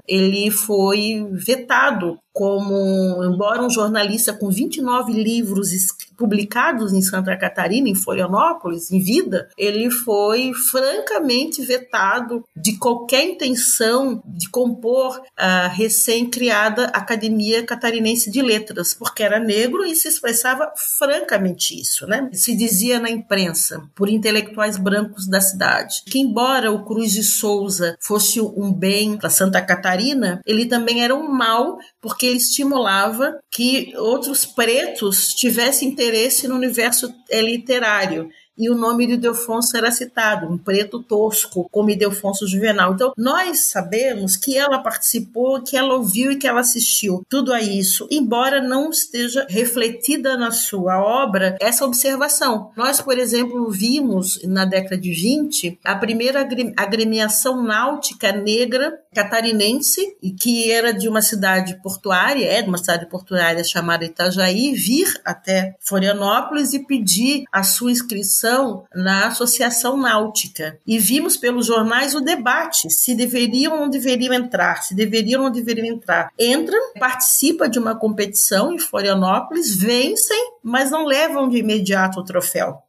ele 0.07 0.51
foi 0.51 1.27
vetado 1.31 2.19
como, 2.39 3.21
embora 3.21 3.61
um 3.61 3.69
jornalista 3.69 4.31
com 4.31 4.49
29 4.49 5.11
livros 5.11 5.71
publicados 6.15 6.93
em 6.93 7.01
Santa 7.01 7.35
Catarina, 7.35 7.89
em 7.89 7.95
Florianópolis, 7.95 8.91
em 8.91 8.99
vida, 9.01 9.49
ele 9.57 9.91
foi 9.91 10.53
francamente 10.53 11.61
vetado 11.61 12.45
de 12.55 12.77
qualquer 12.77 13.25
intenção 13.25 14.23
de 14.25 14.49
compor 14.49 15.21
a 15.35 15.67
recém-criada 15.67 16.85
Academia 16.93 17.65
Catarinense 17.65 18.31
de 18.31 18.41
Letras, 18.41 18.93
porque 18.93 19.21
era 19.21 19.37
negro 19.37 19.85
e 19.85 19.93
se 19.93 20.07
expressava 20.07 20.71
francamente 20.97 21.77
isso, 21.77 22.07
né? 22.07 22.29
Se 22.31 22.55
dizia 22.55 23.01
na 23.01 23.09
imprensa, 23.09 23.81
por 23.93 24.07
intelectuais 24.07 24.77
brancos 24.77 25.27
da 25.27 25.41
cidade, 25.41 26.03
que 26.05 26.19
embora 26.19 26.71
o 26.71 26.85
Cruz 26.85 27.11
de 27.11 27.23
Souza 27.23 27.97
fosse 27.99 28.39
um 28.39 28.71
bem 28.71 29.17
para 29.17 29.29
Santa 29.29 29.61
Catarina, 29.61 30.41
ele 30.45 30.65
também 30.65 31.03
era 31.03 31.13
um 31.13 31.29
mal 31.29 31.77
porque 32.01 32.25
ele 32.25 32.37
estimulava 32.37 33.39
que 33.51 33.93
outros 33.97 34.45
pretos 34.45 35.29
tivessem 35.33 35.89
interesse 35.89 36.47
no 36.47 36.55
universo 36.55 37.13
eh, 37.29 37.41
literário 37.41 38.29
e 38.59 38.69
o 38.69 38.75
nome 38.75 39.07
de 39.07 39.13
Ildefonso 39.13 39.77
era 39.77 39.89
citado, 39.89 40.51
um 40.51 40.57
preto 40.57 41.01
tosco, 41.01 41.69
como 41.71 41.89
Ildefonso 41.89 42.45
Juvenal. 42.45 42.93
Então, 42.93 43.13
nós 43.17 43.69
sabemos 43.69 44.35
que 44.35 44.57
ela 44.57 44.79
participou, 44.79 45.61
que 45.61 45.77
ela 45.77 45.95
ouviu 45.95 46.33
e 46.33 46.35
que 46.35 46.45
ela 46.45 46.59
assistiu 46.59 47.25
tudo 47.29 47.53
a 47.53 47.61
isso, 47.61 48.05
embora 48.11 48.61
não 48.61 48.89
esteja 48.89 49.47
refletida 49.49 50.35
na 50.35 50.51
sua 50.51 51.01
obra 51.01 51.57
essa 51.61 51.85
observação. 51.85 52.71
Nós, 52.75 52.99
por 52.99 53.17
exemplo, 53.17 53.71
vimos 53.71 54.41
na 54.43 54.65
década 54.65 54.97
de 54.97 55.11
20 55.11 55.79
a 55.83 55.95
primeira 55.95 56.45
agremiação 56.75 57.63
náutica 57.63 58.33
negra 58.33 58.99
catarinense, 59.13 60.17
e 60.21 60.31
que 60.31 60.71
era 60.71 60.93
de 60.93 61.07
uma 61.07 61.21
cidade 61.21 61.81
portuária, 61.81 62.45
é 62.45 62.61
de 62.61 62.67
uma 62.67 62.77
cidade 62.77 63.07
portuária 63.07 63.63
chamada 63.63 64.05
Itajaí, 64.05 64.73
vir 64.73 65.19
até 65.23 65.75
Florianópolis 65.79 66.73
e 66.73 66.85
pedir 66.85 67.45
a 67.51 67.63
sua 67.63 67.91
inscrição 67.91 68.48
na 68.93 69.27
Associação 69.27 69.97
Náutica 69.97 70.79
e 70.85 70.97
vimos 70.97 71.37
pelos 71.37 71.65
jornais 71.65 72.15
o 72.15 72.21
debate 72.21 72.89
se 72.89 73.15
deveriam 73.15 73.73
ou 73.73 73.79
não 73.79 73.89
deveriam 73.89 74.33
entrar, 74.33 74.83
se 74.83 74.95
deveriam 74.95 75.41
ou 75.41 75.47
não 75.47 75.53
deveriam 75.53 75.85
entrar. 75.85 76.31
Entram, 76.39 76.79
participa 76.99 77.67
de 77.67 77.79
uma 77.79 77.95
competição 77.95 78.73
em 78.73 78.79
Florianópolis, 78.79 79.75
vencem, 79.75 80.53
mas 80.63 80.91
não 80.91 81.05
levam 81.05 81.49
de 81.49 81.57
imediato 81.57 82.19
o 82.19 82.23
troféu. 82.23 82.83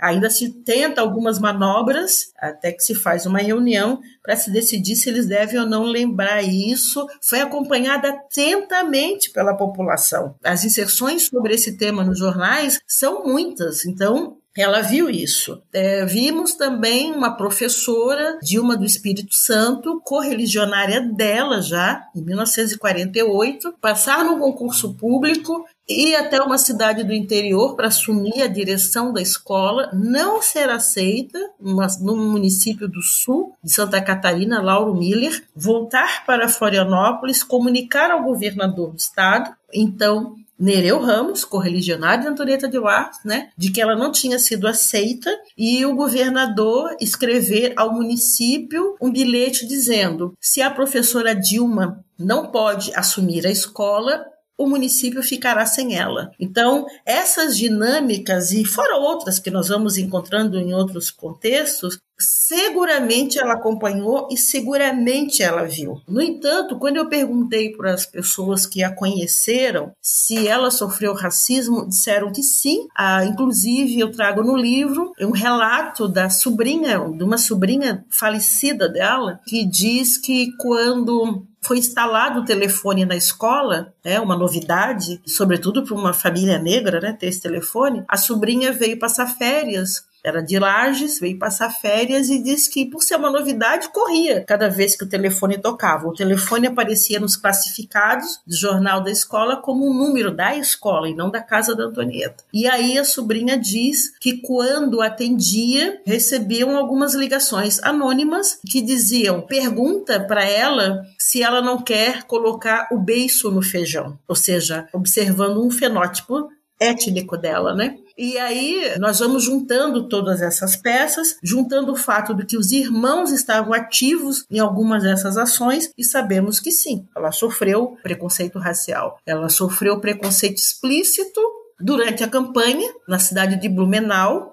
Ainda 0.00 0.30
se 0.30 0.48
tenta 0.64 1.02
algumas 1.02 1.38
manobras, 1.38 2.32
até 2.38 2.72
que 2.72 2.82
se 2.82 2.94
faz 2.94 3.26
uma 3.26 3.38
reunião 3.38 4.00
para 4.22 4.34
se 4.34 4.50
decidir 4.50 4.96
se 4.96 5.10
eles 5.10 5.26
devem 5.26 5.60
ou 5.60 5.66
não 5.66 5.84
lembrar 5.84 6.42
isso. 6.42 7.06
Foi 7.20 7.40
acompanhada 7.40 8.08
atentamente 8.08 9.30
pela 9.30 9.54
população. 9.54 10.34
As 10.42 10.64
inserções 10.64 11.26
sobre 11.26 11.54
esse 11.54 11.76
tema 11.76 12.02
nos 12.02 12.18
jornais 12.18 12.80
são 12.86 13.24
muitas, 13.24 13.84
então 13.84 14.38
ela 14.60 14.80
viu 14.82 15.08
isso. 15.08 15.62
É, 15.72 16.04
vimos 16.04 16.54
também 16.54 17.12
uma 17.12 17.36
professora, 17.36 18.38
Dilma 18.42 18.76
do 18.76 18.84
Espírito 18.84 19.34
Santo, 19.34 20.00
correligionária 20.04 21.00
dela 21.00 21.60
já, 21.60 22.02
em 22.14 22.20
1948, 22.22 23.74
passar 23.80 24.24
no 24.24 24.38
concurso 24.38 24.94
público 24.94 25.64
ir 25.90 26.14
até 26.14 26.40
uma 26.40 26.56
cidade 26.56 27.02
do 27.02 27.12
interior 27.12 27.74
para 27.74 27.88
assumir 27.88 28.42
a 28.42 28.46
direção 28.46 29.12
da 29.12 29.20
escola, 29.20 29.90
não 29.92 30.40
ser 30.40 30.70
aceita 30.70 31.38
no 31.58 32.16
município 32.16 32.88
do 32.88 33.02
sul 33.02 33.54
de 33.62 33.72
Santa 33.72 34.00
Catarina, 34.00 34.62
Lauro 34.62 34.94
Miller, 34.94 35.42
voltar 35.54 36.24
para 36.24 36.48
Florianópolis, 36.48 37.42
comunicar 37.42 38.10
ao 38.10 38.22
governador 38.22 38.92
do 38.92 38.98
estado, 38.98 39.50
então 39.72 40.36
Nereu 40.60 41.00
Ramos, 41.00 41.42
correligionário 41.42 42.24
de 42.24 42.28
Antonieta 42.28 42.68
de 42.68 42.78
War, 42.78 43.10
né, 43.24 43.48
de 43.56 43.72
que 43.72 43.80
ela 43.80 43.96
não 43.96 44.12
tinha 44.12 44.38
sido 44.38 44.68
aceita 44.68 45.30
e 45.56 45.86
o 45.86 45.96
governador 45.96 46.94
escrever 47.00 47.72
ao 47.76 47.94
município 47.94 48.94
um 49.00 49.10
bilhete 49.10 49.66
dizendo: 49.66 50.34
se 50.38 50.60
a 50.60 50.70
professora 50.70 51.34
Dilma 51.34 52.04
não 52.18 52.50
pode 52.50 52.92
assumir 52.94 53.46
a 53.46 53.50
escola, 53.50 54.22
o 54.60 54.68
município 54.68 55.22
ficará 55.22 55.64
sem 55.64 55.96
ela. 55.96 56.30
Então, 56.38 56.86
essas 57.06 57.56
dinâmicas, 57.56 58.52
e 58.52 58.62
fora 58.62 58.96
outras 58.96 59.38
que 59.38 59.50
nós 59.50 59.68
vamos 59.68 59.96
encontrando 59.96 60.58
em 60.58 60.74
outros 60.74 61.10
contextos, 61.10 61.98
seguramente 62.18 63.38
ela 63.38 63.54
acompanhou 63.54 64.28
e 64.30 64.36
seguramente 64.36 65.42
ela 65.42 65.64
viu. 65.64 66.02
No 66.06 66.20
entanto, 66.20 66.78
quando 66.78 66.98
eu 66.98 67.08
perguntei 67.08 67.72
para 67.72 67.94
as 67.94 68.04
pessoas 68.04 68.66
que 68.66 68.84
a 68.84 68.94
conheceram 68.94 69.92
se 70.02 70.46
ela 70.46 70.70
sofreu 70.70 71.14
racismo, 71.14 71.88
disseram 71.88 72.30
que 72.30 72.42
sim. 72.42 72.86
Ah, 72.94 73.24
inclusive, 73.24 73.98
eu 73.98 74.12
trago 74.12 74.42
no 74.42 74.56
livro 74.56 75.12
um 75.20 75.30
relato 75.30 76.06
da 76.06 76.28
sobrinha, 76.28 76.98
de 76.98 77.24
uma 77.24 77.38
sobrinha 77.38 78.04
falecida 78.10 78.88
dela, 78.90 79.40
que 79.46 79.64
diz 79.64 80.18
que 80.18 80.54
quando 80.58 81.46
foi 81.60 81.78
instalado 81.78 82.40
o 82.40 82.44
telefone 82.44 83.04
na 83.04 83.16
escola, 83.16 83.92
é 84.02 84.18
uma 84.18 84.36
novidade, 84.36 85.20
sobretudo 85.26 85.84
para 85.84 85.94
uma 85.94 86.12
família 86.12 86.58
negra, 86.58 87.00
né, 87.00 87.12
ter 87.12 87.26
esse 87.26 87.40
telefone. 87.40 88.02
A 88.08 88.16
sobrinha 88.16 88.72
veio 88.72 88.98
passar 88.98 89.26
férias 89.26 90.08
era 90.24 90.42
de 90.42 90.58
Lages, 90.58 91.18
veio 91.18 91.38
passar 91.38 91.70
férias 91.70 92.28
e 92.28 92.42
disse 92.42 92.70
que, 92.70 92.86
por 92.86 93.02
ser 93.02 93.16
uma 93.16 93.30
novidade, 93.30 93.88
corria 93.88 94.44
cada 94.44 94.68
vez 94.68 94.96
que 94.96 95.04
o 95.04 95.08
telefone 95.08 95.58
tocava. 95.58 96.08
O 96.08 96.14
telefone 96.14 96.66
aparecia 96.66 97.18
nos 97.18 97.36
classificados 97.36 98.40
do 98.46 98.54
jornal 98.56 99.02
da 99.02 99.10
escola 99.10 99.56
como 99.56 99.88
um 99.88 99.94
número 99.94 100.34
da 100.34 100.54
escola 100.56 101.08
e 101.08 101.14
não 101.14 101.30
da 101.30 101.40
casa 101.40 101.74
da 101.74 101.84
Antonieta. 101.84 102.44
E 102.52 102.66
aí 102.66 102.98
a 102.98 103.04
sobrinha 103.04 103.58
diz 103.58 104.16
que 104.18 104.38
quando 104.38 105.00
atendia, 105.00 106.00
recebiam 106.04 106.76
algumas 106.76 107.14
ligações 107.14 107.82
anônimas 107.82 108.58
que 108.68 108.80
diziam: 108.80 109.40
pergunta 109.40 110.20
para 110.20 110.44
ela 110.44 111.02
se 111.18 111.42
ela 111.42 111.62
não 111.62 111.80
quer 111.82 112.24
colocar 112.24 112.88
o 112.92 112.98
beiço 112.98 113.50
no 113.50 113.62
feijão, 113.62 114.18
ou 114.28 114.34
seja, 114.34 114.88
observando 114.92 115.64
um 115.64 115.70
fenótipo 115.70 116.48
étnico 116.80 117.36
dela, 117.36 117.74
né? 117.74 117.98
E 118.22 118.36
aí 118.36 118.98
nós 118.98 119.18
vamos 119.20 119.44
juntando 119.44 120.06
todas 120.06 120.42
essas 120.42 120.76
peças, 120.76 121.38
juntando 121.42 121.92
o 121.92 121.96
fato 121.96 122.34
de 122.34 122.44
que 122.44 122.58
os 122.58 122.70
irmãos 122.70 123.32
estavam 123.32 123.72
ativos 123.72 124.44
em 124.50 124.58
algumas 124.58 125.02
dessas 125.04 125.38
ações 125.38 125.90
e 125.96 126.04
sabemos 126.04 126.60
que 126.60 126.70
sim, 126.70 127.08
ela 127.16 127.32
sofreu 127.32 127.96
preconceito 128.02 128.58
racial. 128.58 129.18
Ela 129.24 129.48
sofreu 129.48 130.00
preconceito 130.00 130.58
explícito 130.58 131.40
durante 131.80 132.22
a 132.22 132.28
campanha 132.28 132.92
na 133.08 133.18
cidade 133.18 133.58
de 133.58 133.70
Blumenau, 133.70 134.52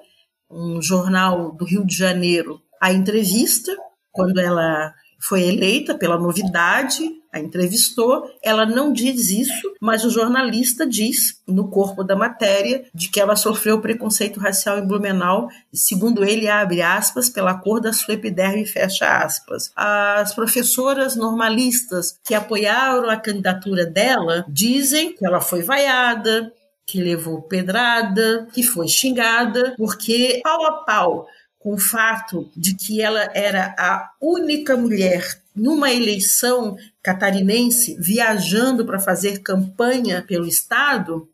um 0.49 0.81
jornal 0.81 1.51
do 1.51 1.65
Rio 1.65 1.85
de 1.85 1.93
Janeiro, 1.93 2.61
a 2.81 2.93
entrevista 2.93 3.75
quando 4.13 4.39
ela 4.39 4.93
foi 5.19 5.43
eleita 5.43 5.93
pela 5.93 6.17
novidade, 6.17 7.03
a 7.37 7.41
entrevistou. 7.41 8.29
Ela 8.43 8.65
não 8.65 8.91
diz 8.91 9.29
isso, 9.29 9.73
mas 9.79 10.03
o 10.03 10.09
jornalista 10.09 10.85
diz 10.85 11.41
no 11.47 11.69
corpo 11.69 12.03
da 12.03 12.15
matéria 12.15 12.85
de 12.93 13.09
que 13.09 13.19
ela 13.19 13.35
sofreu 13.35 13.79
preconceito 13.79 14.39
racial 14.39 14.79
em 14.79 14.87
Blumenau, 14.87 15.49
segundo 15.73 16.23
ele, 16.23 16.47
abre 16.47 16.81
aspas, 16.81 17.29
pela 17.29 17.55
cor 17.55 17.79
da 17.79 17.93
sua 17.93 18.15
epiderme, 18.15 18.65
fecha 18.65 19.23
aspas. 19.23 19.71
As 19.75 20.33
professoras 20.33 21.15
normalistas 21.15 22.19
que 22.25 22.33
apoiaram 22.33 23.09
a 23.09 23.17
candidatura 23.17 23.85
dela 23.85 24.45
dizem 24.47 25.13
que 25.13 25.25
ela 25.25 25.39
foi 25.39 25.61
vaiada, 25.61 26.51
que 26.85 27.01
levou 27.01 27.41
pedrada, 27.41 28.47
que 28.53 28.63
foi 28.63 28.87
xingada, 28.87 29.75
porque 29.77 30.39
pau 30.43 30.65
a 30.65 30.71
pau 30.83 31.27
com 31.59 31.73
o 31.73 31.77
fato 31.77 32.49
de 32.55 32.75
que 32.75 33.01
ela 33.01 33.29
era 33.33 33.75
a 33.77 34.11
única 34.21 34.77
mulher 34.77 35.41
numa 35.57 35.91
eleição 35.91 36.77
catarinense 37.01 37.97
viajando 37.99 38.85
para 38.85 38.99
fazer 38.99 39.39
campanha 39.39 40.23
pelo 40.25 40.45
Estado, 40.45 41.27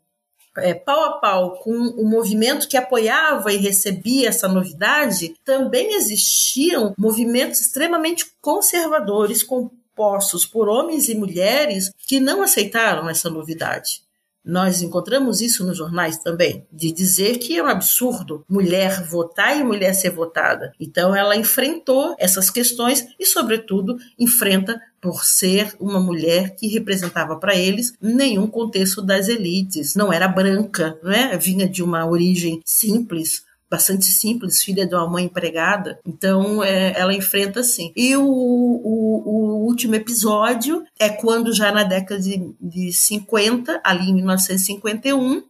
é, 0.56 0.72
pau 0.72 1.04
a 1.04 1.12
pau 1.18 1.58
com 1.58 1.72
o 1.72 2.08
movimento 2.08 2.68
que 2.68 2.76
apoiava 2.76 3.52
e 3.52 3.56
recebia 3.56 4.28
essa 4.28 4.48
novidade, 4.48 5.34
também 5.44 5.94
existiam 5.94 6.94
movimentos 6.96 7.60
extremamente 7.60 8.26
conservadores 8.40 9.42
compostos 9.42 10.46
por 10.46 10.68
homens 10.68 11.08
e 11.08 11.14
mulheres 11.14 11.90
que 12.06 12.20
não 12.20 12.42
aceitaram 12.42 13.08
essa 13.08 13.28
novidade. 13.28 14.03
Nós 14.44 14.82
encontramos 14.82 15.40
isso 15.40 15.64
nos 15.64 15.78
jornais 15.78 16.18
também, 16.18 16.66
de 16.70 16.92
dizer 16.92 17.38
que 17.38 17.56
é 17.56 17.62
um 17.62 17.68
absurdo 17.68 18.44
mulher 18.48 19.02
votar 19.04 19.58
e 19.58 19.64
mulher 19.64 19.94
ser 19.94 20.10
votada. 20.10 20.72
Então 20.78 21.16
ela 21.16 21.36
enfrentou 21.36 22.14
essas 22.18 22.50
questões 22.50 23.06
e, 23.18 23.24
sobretudo, 23.24 23.96
enfrenta 24.18 24.78
por 25.00 25.24
ser 25.24 25.74
uma 25.78 26.00
mulher 26.00 26.56
que 26.56 26.66
representava 26.66 27.36
para 27.36 27.54
eles 27.54 27.92
nenhum 28.00 28.46
contexto 28.46 29.02
das 29.02 29.28
elites, 29.28 29.94
não 29.94 30.12
era 30.12 30.26
branca, 30.26 30.98
né? 31.02 31.36
vinha 31.36 31.68
de 31.68 31.82
uma 31.82 32.06
origem 32.06 32.60
simples, 32.64 33.44
bastante 33.74 34.04
simples, 34.04 34.62
filha 34.62 34.86
de 34.86 34.94
uma 34.94 35.08
mãe 35.08 35.24
empregada. 35.24 35.98
Então, 36.06 36.62
é, 36.62 36.92
ela 36.96 37.12
enfrenta 37.12 37.60
assim. 37.60 37.92
E 37.96 38.16
o, 38.16 38.24
o, 38.24 39.22
o, 39.26 39.66
último 39.66 39.96
episódio 39.96 40.84
é 40.96 41.08
quando, 41.08 41.52
já 41.52 41.72
na 41.72 41.82
década 41.82 42.20
de, 42.20 42.54
de 42.60 42.92
50, 42.92 43.80
ali 43.82 44.10
em 44.10 44.14
1951, 44.14 45.42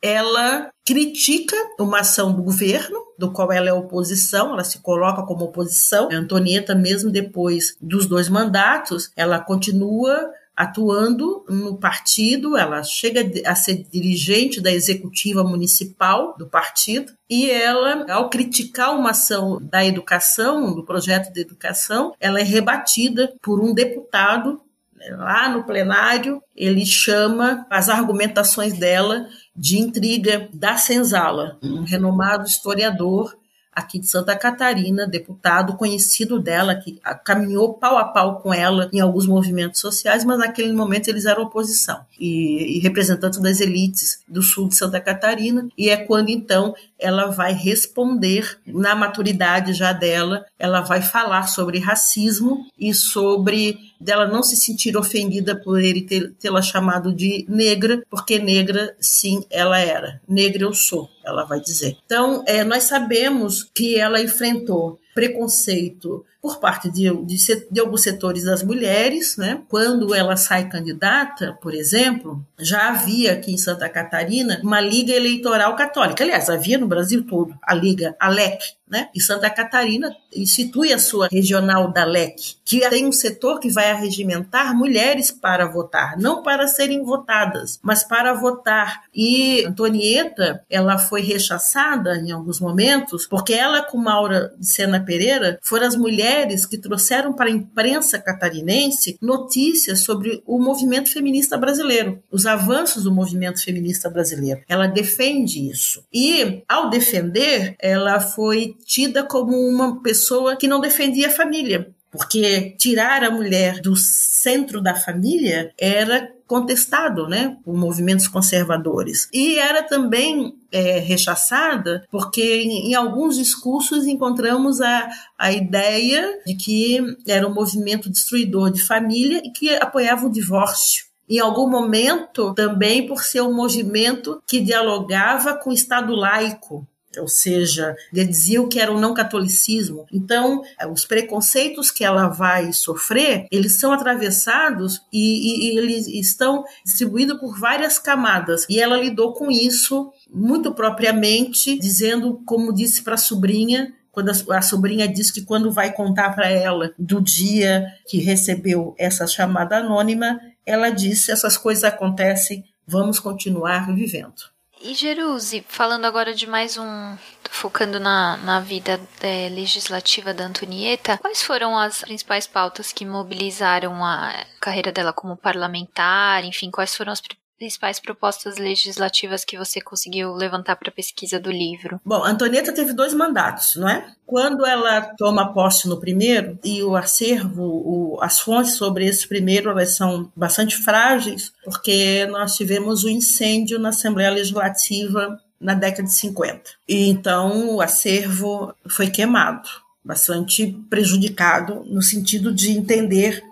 ela 0.00 0.70
critica 0.86 1.56
uma 1.78 2.00
ação 2.00 2.32
do 2.32 2.42
governo, 2.42 2.98
do 3.18 3.32
qual 3.32 3.52
ela 3.52 3.68
é 3.68 3.72
oposição, 3.72 4.52
ela 4.52 4.64
se 4.64 4.78
coloca 4.78 5.22
como 5.24 5.44
oposição. 5.44 6.08
A 6.10 6.14
Antonieta, 6.14 6.74
mesmo 6.74 7.10
depois 7.10 7.76
dos 7.80 8.06
dois 8.06 8.28
mandatos, 8.28 9.10
ela 9.16 9.40
continua 9.40 10.30
atuando 10.60 11.42
no 11.48 11.78
partido, 11.78 12.54
ela 12.54 12.82
chega 12.82 13.22
a 13.46 13.54
ser 13.54 13.82
dirigente 13.90 14.60
da 14.60 14.70
executiva 14.70 15.42
municipal 15.42 16.34
do 16.36 16.46
partido, 16.46 17.10
e 17.30 17.50
ela, 17.50 18.04
ao 18.12 18.28
criticar 18.28 18.94
uma 18.94 19.12
ação 19.12 19.58
da 19.58 19.82
educação, 19.86 20.74
do 20.74 20.84
projeto 20.84 21.32
de 21.32 21.40
educação, 21.40 22.12
ela 22.20 22.40
é 22.40 22.42
rebatida 22.42 23.32
por 23.40 23.58
um 23.58 23.72
deputado 23.72 24.60
né, 24.94 25.16
lá 25.16 25.48
no 25.48 25.64
plenário, 25.64 26.42
ele 26.54 26.84
chama 26.84 27.66
as 27.70 27.88
argumentações 27.88 28.74
dela 28.74 29.26
de 29.56 29.78
intriga 29.78 30.46
da 30.52 30.76
senzala, 30.76 31.58
um 31.62 31.84
renomado 31.84 32.44
historiador 32.44 33.34
aqui 33.72 33.98
de 33.98 34.06
Santa 34.06 34.36
Catarina, 34.36 35.06
deputado 35.06 35.76
conhecido 35.76 36.38
dela, 36.38 36.74
que 36.74 37.00
caminhou 37.24 37.74
pau 37.74 37.96
a 37.96 38.04
pau 38.04 38.40
com 38.40 38.52
ela 38.52 38.88
em 38.92 39.00
alguns 39.00 39.26
movimentos 39.26 39.80
sociais, 39.80 40.24
mas 40.24 40.38
naquele 40.38 40.72
momento 40.72 41.08
eles 41.08 41.24
eram 41.24 41.44
oposição 41.44 42.00
e, 42.18 42.76
e 42.76 42.80
representantes 42.80 43.40
das 43.40 43.60
elites 43.60 44.22
do 44.28 44.42
sul 44.42 44.68
de 44.68 44.76
Santa 44.76 45.00
Catarina. 45.00 45.68
E 45.76 45.88
é 45.88 45.96
quando 45.96 46.30
então 46.30 46.74
ela 46.98 47.26
vai 47.26 47.52
responder, 47.52 48.58
na 48.66 48.94
maturidade 48.94 49.72
já 49.72 49.92
dela, 49.92 50.44
ela 50.58 50.80
vai 50.80 51.00
falar 51.00 51.44
sobre 51.44 51.78
racismo 51.78 52.66
e 52.78 52.92
sobre 52.92 53.89
dela 54.00 54.26
não 54.26 54.42
se 54.42 54.56
sentir 54.56 54.96
ofendida 54.96 55.54
por 55.54 55.80
ele 55.80 56.02
tê-la 56.40 56.62
chamado 56.62 57.14
de 57.14 57.44
negra, 57.48 58.02
porque 58.08 58.38
negra, 58.38 58.96
sim, 58.98 59.44
ela 59.50 59.78
era. 59.78 60.20
Negra 60.28 60.62
eu 60.62 60.72
sou, 60.72 61.08
ela 61.24 61.44
vai 61.44 61.60
dizer. 61.60 61.96
Então, 62.06 62.42
é, 62.46 62.64
nós 62.64 62.84
sabemos 62.84 63.62
que 63.74 63.98
ela 63.98 64.20
enfrentou 64.20 64.98
preconceito 65.20 66.24
por 66.40 66.58
parte 66.58 66.90
de, 66.90 67.10
de, 67.26 67.66
de, 67.70 67.80
alguns 67.80 68.02
setores 68.02 68.44
das 68.44 68.62
mulheres, 68.62 69.36
né? 69.36 69.60
Quando 69.68 70.14
ela 70.14 70.34
sai 70.36 70.70
candidata, 70.70 71.58
por 71.60 71.74
exemplo, 71.74 72.42
já 72.58 72.88
havia 72.88 73.34
aqui 73.34 73.52
em 73.52 73.58
Santa 73.58 73.88
Catarina 73.90 74.58
uma 74.62 74.80
liga 74.80 75.12
eleitoral 75.12 75.76
católica. 75.76 76.24
Aliás, 76.24 76.48
havia 76.48 76.78
no 76.78 76.86
Brasil 76.86 77.26
todo 77.26 77.54
a 77.62 77.74
liga 77.74 78.16
ALEC, 78.18 78.58
né? 78.90 79.08
E 79.14 79.20
Santa 79.20 79.48
Catarina 79.48 80.14
institui 80.34 80.92
a 80.92 80.98
sua 80.98 81.28
regional 81.30 81.92
da 81.92 82.04
LEC, 82.04 82.56
que 82.64 82.80
tem 82.88 83.06
um 83.06 83.12
setor 83.12 83.60
que 83.60 83.70
vai 83.70 83.90
arregimentar 83.90 84.74
mulheres 84.74 85.30
para 85.30 85.66
votar, 85.66 86.18
não 86.18 86.42
para 86.42 86.66
serem 86.66 87.04
votadas, 87.04 87.78
mas 87.82 88.02
para 88.02 88.32
votar. 88.32 89.02
E 89.14 89.64
Antonieta, 89.64 90.64
ela 90.68 90.98
foi 90.98 91.20
rechaçada 91.20 92.16
em 92.16 92.32
alguns 92.32 92.58
momentos, 92.58 93.26
porque 93.26 93.52
ela 93.52 93.82
com 93.82 93.98
Maura 93.98 94.52
de 94.58 94.66
Sena 94.66 95.00
Pereira 95.10 95.58
foram 95.60 95.88
as 95.88 95.96
mulheres 95.96 96.64
que 96.64 96.78
trouxeram 96.78 97.32
para 97.32 97.50
a 97.50 97.52
imprensa 97.52 98.16
catarinense 98.16 99.18
notícias 99.20 100.04
sobre 100.04 100.40
o 100.46 100.56
movimento 100.60 101.10
feminista 101.10 101.58
brasileiro, 101.58 102.22
os 102.30 102.46
avanços 102.46 103.02
do 103.02 103.12
movimento 103.12 103.60
feminista 103.60 104.08
brasileiro. 104.08 104.60
Ela 104.68 104.86
defende 104.86 105.68
isso. 105.68 106.04
E, 106.14 106.62
ao 106.68 106.88
defender, 106.88 107.74
ela 107.80 108.20
foi 108.20 108.76
tida 108.84 109.24
como 109.24 109.56
uma 109.56 110.00
pessoa 110.00 110.54
que 110.54 110.68
não 110.68 110.80
defendia 110.80 111.26
a 111.26 111.32
família, 111.32 111.90
porque 112.08 112.76
tirar 112.78 113.24
a 113.24 113.32
mulher 113.32 113.80
do 113.80 113.96
centro 113.96 114.80
da 114.80 114.94
família 114.94 115.72
era 115.76 116.30
contestado 116.46 117.26
né, 117.26 117.56
por 117.64 117.76
movimentos 117.76 118.28
conservadores. 118.28 119.28
E 119.32 119.58
era 119.58 119.82
também 119.82 120.54
é, 120.72 120.98
rechaçada 120.98 122.06
porque 122.10 122.42
em, 122.42 122.90
em, 122.90 122.94
alguns 122.94 123.36
discursos 123.36 124.06
encontramos 124.06 124.80
a, 124.80 125.08
a 125.38 125.52
ideia 125.52 126.40
de 126.46 126.54
que 126.54 126.98
era 127.26 127.46
um 127.46 127.54
movimento 127.54 128.10
destruidor 128.10 128.70
de 128.70 128.82
família 128.82 129.40
e 129.44 129.50
que 129.50 129.74
apoiava 129.74 130.26
o 130.26 130.32
divórcio 130.32 131.10
em 131.30 131.38
algum 131.38 131.70
momento 131.70 132.52
também 132.54 133.06
por 133.06 133.22
ser 133.22 133.40
um 133.40 133.54
movimento 133.54 134.42
que 134.48 134.60
dialogava 134.60 135.54
com 135.54 135.70
o 135.70 135.72
Estado 135.72 136.12
laico, 136.12 136.84
ou 137.18 137.28
seja, 137.28 137.96
diziam 138.12 138.68
que 138.68 138.78
era 138.78 138.92
o 138.92 139.00
não 139.00 139.14
catolicismo. 139.14 140.06
Então, 140.12 140.62
os 140.92 141.04
preconceitos 141.04 141.90
que 141.90 142.04
ela 142.04 142.28
vai 142.28 142.72
sofrer, 142.72 143.46
eles 143.50 143.78
são 143.80 143.92
atravessados 143.92 145.00
e, 145.12 145.18
e, 145.18 145.74
e 145.74 145.78
eles 145.78 146.06
estão 146.06 146.64
distribuídos 146.84 147.38
por 147.40 147.58
várias 147.58 147.98
camadas. 147.98 148.64
E 148.68 148.80
ela 148.80 148.96
lidou 148.96 149.32
com 149.32 149.50
isso 149.50 150.12
muito 150.32 150.72
propriamente, 150.72 151.78
dizendo, 151.78 152.40
como 152.44 152.74
disse 152.74 153.02
para 153.02 153.14
a 153.14 153.18
sobrinha, 153.18 153.92
quando 154.12 154.30
a, 154.30 154.58
a, 154.58 154.62
sobrinha 154.62 155.08
diz 155.08 155.30
que 155.30 155.42
quando 155.42 155.70
vai 155.70 155.92
contar 155.92 156.34
para 156.34 156.48
ela 156.48 156.92
do 156.98 157.20
dia 157.20 157.86
que 158.08 158.18
recebeu 158.18 158.94
essa 158.98 159.26
chamada 159.26 159.78
anônima, 159.78 160.40
ela 160.66 160.90
disse: 160.90 161.30
essas 161.30 161.56
coisas 161.56 161.84
acontecem, 161.84 162.64
vamos 162.86 163.18
continuar 163.18 163.92
vivendo. 163.94 164.50
E 164.82 164.94
Jerusi, 164.94 165.62
falando 165.68 166.06
agora 166.06 166.32
de 166.32 166.46
mais 166.46 166.78
um, 166.78 167.16
focando 167.50 168.00
na, 168.00 168.38
na 168.38 168.60
vida 168.60 168.98
é, 169.20 169.50
legislativa 169.50 170.32
da 170.32 170.44
Antonieta, 170.44 171.18
quais 171.18 171.42
foram 171.42 171.78
as 171.78 172.00
principais 172.00 172.46
pautas 172.46 172.90
que 172.90 173.04
mobilizaram 173.04 174.02
a 174.02 174.46
carreira 174.58 174.90
dela 174.90 175.12
como 175.12 175.36
parlamentar? 175.36 176.44
Enfim, 176.46 176.70
quais 176.70 176.96
foram 176.96 177.12
as 177.12 177.20
principais 177.60 178.00
propostas 178.00 178.56
legislativas 178.56 179.44
que 179.44 179.58
você 179.58 179.82
conseguiu 179.82 180.32
levantar 180.32 180.76
para 180.76 180.88
a 180.88 180.92
pesquisa 180.92 181.38
do 181.38 181.50
livro? 181.50 182.00
Bom, 182.02 182.24
Antonieta 182.24 182.72
teve 182.72 182.94
dois 182.94 183.12
mandatos, 183.12 183.76
não 183.76 183.86
é? 183.86 184.14
Quando 184.24 184.64
ela 184.64 185.02
toma 185.18 185.52
posse 185.52 185.86
no 185.86 186.00
primeiro, 186.00 186.58
e 186.64 186.82
o 186.82 186.96
acervo, 186.96 187.62
o, 187.62 188.18
as 188.22 188.40
fontes 188.40 188.72
sobre 188.72 189.04
esse 189.04 189.28
primeiro, 189.28 189.68
elas 189.68 189.94
são 189.94 190.32
bastante 190.34 190.74
frágeis, 190.78 191.52
porque 191.62 192.26
nós 192.30 192.56
tivemos 192.56 193.04
o 193.04 193.08
um 193.08 193.10
incêndio 193.10 193.78
na 193.78 193.90
Assembleia 193.90 194.30
Legislativa 194.30 195.38
na 195.60 195.74
década 195.74 196.04
de 196.04 196.14
50. 196.14 196.62
E 196.88 197.10
então 197.10 197.74
o 197.74 197.82
acervo 197.82 198.74
foi 198.88 199.10
queimado, 199.10 199.68
bastante 200.02 200.66
prejudicado 200.88 201.84
no 201.84 202.00
sentido 202.00 202.54
de 202.54 202.70
entender 202.70 203.44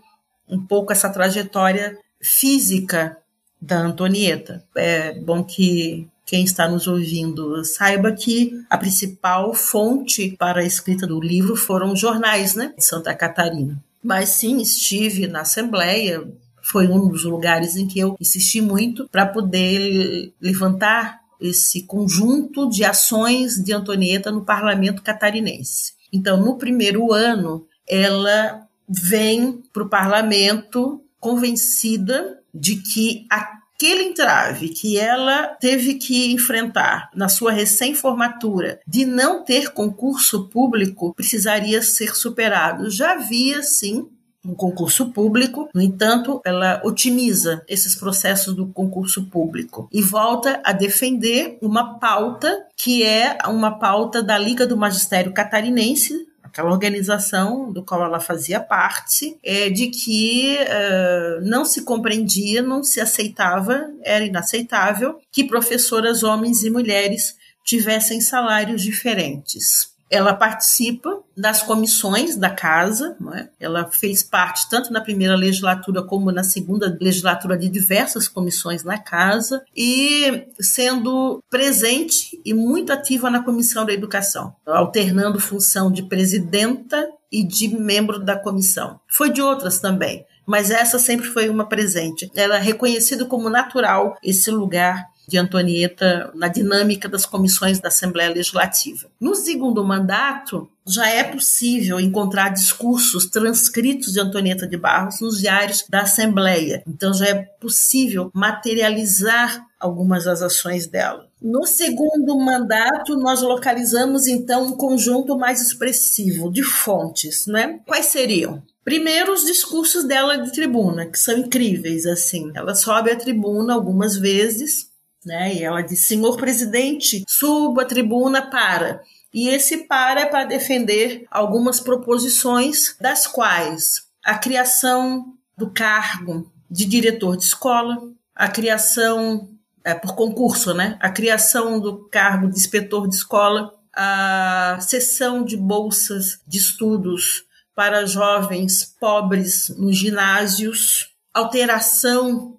um 0.49 0.59
pouco 0.59 0.93
essa 0.93 1.11
trajetória 1.11 1.99
física 2.23 3.19
da 3.61 3.79
Antonieta. 3.79 4.65
É 4.77 5.13
bom 5.15 5.43
que 5.43 6.09
quem 6.25 6.45
está 6.45 6.69
nos 6.69 6.87
ouvindo 6.87 7.65
saiba 7.65 8.13
que 8.13 8.53
a 8.69 8.77
principal 8.77 9.55
fonte 9.55 10.37
para 10.39 10.61
a 10.61 10.67
escrita 10.67 11.07
do 11.07 11.21
livro 11.21 11.57
foram 11.57 11.97
jornais 11.97 12.55
né, 12.55 12.75
de 12.77 12.85
Santa 12.85 13.15
Catarina. 13.15 13.83
Mas 14.03 14.29
sim, 14.31 14.61
estive 14.61 15.27
na 15.27 15.41
Assembleia, 15.41 16.27
foi 16.63 16.87
um 16.87 17.09
dos 17.09 17.25
lugares 17.25 17.77
em 17.77 17.87
que 17.87 17.99
eu 17.99 18.15
insisti 18.21 18.61
muito 18.61 19.09
para 19.09 19.27
poder 19.27 20.33
levantar 20.41 21.19
esse 21.41 21.83
conjunto 21.85 22.69
de 22.69 22.85
ações 22.85 23.55
de 23.55 23.73
Antonieta 23.73 24.31
no 24.31 24.45
parlamento 24.45 25.03
catarinense. 25.03 25.95
Então, 26.13 26.37
no 26.37 26.59
primeiro 26.59 27.13
ano, 27.13 27.67
ela 27.89 28.67
vem 28.89 29.63
para 29.73 29.83
o 29.83 29.89
parlamento 29.89 31.03
convencida 31.21 32.38
de 32.55 32.77
que 32.77 33.27
aquele 33.31 34.05
entrave 34.05 34.71
que 34.71 34.99
ela 34.99 35.49
teve 35.61 35.95
que 35.95 36.33
enfrentar 36.33 37.11
na 37.15 37.29
sua 37.29 37.53
recém-formatura 37.53 38.81
de 38.87 39.05
não 39.05 39.45
ter 39.45 39.71
concurso 39.71 40.49
público 40.49 41.15
precisaria 41.15 41.81
ser 41.83 42.17
superado. 42.17 42.91
Já 42.91 43.13
havia, 43.13 43.63
sim, 43.63 44.09
um 44.45 44.55
concurso 44.55 45.11
público, 45.13 45.69
no 45.75 45.83
entanto, 45.83 46.41
ela 46.45 46.81
otimiza 46.85 47.63
esses 47.69 47.95
processos 47.95 48.55
do 48.55 48.67
concurso 48.67 49.27
público 49.27 49.89
e 49.93 50.01
volta 50.01 50.61
a 50.65 50.73
defender 50.73 51.59
uma 51.61 51.99
pauta 51.99 52.67
que 52.77 53.03
é 53.03 53.37
uma 53.47 53.79
pauta 53.79 54.23
da 54.23 54.39
Liga 54.39 54.67
do 54.67 54.77
Magistério 54.77 55.33
Catarinense, 55.33 56.28
aquela 56.49 56.71
organização 56.71 57.73
do 57.73 57.85
qual 57.85 58.03
ela 58.03 58.19
fazia 58.19 58.59
parte, 58.59 59.39
é 59.43 59.71
de 59.71 59.89
que 59.89 60.59
uh, 60.61 61.41
não 61.43 61.65
se 61.65 61.85
compreendia, 61.85 62.63
não 62.63 62.83
se 62.83 63.01
aceitava, 63.01 63.89
era 64.03 64.25
inaceitável 64.25 65.21
que 65.31 65.45
professoras, 65.45 66.23
homens 66.23 66.65
e 66.65 66.71
mulheres, 66.71 67.37
tivessem 67.65 68.21
salários 68.21 68.83
diferentes. 68.83 69.98
Ela 70.11 70.35
participa 70.35 71.21
das 71.37 71.63
comissões 71.63 72.37
da 72.37 72.51
casa, 72.51 73.17
é? 73.35 73.49
ela 73.61 73.91
fez 73.91 74.23
parte 74.23 74.69
tanto 74.69 74.93
na 74.93 75.01
primeira 75.01 75.37
legislatura 75.37 76.03
como 76.03 76.33
na 76.33 76.43
segunda 76.43 76.97
legislatura 77.01 77.57
de 77.57 77.69
diversas 77.69 78.27
comissões 78.27 78.83
na 78.83 78.99
casa 78.99 79.63
e 79.77 80.49
sendo 80.61 81.43
presente 81.51 82.41
e 82.45 82.55
muito 82.55 82.93
ativa 82.93 83.31
na 83.31 83.43
comissão 83.43 83.85
da 83.85 83.93
educação, 83.93 84.55
alternando 84.67 85.41
função 85.41 85.91
de 85.91 86.03
presidenta 86.03 87.09
e 87.31 87.45
de 87.45 87.69
membro 87.69 88.19
da 88.19 88.37
comissão. 88.37 88.99
Foi 89.07 89.31
de 89.31 89.43
outras 89.43 89.79
também, 89.79 90.25
mas 90.47 90.71
essa 90.71 90.99
sempre 90.99 91.27
foi 91.27 91.49
uma 91.49 91.69
presente. 91.69 92.31
Ela 92.35 92.57
é 92.57 92.61
reconhecido 92.61 93.27
como 93.27 93.51
natural 93.51 94.17
esse 94.23 94.51
lugar 94.51 95.07
de 95.29 95.37
Antonieta 95.37 96.33
na 96.35 96.49
dinâmica 96.49 97.09
das 97.09 97.27
comissões 97.27 97.79
da 97.79 97.89
Assembleia 97.89 98.31
Legislativa. 98.31 99.09
No 99.21 99.35
segundo 99.35 99.85
mandato, 99.85 100.69
já 100.87 101.07
é 101.07 101.23
possível 101.23 102.01
encontrar 102.01 102.49
discursos 102.49 103.27
transcritos 103.27 104.15
de 104.15 104.21
Antonieta 104.21 104.67
de 104.67 104.79
Barros 104.79 105.21
nos 105.21 105.39
diários 105.39 105.85
da 105.89 106.01
Assembleia. 106.01 106.83
Então 106.89 107.13
já 107.13 107.27
é 107.27 107.35
possível 107.35 108.31
materializar 108.35 109.67
algumas 109.79 110.25
das 110.25 110.41
ações 110.41 110.87
dela. 110.87 111.29
No 111.41 111.67
segundo 111.67 112.37
mandato, 112.39 113.15
nós 113.17 113.43
localizamos 113.43 114.27
então 114.27 114.65
um 114.65 114.73
conjunto 114.73 115.39
mais 115.39 115.61
expressivo 115.61 116.51
de 116.51 116.63
fontes, 116.63 117.47
né? 117.47 117.79
Quais 117.87 118.07
seriam? 118.07 118.63
Primeiro, 118.83 119.35
os 119.35 119.45
discursos 119.45 120.05
dela 120.05 120.39
de 120.39 120.51
tribuna, 120.51 121.05
que 121.05 121.19
são 121.19 121.37
incríveis, 121.37 122.07
assim. 122.07 122.51
Ela 122.55 122.75
sobe 122.75 123.11
à 123.11 123.17
tribuna 123.17 123.75
algumas 123.75 124.17
vezes 124.17 124.89
né? 125.25 125.55
E 125.55 125.63
ela 125.63 125.83
diz: 125.83 126.07
Senhor 126.07 126.37
presidente, 126.37 127.25
suba 127.29 127.83
a 127.83 127.87
tribuna 127.87 128.43
para. 128.43 129.03
E 129.33 129.49
esse 129.49 129.87
para 129.87 130.23
é 130.23 130.27
para 130.27 130.45
defender 130.45 131.27
algumas 131.31 131.81
proposições, 131.81 132.97
das 133.01 133.27
quais 133.27 134.09
a 134.25 134.37
criação 134.37 135.35
do 135.57 135.71
cargo 135.71 136.51
de 136.71 136.85
diretor 136.85 137.37
de 137.37 137.45
escola, 137.45 137.99
a 138.35 138.49
criação 138.49 139.49
é, 139.85 139.95
por 139.95 140.15
concurso, 140.15 140.75
né? 140.75 140.97
A 141.01 141.11
criação 141.11 141.81
do 141.81 142.09
cargo 142.09 142.49
de 142.49 142.57
inspetor 142.57 143.09
de 143.09 143.17
escola, 143.17 143.73
a 143.95 144.79
cessão 144.81 145.45
de 145.45 145.57
bolsas 145.57 146.41
de 146.47 146.59
estudos 146.59 147.45
para 147.75 148.07
jovens 148.07 148.85
pobres 148.99 149.69
nos 149.77 149.97
ginásios, 149.97 151.11
alteração 151.33 152.57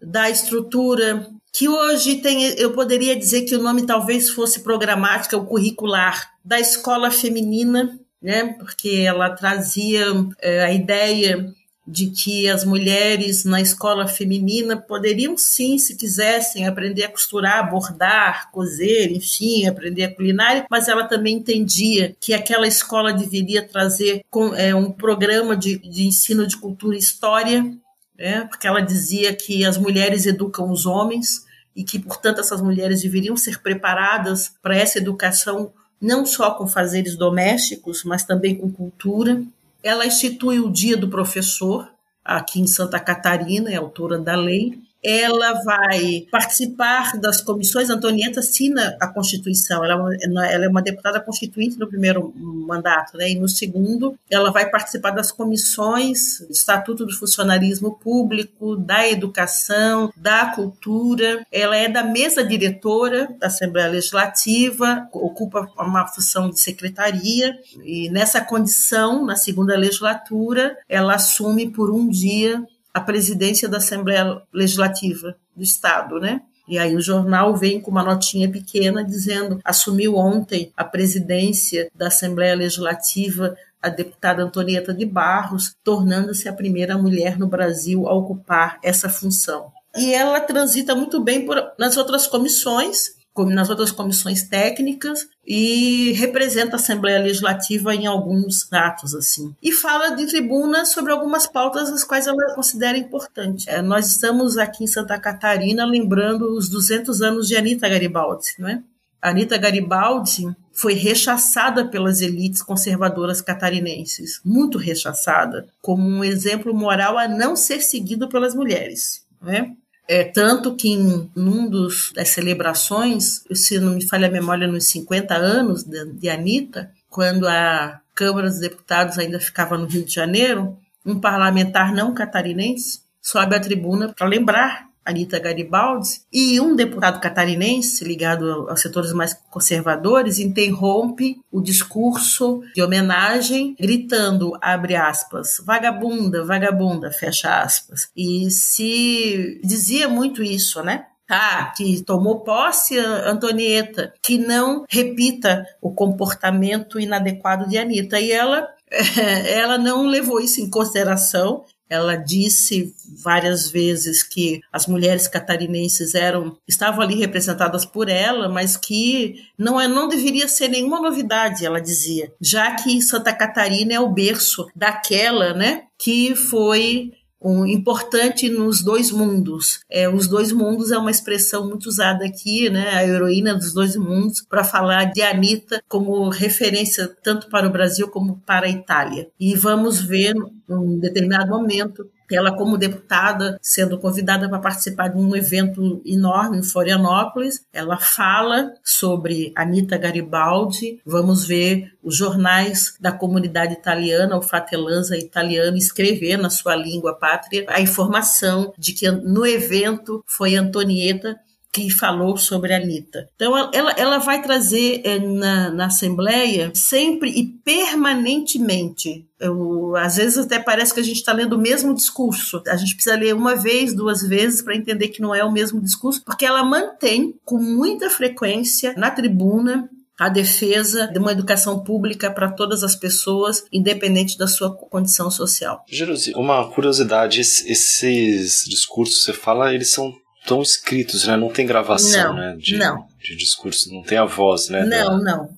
da 0.00 0.30
estrutura 0.30 1.31
que 1.52 1.68
hoje 1.68 2.16
tem, 2.16 2.44
eu 2.58 2.72
poderia 2.72 3.14
dizer 3.14 3.42
que 3.42 3.54
o 3.54 3.62
nome 3.62 3.84
talvez 3.84 4.30
fosse 4.30 4.60
programática 4.60 5.36
ou 5.36 5.44
curricular 5.44 6.32
da 6.42 6.58
escola 6.58 7.10
feminina, 7.10 7.98
né? 8.20 8.54
Porque 8.58 9.04
ela 9.06 9.30
trazia 9.30 10.06
é, 10.40 10.64
a 10.64 10.72
ideia 10.72 11.52
de 11.86 12.06
que 12.06 12.48
as 12.48 12.64
mulheres 12.64 13.44
na 13.44 13.60
escola 13.60 14.06
feminina 14.06 14.76
poderiam 14.76 15.36
sim, 15.36 15.76
se 15.78 15.96
quisessem, 15.96 16.66
aprender 16.66 17.04
a 17.04 17.10
costurar, 17.10 17.68
bordar, 17.68 18.50
cozer, 18.52 19.10
enfim, 19.10 19.66
aprender 19.66 20.04
a 20.04 20.14
culinária, 20.14 20.64
mas 20.70 20.88
ela 20.88 21.04
também 21.04 21.36
entendia 21.36 22.16
que 22.20 22.32
aquela 22.32 22.68
escola 22.68 23.12
deveria 23.12 23.66
trazer 23.66 24.24
é, 24.56 24.74
um 24.74 24.92
programa 24.92 25.56
de, 25.56 25.76
de 25.78 26.06
ensino 26.06 26.46
de 26.46 26.56
cultura 26.56 26.94
e 26.94 27.00
história 27.00 27.76
né? 28.22 28.44
porque 28.44 28.68
ela 28.68 28.80
dizia 28.80 29.34
que 29.34 29.64
as 29.64 29.76
mulheres 29.76 30.26
educam 30.26 30.70
os 30.70 30.86
homens 30.86 31.44
e 31.74 31.82
que, 31.82 31.98
portanto, 31.98 32.38
essas 32.40 32.62
mulheres 32.62 33.02
deveriam 33.02 33.36
ser 33.36 33.60
preparadas 33.60 34.52
para 34.62 34.76
essa 34.76 34.98
educação 34.98 35.72
não 36.00 36.24
só 36.24 36.52
com 36.52 36.68
fazeres 36.68 37.16
domésticos, 37.16 38.04
mas 38.04 38.22
também 38.22 38.54
com 38.54 38.70
cultura. 38.70 39.42
Ela 39.82 40.06
institui 40.06 40.60
o 40.60 40.70
Dia 40.70 40.96
do 40.96 41.08
Professor, 41.08 41.88
aqui 42.24 42.60
em 42.60 42.66
Santa 42.66 43.00
Catarina, 43.00 43.72
é 43.72 43.76
autora 43.76 44.18
da 44.18 44.36
lei, 44.36 44.78
ela 45.02 45.54
vai 45.64 46.26
participar 46.30 47.18
das 47.18 47.40
comissões. 47.40 47.90
Antonieta 47.90 48.40
assina 48.40 48.96
a 49.00 49.08
Constituição, 49.08 49.84
ela, 49.84 50.14
é 50.14 50.54
ela 50.54 50.64
é 50.64 50.68
uma 50.68 50.82
deputada 50.82 51.20
constituinte 51.20 51.78
no 51.78 51.88
primeiro 51.88 52.32
mandato, 52.36 53.16
né? 53.16 53.30
e 53.30 53.38
no 53.38 53.48
segundo, 53.48 54.16
ela 54.30 54.50
vai 54.50 54.70
participar 54.70 55.10
das 55.10 55.32
comissões 55.32 56.40
do 56.40 56.52
Estatuto 56.52 57.04
do 57.04 57.14
Funcionarismo 57.14 57.92
Público, 57.92 58.76
da 58.76 59.08
Educação, 59.08 60.12
da 60.16 60.46
Cultura. 60.46 61.44
Ela 61.50 61.76
é 61.76 61.88
da 61.88 62.04
mesa 62.04 62.44
diretora 62.44 63.34
da 63.38 63.48
Assembleia 63.48 63.88
Legislativa, 63.88 65.08
ocupa 65.12 65.68
uma 65.78 66.06
função 66.06 66.50
de 66.50 66.60
secretaria, 66.60 67.58
e 67.84 68.08
nessa 68.10 68.40
condição, 68.40 69.24
na 69.24 69.36
segunda 69.36 69.76
legislatura, 69.76 70.76
ela 70.88 71.14
assume 71.14 71.70
por 71.70 71.90
um 71.90 72.08
dia 72.08 72.62
a 72.92 73.00
presidência 73.00 73.68
da 73.68 73.78
Assembleia 73.78 74.42
Legislativa 74.52 75.36
do 75.56 75.62
Estado, 75.62 76.18
né? 76.20 76.42
E 76.68 76.78
aí 76.78 76.94
o 76.94 77.00
jornal 77.00 77.56
vem 77.56 77.80
com 77.80 77.90
uma 77.90 78.04
notinha 78.04 78.50
pequena 78.50 79.04
dizendo: 79.04 79.60
assumiu 79.64 80.16
ontem 80.16 80.72
a 80.76 80.84
presidência 80.84 81.90
da 81.94 82.06
Assembleia 82.08 82.54
Legislativa 82.54 83.56
a 83.82 83.88
deputada 83.88 84.44
Antonieta 84.44 84.94
de 84.94 85.04
Barros, 85.04 85.74
tornando-se 85.82 86.48
a 86.48 86.52
primeira 86.52 86.96
mulher 86.96 87.36
no 87.36 87.48
Brasil 87.48 88.06
a 88.06 88.14
ocupar 88.14 88.78
essa 88.82 89.08
função. 89.08 89.72
E 89.96 90.14
ela 90.14 90.40
transita 90.40 90.94
muito 90.94 91.20
bem 91.20 91.44
por, 91.44 91.60
nas 91.76 91.96
outras 91.96 92.26
comissões, 92.26 93.10
nas 93.36 93.68
outras 93.68 93.90
comissões 93.90 94.44
técnicas 94.44 95.26
e 95.46 96.12
representa 96.12 96.76
a 96.76 96.76
Assembleia 96.76 97.18
Legislativa 97.18 97.94
em 97.94 98.06
alguns 98.06 98.72
atos 98.72 99.14
assim. 99.14 99.54
E 99.62 99.72
fala 99.72 100.10
de 100.10 100.26
tribuna 100.26 100.84
sobre 100.84 101.12
algumas 101.12 101.46
pautas 101.46 101.88
as 101.90 102.04
quais 102.04 102.26
ela 102.26 102.54
considera 102.54 102.96
importante. 102.96 103.68
É, 103.68 103.82
nós 103.82 104.06
estamos 104.06 104.56
aqui 104.56 104.84
em 104.84 104.86
Santa 104.86 105.18
Catarina 105.18 105.84
lembrando 105.84 106.56
os 106.56 106.68
200 106.68 107.22
anos 107.22 107.48
de 107.48 107.56
Anita 107.56 107.88
Garibaldi, 107.88 108.54
não 108.58 108.68
é? 108.68 108.82
Anita 109.20 109.56
Garibaldi 109.56 110.48
foi 110.72 110.94
rechaçada 110.94 111.86
pelas 111.86 112.20
elites 112.20 112.60
conservadoras 112.60 113.40
catarinenses, 113.40 114.40
muito 114.44 114.78
rechaçada, 114.78 115.68
como 115.80 116.02
um 116.02 116.24
exemplo 116.24 116.74
moral 116.74 117.16
a 117.16 117.28
não 117.28 117.54
ser 117.54 117.80
seguido 117.82 118.28
pelas 118.28 118.52
mulheres. 118.52 119.24
Né? 119.40 119.76
É, 120.06 120.24
tanto 120.24 120.74
que 120.74 120.88
em 120.88 121.30
um 121.36 121.68
dos, 121.68 122.12
das 122.12 122.28
celebrações, 122.28 123.44
se 123.54 123.78
não 123.78 123.94
me 123.94 124.06
falha 124.06 124.28
a 124.28 124.30
memória, 124.30 124.66
nos 124.66 124.88
50 124.88 125.34
anos 125.34 125.84
de, 125.84 126.04
de 126.06 126.28
Anitta, 126.28 126.90
quando 127.08 127.46
a 127.46 128.00
Câmara 128.14 128.48
dos 128.48 128.58
Deputados 128.58 129.18
ainda 129.18 129.40
ficava 129.40 129.78
no 129.78 129.86
Rio 129.86 130.04
de 130.04 130.12
Janeiro, 130.12 130.76
um 131.04 131.18
parlamentar 131.18 131.92
não 131.92 132.14
catarinense 132.14 133.00
sobe 133.20 133.54
à 133.54 133.60
tribuna 133.60 134.12
para 134.12 134.26
lembrar 134.26 134.91
Anita 135.04 135.38
Garibaldi, 135.38 136.22
e 136.32 136.60
um 136.60 136.76
deputado 136.76 137.20
catarinense 137.20 138.04
ligado 138.04 138.68
aos 138.68 138.80
setores 138.80 139.12
mais 139.12 139.34
conservadores 139.50 140.38
interrompe 140.38 141.40
o 141.50 141.60
discurso 141.60 142.62
de 142.74 142.82
homenagem 142.82 143.76
gritando, 143.78 144.56
abre 144.60 144.94
aspas, 144.94 145.62
vagabunda, 145.64 146.44
vagabunda, 146.44 147.10
fecha 147.10 147.62
aspas. 147.62 148.10
E 148.16 148.50
se 148.50 149.60
dizia 149.64 150.08
muito 150.08 150.42
isso, 150.42 150.82
né? 150.82 151.06
Ah, 151.34 151.72
que 151.74 152.02
tomou 152.02 152.40
posse 152.40 152.98
Antonieta, 152.98 154.12
que 154.22 154.36
não 154.36 154.84
repita 154.86 155.66
o 155.80 155.90
comportamento 155.90 157.00
inadequado 157.00 157.66
de 157.66 157.78
Anitta. 157.78 158.20
E 158.20 158.30
ela, 158.30 158.68
ela 159.48 159.78
não 159.78 160.06
levou 160.06 160.40
isso 160.40 160.60
em 160.60 160.68
consideração 160.68 161.64
ela 161.92 162.16
disse 162.16 162.94
várias 163.22 163.70
vezes 163.70 164.22
que 164.22 164.62
as 164.72 164.86
mulheres 164.86 165.28
catarinenses 165.28 166.14
eram 166.14 166.56
estavam 166.66 167.02
ali 167.02 167.16
representadas 167.16 167.84
por 167.84 168.08
ela, 168.08 168.48
mas 168.48 168.76
que 168.76 169.44
não 169.58 169.78
é 169.78 169.86
não 169.86 170.08
deveria 170.08 170.48
ser 170.48 170.68
nenhuma 170.68 171.00
novidade, 171.00 171.66
ela 171.66 171.80
dizia, 171.80 172.32
já 172.40 172.74
que 172.74 173.02
Santa 173.02 173.32
Catarina 173.32 173.92
é 173.92 174.00
o 174.00 174.08
berço 174.08 174.66
daquela, 174.74 175.52
né, 175.52 175.82
que 175.98 176.34
foi 176.34 177.12
um, 177.42 177.66
importante 177.66 178.48
nos 178.48 178.82
dois 178.82 179.10
mundos. 179.10 179.80
É, 179.90 180.08
os 180.08 180.26
dois 180.28 180.52
mundos 180.52 180.90
é 180.90 180.98
uma 180.98 181.10
expressão 181.10 181.68
muito 181.68 181.86
usada 181.86 182.24
aqui, 182.24 182.70
né? 182.70 182.90
A 182.90 183.06
heroína 183.06 183.54
dos 183.54 183.72
dois 183.72 183.96
mundos, 183.96 184.42
para 184.42 184.64
falar 184.64 185.12
de 185.12 185.22
Anitta 185.22 185.82
como 185.88 186.28
referência 186.28 187.08
tanto 187.22 187.48
para 187.48 187.66
o 187.66 187.72
Brasil 187.72 188.08
como 188.08 188.40
para 188.46 188.66
a 188.66 188.70
Itália. 188.70 189.28
E 189.38 189.54
vamos 189.54 190.00
ver, 190.00 190.34
num 190.68 190.98
determinado 190.98 191.50
momento, 191.50 192.08
ela 192.34 192.56
como 192.56 192.78
deputada 192.78 193.58
sendo 193.60 193.98
convidada 193.98 194.48
para 194.48 194.58
participar 194.58 195.08
de 195.08 195.18
um 195.18 195.34
evento 195.36 196.02
enorme 196.04 196.58
em 196.58 196.62
Florianópolis, 196.62 197.64
ela 197.72 197.98
fala 197.98 198.72
sobre 198.82 199.52
Anita 199.54 199.96
Garibaldi. 199.96 201.00
Vamos 201.04 201.44
ver 201.44 201.92
os 202.02 202.16
jornais 202.16 202.96
da 203.00 203.12
comunidade 203.12 203.74
italiana, 203.74 204.36
o 204.36 204.42
Fratellanza 204.42 205.16
italiano, 205.16 205.76
escrever 205.76 206.36
na 206.36 206.50
sua 206.50 206.74
língua 206.74 207.14
pátria 207.14 207.64
a 207.68 207.80
informação 207.80 208.72
de 208.78 208.92
que 208.92 209.10
no 209.10 209.46
evento 209.46 210.22
foi 210.26 210.56
Antonieta 210.56 211.38
que 211.72 211.88
falou 211.90 212.36
sobre 212.36 212.74
a 212.74 212.76
Anitta. 212.76 213.28
Então, 213.34 213.56
ela, 213.72 213.92
ela 213.92 214.18
vai 214.18 214.42
trazer 214.42 215.00
é, 215.04 215.18
na, 215.18 215.70
na 215.70 215.86
Assembleia 215.86 216.70
sempre 216.74 217.30
e 217.30 217.44
permanentemente. 217.44 219.26
Eu, 219.40 219.96
às 219.96 220.16
vezes 220.16 220.38
até 220.38 220.58
parece 220.58 220.92
que 220.92 221.00
a 221.00 221.04
gente 221.04 221.16
está 221.16 221.32
lendo 221.32 221.54
o 221.54 221.60
mesmo 221.60 221.94
discurso. 221.94 222.62
A 222.68 222.76
gente 222.76 222.94
precisa 222.94 223.16
ler 223.16 223.34
uma 223.34 223.56
vez, 223.56 223.94
duas 223.94 224.20
vezes 224.20 224.60
para 224.60 224.76
entender 224.76 225.08
que 225.08 225.22
não 225.22 225.34
é 225.34 225.42
o 225.42 225.50
mesmo 225.50 225.80
discurso, 225.80 226.22
porque 226.24 226.44
ela 226.44 226.62
mantém 226.62 227.34
com 227.44 227.56
muita 227.56 228.10
frequência 228.10 228.94
na 228.96 229.10
tribuna 229.10 229.88
a 230.18 230.28
defesa 230.28 231.08
de 231.08 231.18
uma 231.18 231.32
educação 231.32 231.82
pública 231.82 232.30
para 232.30 232.52
todas 232.52 232.84
as 232.84 232.94
pessoas, 232.94 233.64
independente 233.72 234.38
da 234.38 234.46
sua 234.46 234.72
condição 234.72 235.30
social. 235.30 235.84
Jerusi, 235.88 236.32
uma 236.36 236.70
curiosidade, 236.70 237.40
esses 237.40 238.64
discursos 238.68 239.18
que 239.18 239.24
você 239.24 239.32
fala, 239.32 239.74
eles 239.74 239.90
são 239.90 240.12
estão 240.42 240.60
escritos, 240.60 241.26
né? 241.26 241.36
Não 241.36 241.48
tem 241.48 241.66
gravação, 241.66 242.34
não, 242.34 242.40
né? 242.40 242.56
De, 242.58 242.76
não. 242.76 243.06
De 243.18 243.36
discurso, 243.36 243.92
não 243.92 244.02
tem 244.02 244.18
a 244.18 244.24
voz, 244.24 244.68
né? 244.68 244.84
Não, 244.84 245.18
da, 245.18 245.32
não. 245.32 245.48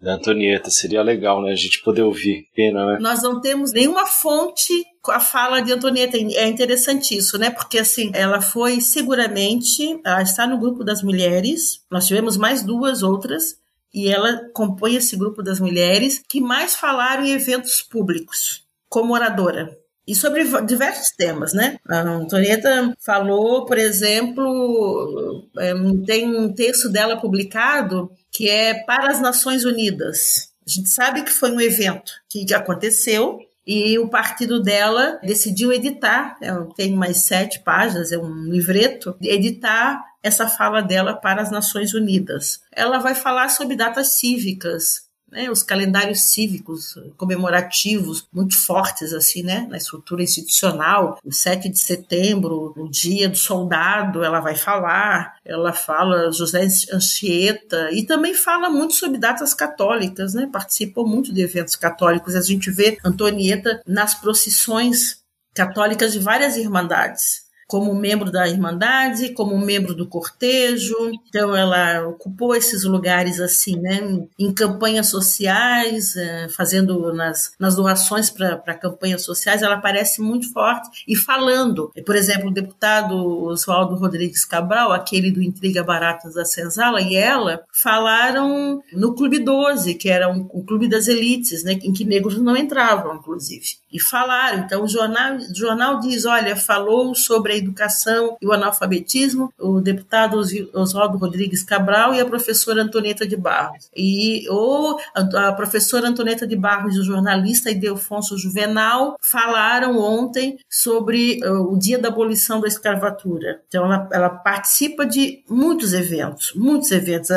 Da 0.00 0.14
Antonieta, 0.14 0.70
seria 0.70 1.02
legal, 1.02 1.42
né? 1.42 1.52
A 1.52 1.56
gente 1.56 1.82
poder 1.82 2.02
ouvir. 2.02 2.46
Pena, 2.54 2.86
né? 2.86 2.98
Nós 3.00 3.22
não 3.22 3.40
temos 3.40 3.72
nenhuma 3.72 4.06
fonte 4.06 4.72
com 5.02 5.10
a 5.10 5.18
fala 5.18 5.60
de 5.60 5.72
Antonieta. 5.72 6.16
É 6.16 6.46
interessante 6.46 7.16
isso, 7.16 7.38
né? 7.38 7.50
Porque, 7.50 7.78
assim, 7.78 8.10
ela 8.14 8.40
foi 8.40 8.80
seguramente, 8.80 10.00
ela 10.04 10.22
está 10.22 10.46
no 10.46 10.58
grupo 10.58 10.84
das 10.84 11.02
mulheres, 11.02 11.80
nós 11.90 12.06
tivemos 12.06 12.36
mais 12.36 12.62
duas 12.62 13.02
outras, 13.02 13.56
e 13.92 14.08
ela 14.08 14.50
compõe 14.52 14.96
esse 14.96 15.16
grupo 15.16 15.42
das 15.42 15.58
mulheres 15.58 16.22
que 16.28 16.40
mais 16.40 16.74
falaram 16.74 17.24
em 17.24 17.32
eventos 17.32 17.80
públicos, 17.80 18.64
como 18.90 19.14
oradora 19.14 19.74
e 20.06 20.14
sobre 20.14 20.44
diversos 20.66 21.10
temas, 21.10 21.52
né? 21.52 21.78
A 21.88 22.00
Antonieta 22.00 22.94
falou, 23.00 23.64
por 23.64 23.76
exemplo, 23.76 25.44
é, 25.58 25.72
tem 26.06 26.28
um 26.28 26.52
texto 26.52 26.88
dela 26.88 27.16
publicado 27.16 28.10
que 28.30 28.48
é 28.48 28.74
para 28.84 29.10
as 29.10 29.20
Nações 29.20 29.64
Unidas. 29.64 30.50
A 30.66 30.70
gente 30.70 30.88
sabe 30.88 31.22
que 31.22 31.32
foi 31.32 31.50
um 31.50 31.60
evento 31.60 32.12
que 32.28 32.52
aconteceu 32.54 33.38
e 33.66 33.98
o 33.98 34.08
partido 34.08 34.62
dela 34.62 35.18
decidiu 35.24 35.72
editar, 35.72 36.36
é, 36.40 36.52
tem 36.76 36.92
mais 36.92 37.24
sete 37.24 37.60
páginas, 37.60 38.12
é 38.12 38.18
um 38.18 38.44
livreto, 38.44 39.16
editar 39.20 40.04
essa 40.22 40.48
fala 40.48 40.82
dela 40.82 41.14
para 41.14 41.42
as 41.42 41.50
Nações 41.50 41.94
Unidas. 41.94 42.60
Ela 42.70 42.98
vai 42.98 43.14
falar 43.14 43.48
sobre 43.48 43.74
datas 43.74 44.18
cívicas, 44.18 45.05
né, 45.30 45.50
os 45.50 45.62
calendários 45.62 46.32
cívicos 46.32 46.98
comemorativos 47.16 48.26
muito 48.32 48.56
fortes 48.56 49.12
assim, 49.12 49.42
né, 49.42 49.66
na 49.68 49.76
estrutura 49.76 50.22
institucional. 50.22 51.18
O 51.24 51.32
7 51.32 51.68
de 51.68 51.78
setembro, 51.78 52.72
o 52.76 52.88
dia 52.88 53.28
do 53.28 53.36
soldado, 53.36 54.22
ela 54.22 54.40
vai 54.40 54.54
falar, 54.54 55.36
ela 55.44 55.72
fala 55.72 56.30
José 56.32 56.66
Anchieta 56.92 57.90
e 57.92 58.04
também 58.04 58.34
fala 58.34 58.70
muito 58.70 58.94
sobre 58.94 59.18
datas 59.18 59.52
católicas, 59.52 60.34
né, 60.34 60.48
participou 60.52 61.06
muito 61.06 61.32
de 61.32 61.40
eventos 61.40 61.76
católicos. 61.76 62.34
A 62.34 62.40
gente 62.40 62.70
vê 62.70 62.98
Antonieta 63.04 63.80
nas 63.86 64.14
procissões 64.14 65.20
católicas 65.54 66.12
de 66.12 66.18
várias 66.18 66.56
irmandades 66.56 67.45
como 67.66 67.94
membro 67.94 68.30
da 68.30 68.48
Irmandade, 68.48 69.32
como 69.32 69.58
membro 69.58 69.94
do 69.94 70.06
cortejo. 70.06 70.94
Então, 71.28 71.54
ela 71.54 72.06
ocupou 72.08 72.54
esses 72.54 72.84
lugares 72.84 73.40
assim, 73.40 73.76
né, 73.80 74.00
em 74.38 74.52
campanhas 74.52 75.08
sociais, 75.08 76.16
é, 76.16 76.48
fazendo 76.48 77.12
nas, 77.12 77.52
nas 77.58 77.74
doações 77.74 78.30
para 78.30 78.74
campanhas 78.74 79.22
sociais. 79.22 79.62
Ela 79.62 79.76
aparece 79.76 80.20
muito 80.20 80.52
forte 80.52 81.04
e 81.08 81.16
falando. 81.16 81.90
Por 82.04 82.14
exemplo, 82.14 82.48
o 82.48 82.54
deputado 82.54 83.14
Oswaldo 83.44 83.96
Rodrigues 83.96 84.44
Cabral, 84.44 84.92
aquele 84.92 85.30
do 85.30 85.42
Intriga 85.42 85.82
Baratas 85.82 86.34
da 86.34 86.44
Senzala, 86.44 87.00
e 87.00 87.16
ela 87.16 87.64
falaram 87.72 88.80
no 88.92 89.14
Clube 89.14 89.40
12, 89.40 89.94
que 89.94 90.08
era 90.08 90.30
um, 90.30 90.48
um 90.54 90.64
clube 90.64 90.88
das 90.88 91.08
elites, 91.08 91.64
né, 91.64 91.72
em 91.72 91.92
que 91.92 92.04
negros 92.04 92.38
não 92.40 92.56
entravam, 92.56 93.16
inclusive. 93.16 93.66
E 93.92 94.00
falaram. 94.00 94.58
Então, 94.58 94.84
o 94.84 94.88
jornal, 94.88 95.36
o 95.36 95.54
jornal 95.54 96.00
diz: 96.00 96.24
olha, 96.24 96.54
falou 96.54 97.14
sobre 97.14 97.55
educação 97.56 98.36
e 98.40 98.46
o 98.46 98.52
analfabetismo, 98.52 99.52
o 99.58 99.80
deputado 99.80 100.40
Oswaldo 100.74 101.18
Rodrigues 101.18 101.62
Cabral 101.62 102.14
e 102.14 102.20
a 102.20 102.26
professora 102.26 102.82
Antonieta 102.82 103.26
de 103.26 103.36
Barros. 103.36 103.90
E 103.94 104.48
ou 104.48 104.98
a 105.14 105.52
professora 105.52 106.08
Antonieta 106.08 106.46
de 106.46 106.56
Barros 106.56 106.96
e 106.96 107.00
o 107.00 107.04
jornalista 107.04 107.70
Idelfonso 107.70 108.36
Juvenal 108.38 109.16
falaram 109.20 109.98
ontem 109.98 110.58
sobre 110.68 111.40
uh, 111.44 111.72
o 111.72 111.78
dia 111.78 111.98
da 111.98 112.08
abolição 112.08 112.60
da 112.60 112.68
escravatura. 112.68 113.60
Então 113.68 113.84
ela, 113.84 114.08
ela 114.12 114.28
participa 114.30 115.06
de 115.06 115.42
muitos 115.48 115.92
eventos, 115.92 116.52
muitos 116.54 116.90
eventos. 116.90 117.30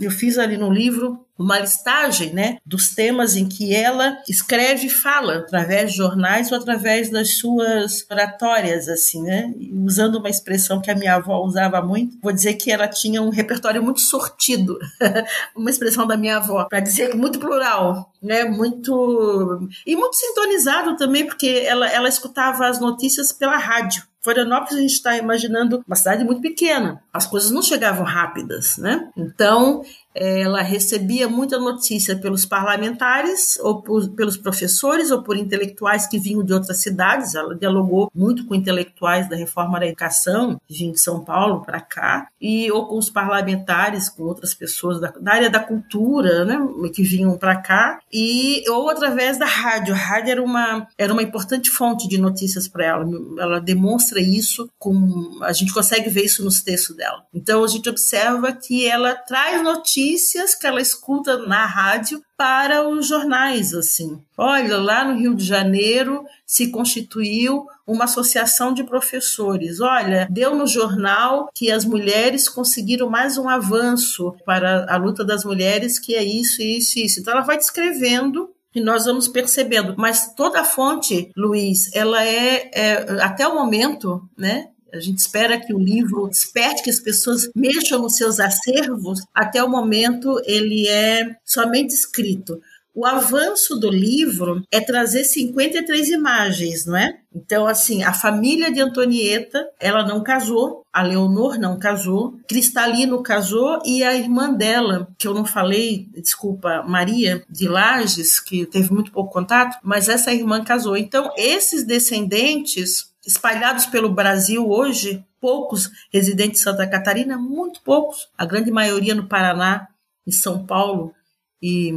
Eu 0.00 0.10
fiz 0.10 0.38
ali 0.38 0.56
no 0.56 0.70
livro 0.70 1.24
uma 1.40 1.58
listagem 1.58 2.34
né, 2.34 2.58
dos 2.66 2.90
temas 2.94 3.34
em 3.34 3.48
que 3.48 3.74
ela 3.74 4.18
escreve 4.28 4.88
e 4.88 4.90
fala, 4.90 5.38
através 5.38 5.90
de 5.90 5.96
jornais 5.96 6.52
ou 6.52 6.58
através 6.58 7.10
das 7.10 7.38
suas 7.38 8.06
oratórias, 8.10 8.88
assim, 8.88 9.22
né? 9.22 9.50
Usando 9.72 10.16
uma 10.16 10.28
expressão 10.28 10.82
que 10.82 10.90
a 10.90 10.94
minha 10.94 11.14
avó 11.14 11.42
usava 11.42 11.80
muito, 11.80 12.18
vou 12.22 12.30
dizer 12.30 12.54
que 12.54 12.70
ela 12.70 12.86
tinha 12.86 13.22
um 13.22 13.30
repertório 13.30 13.82
muito 13.82 14.00
sortido, 14.00 14.78
uma 15.56 15.70
expressão 15.70 16.06
da 16.06 16.16
minha 16.16 16.36
avó, 16.36 16.66
para 16.68 16.80
dizer 16.80 17.14
muito 17.14 17.38
plural, 17.38 18.12
né? 18.22 18.44
Muito. 18.44 19.66
e 19.86 19.96
muito 19.96 20.16
sintonizado 20.16 20.94
também, 20.96 21.24
porque 21.24 21.64
ela, 21.66 21.88
ela 21.88 22.08
escutava 22.08 22.66
as 22.66 22.78
notícias 22.78 23.32
pela 23.32 23.56
rádio. 23.56 24.10
Florianópolis 24.22 24.74
a 24.74 24.80
gente 24.80 24.92
está 24.92 25.16
imaginando 25.16 25.82
uma 25.86 25.96
cidade 25.96 26.24
muito 26.24 26.42
pequena. 26.42 27.02
As 27.12 27.26
coisas 27.26 27.50
não 27.50 27.62
chegavam 27.62 28.04
rápidas, 28.04 28.76
né? 28.76 29.08
Então, 29.16 29.82
ela 30.14 30.60
recebia 30.62 31.28
muita 31.28 31.58
notícia 31.58 32.16
pelos 32.16 32.44
parlamentares, 32.44 33.58
ou 33.60 33.80
por, 33.80 34.08
pelos 34.10 34.36
professores, 34.36 35.10
ou 35.10 35.22
por 35.22 35.36
intelectuais 35.36 36.06
que 36.06 36.18
vinham 36.18 36.44
de 36.44 36.52
outras 36.52 36.78
cidades. 36.78 37.34
Ela 37.34 37.54
dialogou 37.54 38.10
muito 38.14 38.44
com 38.46 38.54
intelectuais 38.54 39.28
da 39.28 39.36
reforma 39.36 39.78
da 39.78 39.86
educação, 39.86 40.60
que 40.66 40.74
vinham 40.74 40.92
de 40.92 41.00
São 41.00 41.24
Paulo 41.24 41.62
para 41.64 41.80
cá, 41.80 42.28
e 42.40 42.70
ou 42.72 42.86
com 42.86 42.98
os 42.98 43.10
parlamentares, 43.10 44.08
com 44.08 44.24
outras 44.24 44.52
pessoas 44.54 45.00
da, 45.00 45.12
da 45.20 45.32
área 45.32 45.50
da 45.50 45.60
cultura, 45.60 46.44
né, 46.44 46.58
que 46.92 47.02
vinham 47.02 47.36
para 47.38 47.56
cá, 47.56 48.00
e 48.12 48.68
ou 48.68 48.90
através 48.90 49.38
da 49.38 49.46
rádio. 49.46 49.94
A 49.94 49.98
rádio 49.98 50.32
era 50.32 50.42
uma, 50.42 50.88
era 50.98 51.12
uma 51.12 51.22
importante 51.22 51.70
fonte 51.70 52.08
de 52.08 52.18
notícias 52.18 52.66
para 52.66 52.84
ela. 52.84 53.06
Ela 53.38 53.60
demonstra 53.60 54.20
isso, 54.20 54.68
com, 54.78 55.38
a 55.42 55.52
gente 55.52 55.72
consegue 55.72 56.10
ver 56.10 56.24
isso 56.24 56.44
nos 56.44 56.62
textos 56.62 56.96
dela. 56.96 57.24
Então, 57.32 57.62
a 57.62 57.68
gente 57.68 57.88
observa 57.88 58.52
que 58.52 58.86
ela 58.86 59.14
traz 59.14 59.62
notícias 59.62 59.99
notícias 60.00 60.54
que 60.54 60.66
ela 60.66 60.80
escuta 60.80 61.46
na 61.46 61.66
rádio 61.66 62.22
para 62.36 62.88
os 62.88 63.06
jornais, 63.06 63.74
assim. 63.74 64.18
Olha, 64.36 64.78
lá 64.78 65.04
no 65.04 65.18
Rio 65.18 65.34
de 65.34 65.44
Janeiro 65.44 66.24
se 66.46 66.70
constituiu 66.70 67.66
uma 67.86 68.04
associação 68.04 68.72
de 68.72 68.82
professores. 68.82 69.80
Olha, 69.80 70.26
deu 70.30 70.54
no 70.54 70.66
jornal 70.66 71.50
que 71.54 71.70
as 71.70 71.84
mulheres 71.84 72.48
conseguiram 72.48 73.10
mais 73.10 73.36
um 73.36 73.48
avanço 73.48 74.34
para 74.46 74.86
a 74.88 74.96
luta 74.96 75.22
das 75.22 75.44
mulheres, 75.44 75.98
que 75.98 76.14
é 76.14 76.24
isso, 76.24 76.62
isso, 76.62 76.98
isso. 76.98 77.20
Então 77.20 77.34
ela 77.34 77.42
vai 77.42 77.58
descrevendo 77.58 78.48
e 78.74 78.80
nós 78.80 79.04
vamos 79.04 79.28
percebendo. 79.28 79.94
Mas 79.98 80.34
toda 80.34 80.60
a 80.60 80.64
fonte, 80.64 81.30
Luiz, 81.36 81.90
ela 81.94 82.24
é, 82.24 82.70
é 82.72 83.22
até 83.22 83.46
o 83.46 83.54
momento, 83.54 84.22
né? 84.36 84.68
A 84.92 85.00
gente 85.00 85.18
espera 85.18 85.58
que 85.58 85.72
o 85.72 85.78
livro 85.78 86.28
desperte 86.28 86.82
que 86.82 86.90
as 86.90 87.00
pessoas 87.00 87.50
mexam 87.54 88.02
nos 88.02 88.16
seus 88.16 88.40
acervos. 88.40 89.20
Até 89.34 89.62
o 89.62 89.68
momento, 89.68 90.40
ele 90.44 90.88
é 90.88 91.36
somente 91.44 91.94
escrito. 91.94 92.60
O 92.92 93.06
avanço 93.06 93.76
do 93.76 93.88
livro 93.88 94.64
é 94.70 94.80
trazer 94.80 95.22
53 95.22 96.08
imagens, 96.08 96.86
não 96.86 96.96
é? 96.96 97.18
Então, 97.32 97.66
assim, 97.66 98.02
a 98.02 98.12
família 98.12 98.70
de 98.72 98.80
Antonieta, 98.80 99.64
ela 99.78 100.04
não 100.04 100.22
casou, 100.24 100.84
a 100.92 101.00
Leonor 101.00 101.56
não 101.56 101.78
casou, 101.78 102.36
Cristalino 102.48 103.22
casou 103.22 103.78
e 103.86 104.02
a 104.02 104.16
irmã 104.16 104.52
dela, 104.52 105.08
que 105.16 105.28
eu 105.28 105.32
não 105.32 105.44
falei, 105.44 106.08
desculpa, 106.12 106.82
Maria 106.82 107.44
de 107.48 107.68
Lages, 107.68 108.40
que 108.40 108.66
teve 108.66 108.92
muito 108.92 109.12
pouco 109.12 109.32
contato, 109.32 109.78
mas 109.84 110.08
essa 110.08 110.34
irmã 110.34 110.64
casou. 110.64 110.96
Então, 110.96 111.30
esses 111.36 111.84
descendentes 111.84 113.09
espalhados 113.26 113.86
pelo 113.86 114.12
Brasil 114.12 114.68
hoje, 114.68 115.24
poucos 115.40 115.90
residentes 116.12 116.58
de 116.58 116.64
Santa 116.64 116.88
Catarina, 116.88 117.36
muito 117.36 117.82
poucos, 117.82 118.28
a 118.36 118.44
grande 118.44 118.70
maioria 118.70 119.14
no 119.14 119.28
Paraná, 119.28 119.88
em 120.26 120.32
São 120.32 120.66
Paulo 120.66 121.14
e 121.62 121.92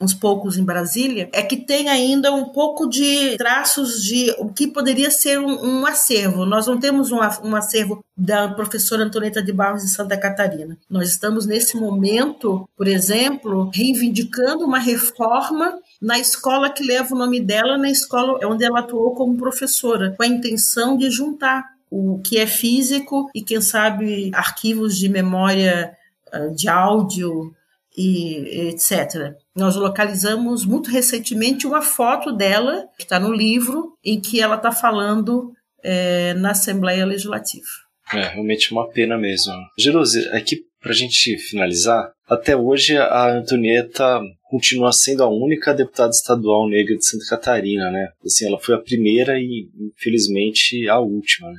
uns 0.00 0.14
poucos 0.14 0.56
em 0.56 0.64
Brasília, 0.64 1.28
é 1.32 1.42
que 1.42 1.56
tem 1.56 1.88
ainda 1.88 2.32
um 2.32 2.46
pouco 2.46 2.88
de 2.88 3.36
traços 3.36 4.02
de 4.02 4.32
o 4.38 4.48
que 4.48 4.68
poderia 4.68 5.10
ser 5.10 5.40
um, 5.40 5.80
um 5.80 5.86
acervo. 5.86 6.46
Nós 6.46 6.66
não 6.66 6.78
temos 6.78 7.10
um, 7.10 7.18
um, 7.42 7.56
acervo 7.56 8.04
da 8.16 8.48
professora 8.48 9.04
Antonieta 9.04 9.42
de 9.42 9.52
Barros 9.52 9.82
em 9.82 9.88
Santa 9.88 10.16
Catarina. 10.16 10.78
Nós 10.88 11.08
estamos 11.08 11.46
nesse 11.46 11.76
momento, 11.76 12.68
por 12.76 12.86
exemplo, 12.86 13.70
reivindicando 13.74 14.64
uma 14.64 14.78
reforma 14.78 15.78
na 16.00 16.18
escola 16.18 16.70
que 16.70 16.84
leva 16.84 17.14
o 17.14 17.18
nome 17.18 17.40
dela, 17.40 17.76
na 17.76 17.90
escola 17.90 18.38
onde 18.46 18.64
ela 18.64 18.80
atuou 18.80 19.14
como 19.14 19.36
professora, 19.36 20.14
com 20.16 20.22
a 20.22 20.28
intenção 20.28 20.96
de 20.96 21.10
juntar 21.10 21.64
o 21.90 22.20
que 22.22 22.38
é 22.38 22.46
físico 22.46 23.30
e, 23.34 23.42
quem 23.42 23.60
sabe, 23.60 24.30
arquivos 24.34 24.96
de 24.96 25.08
memória 25.08 25.96
ah, 26.32 26.48
de 26.48 26.68
áudio 26.68 27.54
e 27.96 28.68
etc. 28.68 29.34
Nós 29.56 29.76
localizamos 29.76 30.64
muito 30.64 30.90
recentemente 30.90 31.66
uma 31.66 31.82
foto 31.82 32.32
dela, 32.32 32.86
que 32.96 33.04
está 33.04 33.18
no 33.18 33.32
livro, 33.32 33.96
em 34.04 34.20
que 34.20 34.40
ela 34.40 34.56
está 34.56 34.70
falando 34.70 35.52
é, 35.82 36.34
na 36.34 36.52
Assembleia 36.52 37.04
Legislativa. 37.04 37.66
É, 38.12 38.28
realmente 38.28 38.72
uma 38.72 38.88
pena 38.88 39.18
mesmo. 39.18 39.52
Gerose, 39.78 40.26
aqui 40.28 40.64
para 40.80 40.92
a 40.92 40.94
gente 40.94 41.36
finalizar, 41.38 42.10
até 42.26 42.56
hoje 42.56 42.96
a 42.96 43.36
Antonieta 43.36 44.20
continua 44.48 44.92
sendo 44.92 45.22
a 45.22 45.28
única 45.28 45.74
deputada 45.74 46.10
estadual 46.10 46.68
negra 46.68 46.96
de 46.96 47.06
Santa 47.06 47.26
Catarina, 47.28 47.90
né? 47.90 48.08
Assim, 48.24 48.46
ela 48.46 48.58
foi 48.58 48.74
a 48.74 48.80
primeira 48.80 49.38
e, 49.38 49.68
infelizmente, 49.96 50.88
a 50.88 50.98
última, 51.00 51.50
né? 51.50 51.58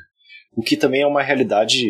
O 0.54 0.62
que 0.62 0.78
também 0.78 1.02
é 1.02 1.08
uma 1.08 1.22
realidade 1.22 1.86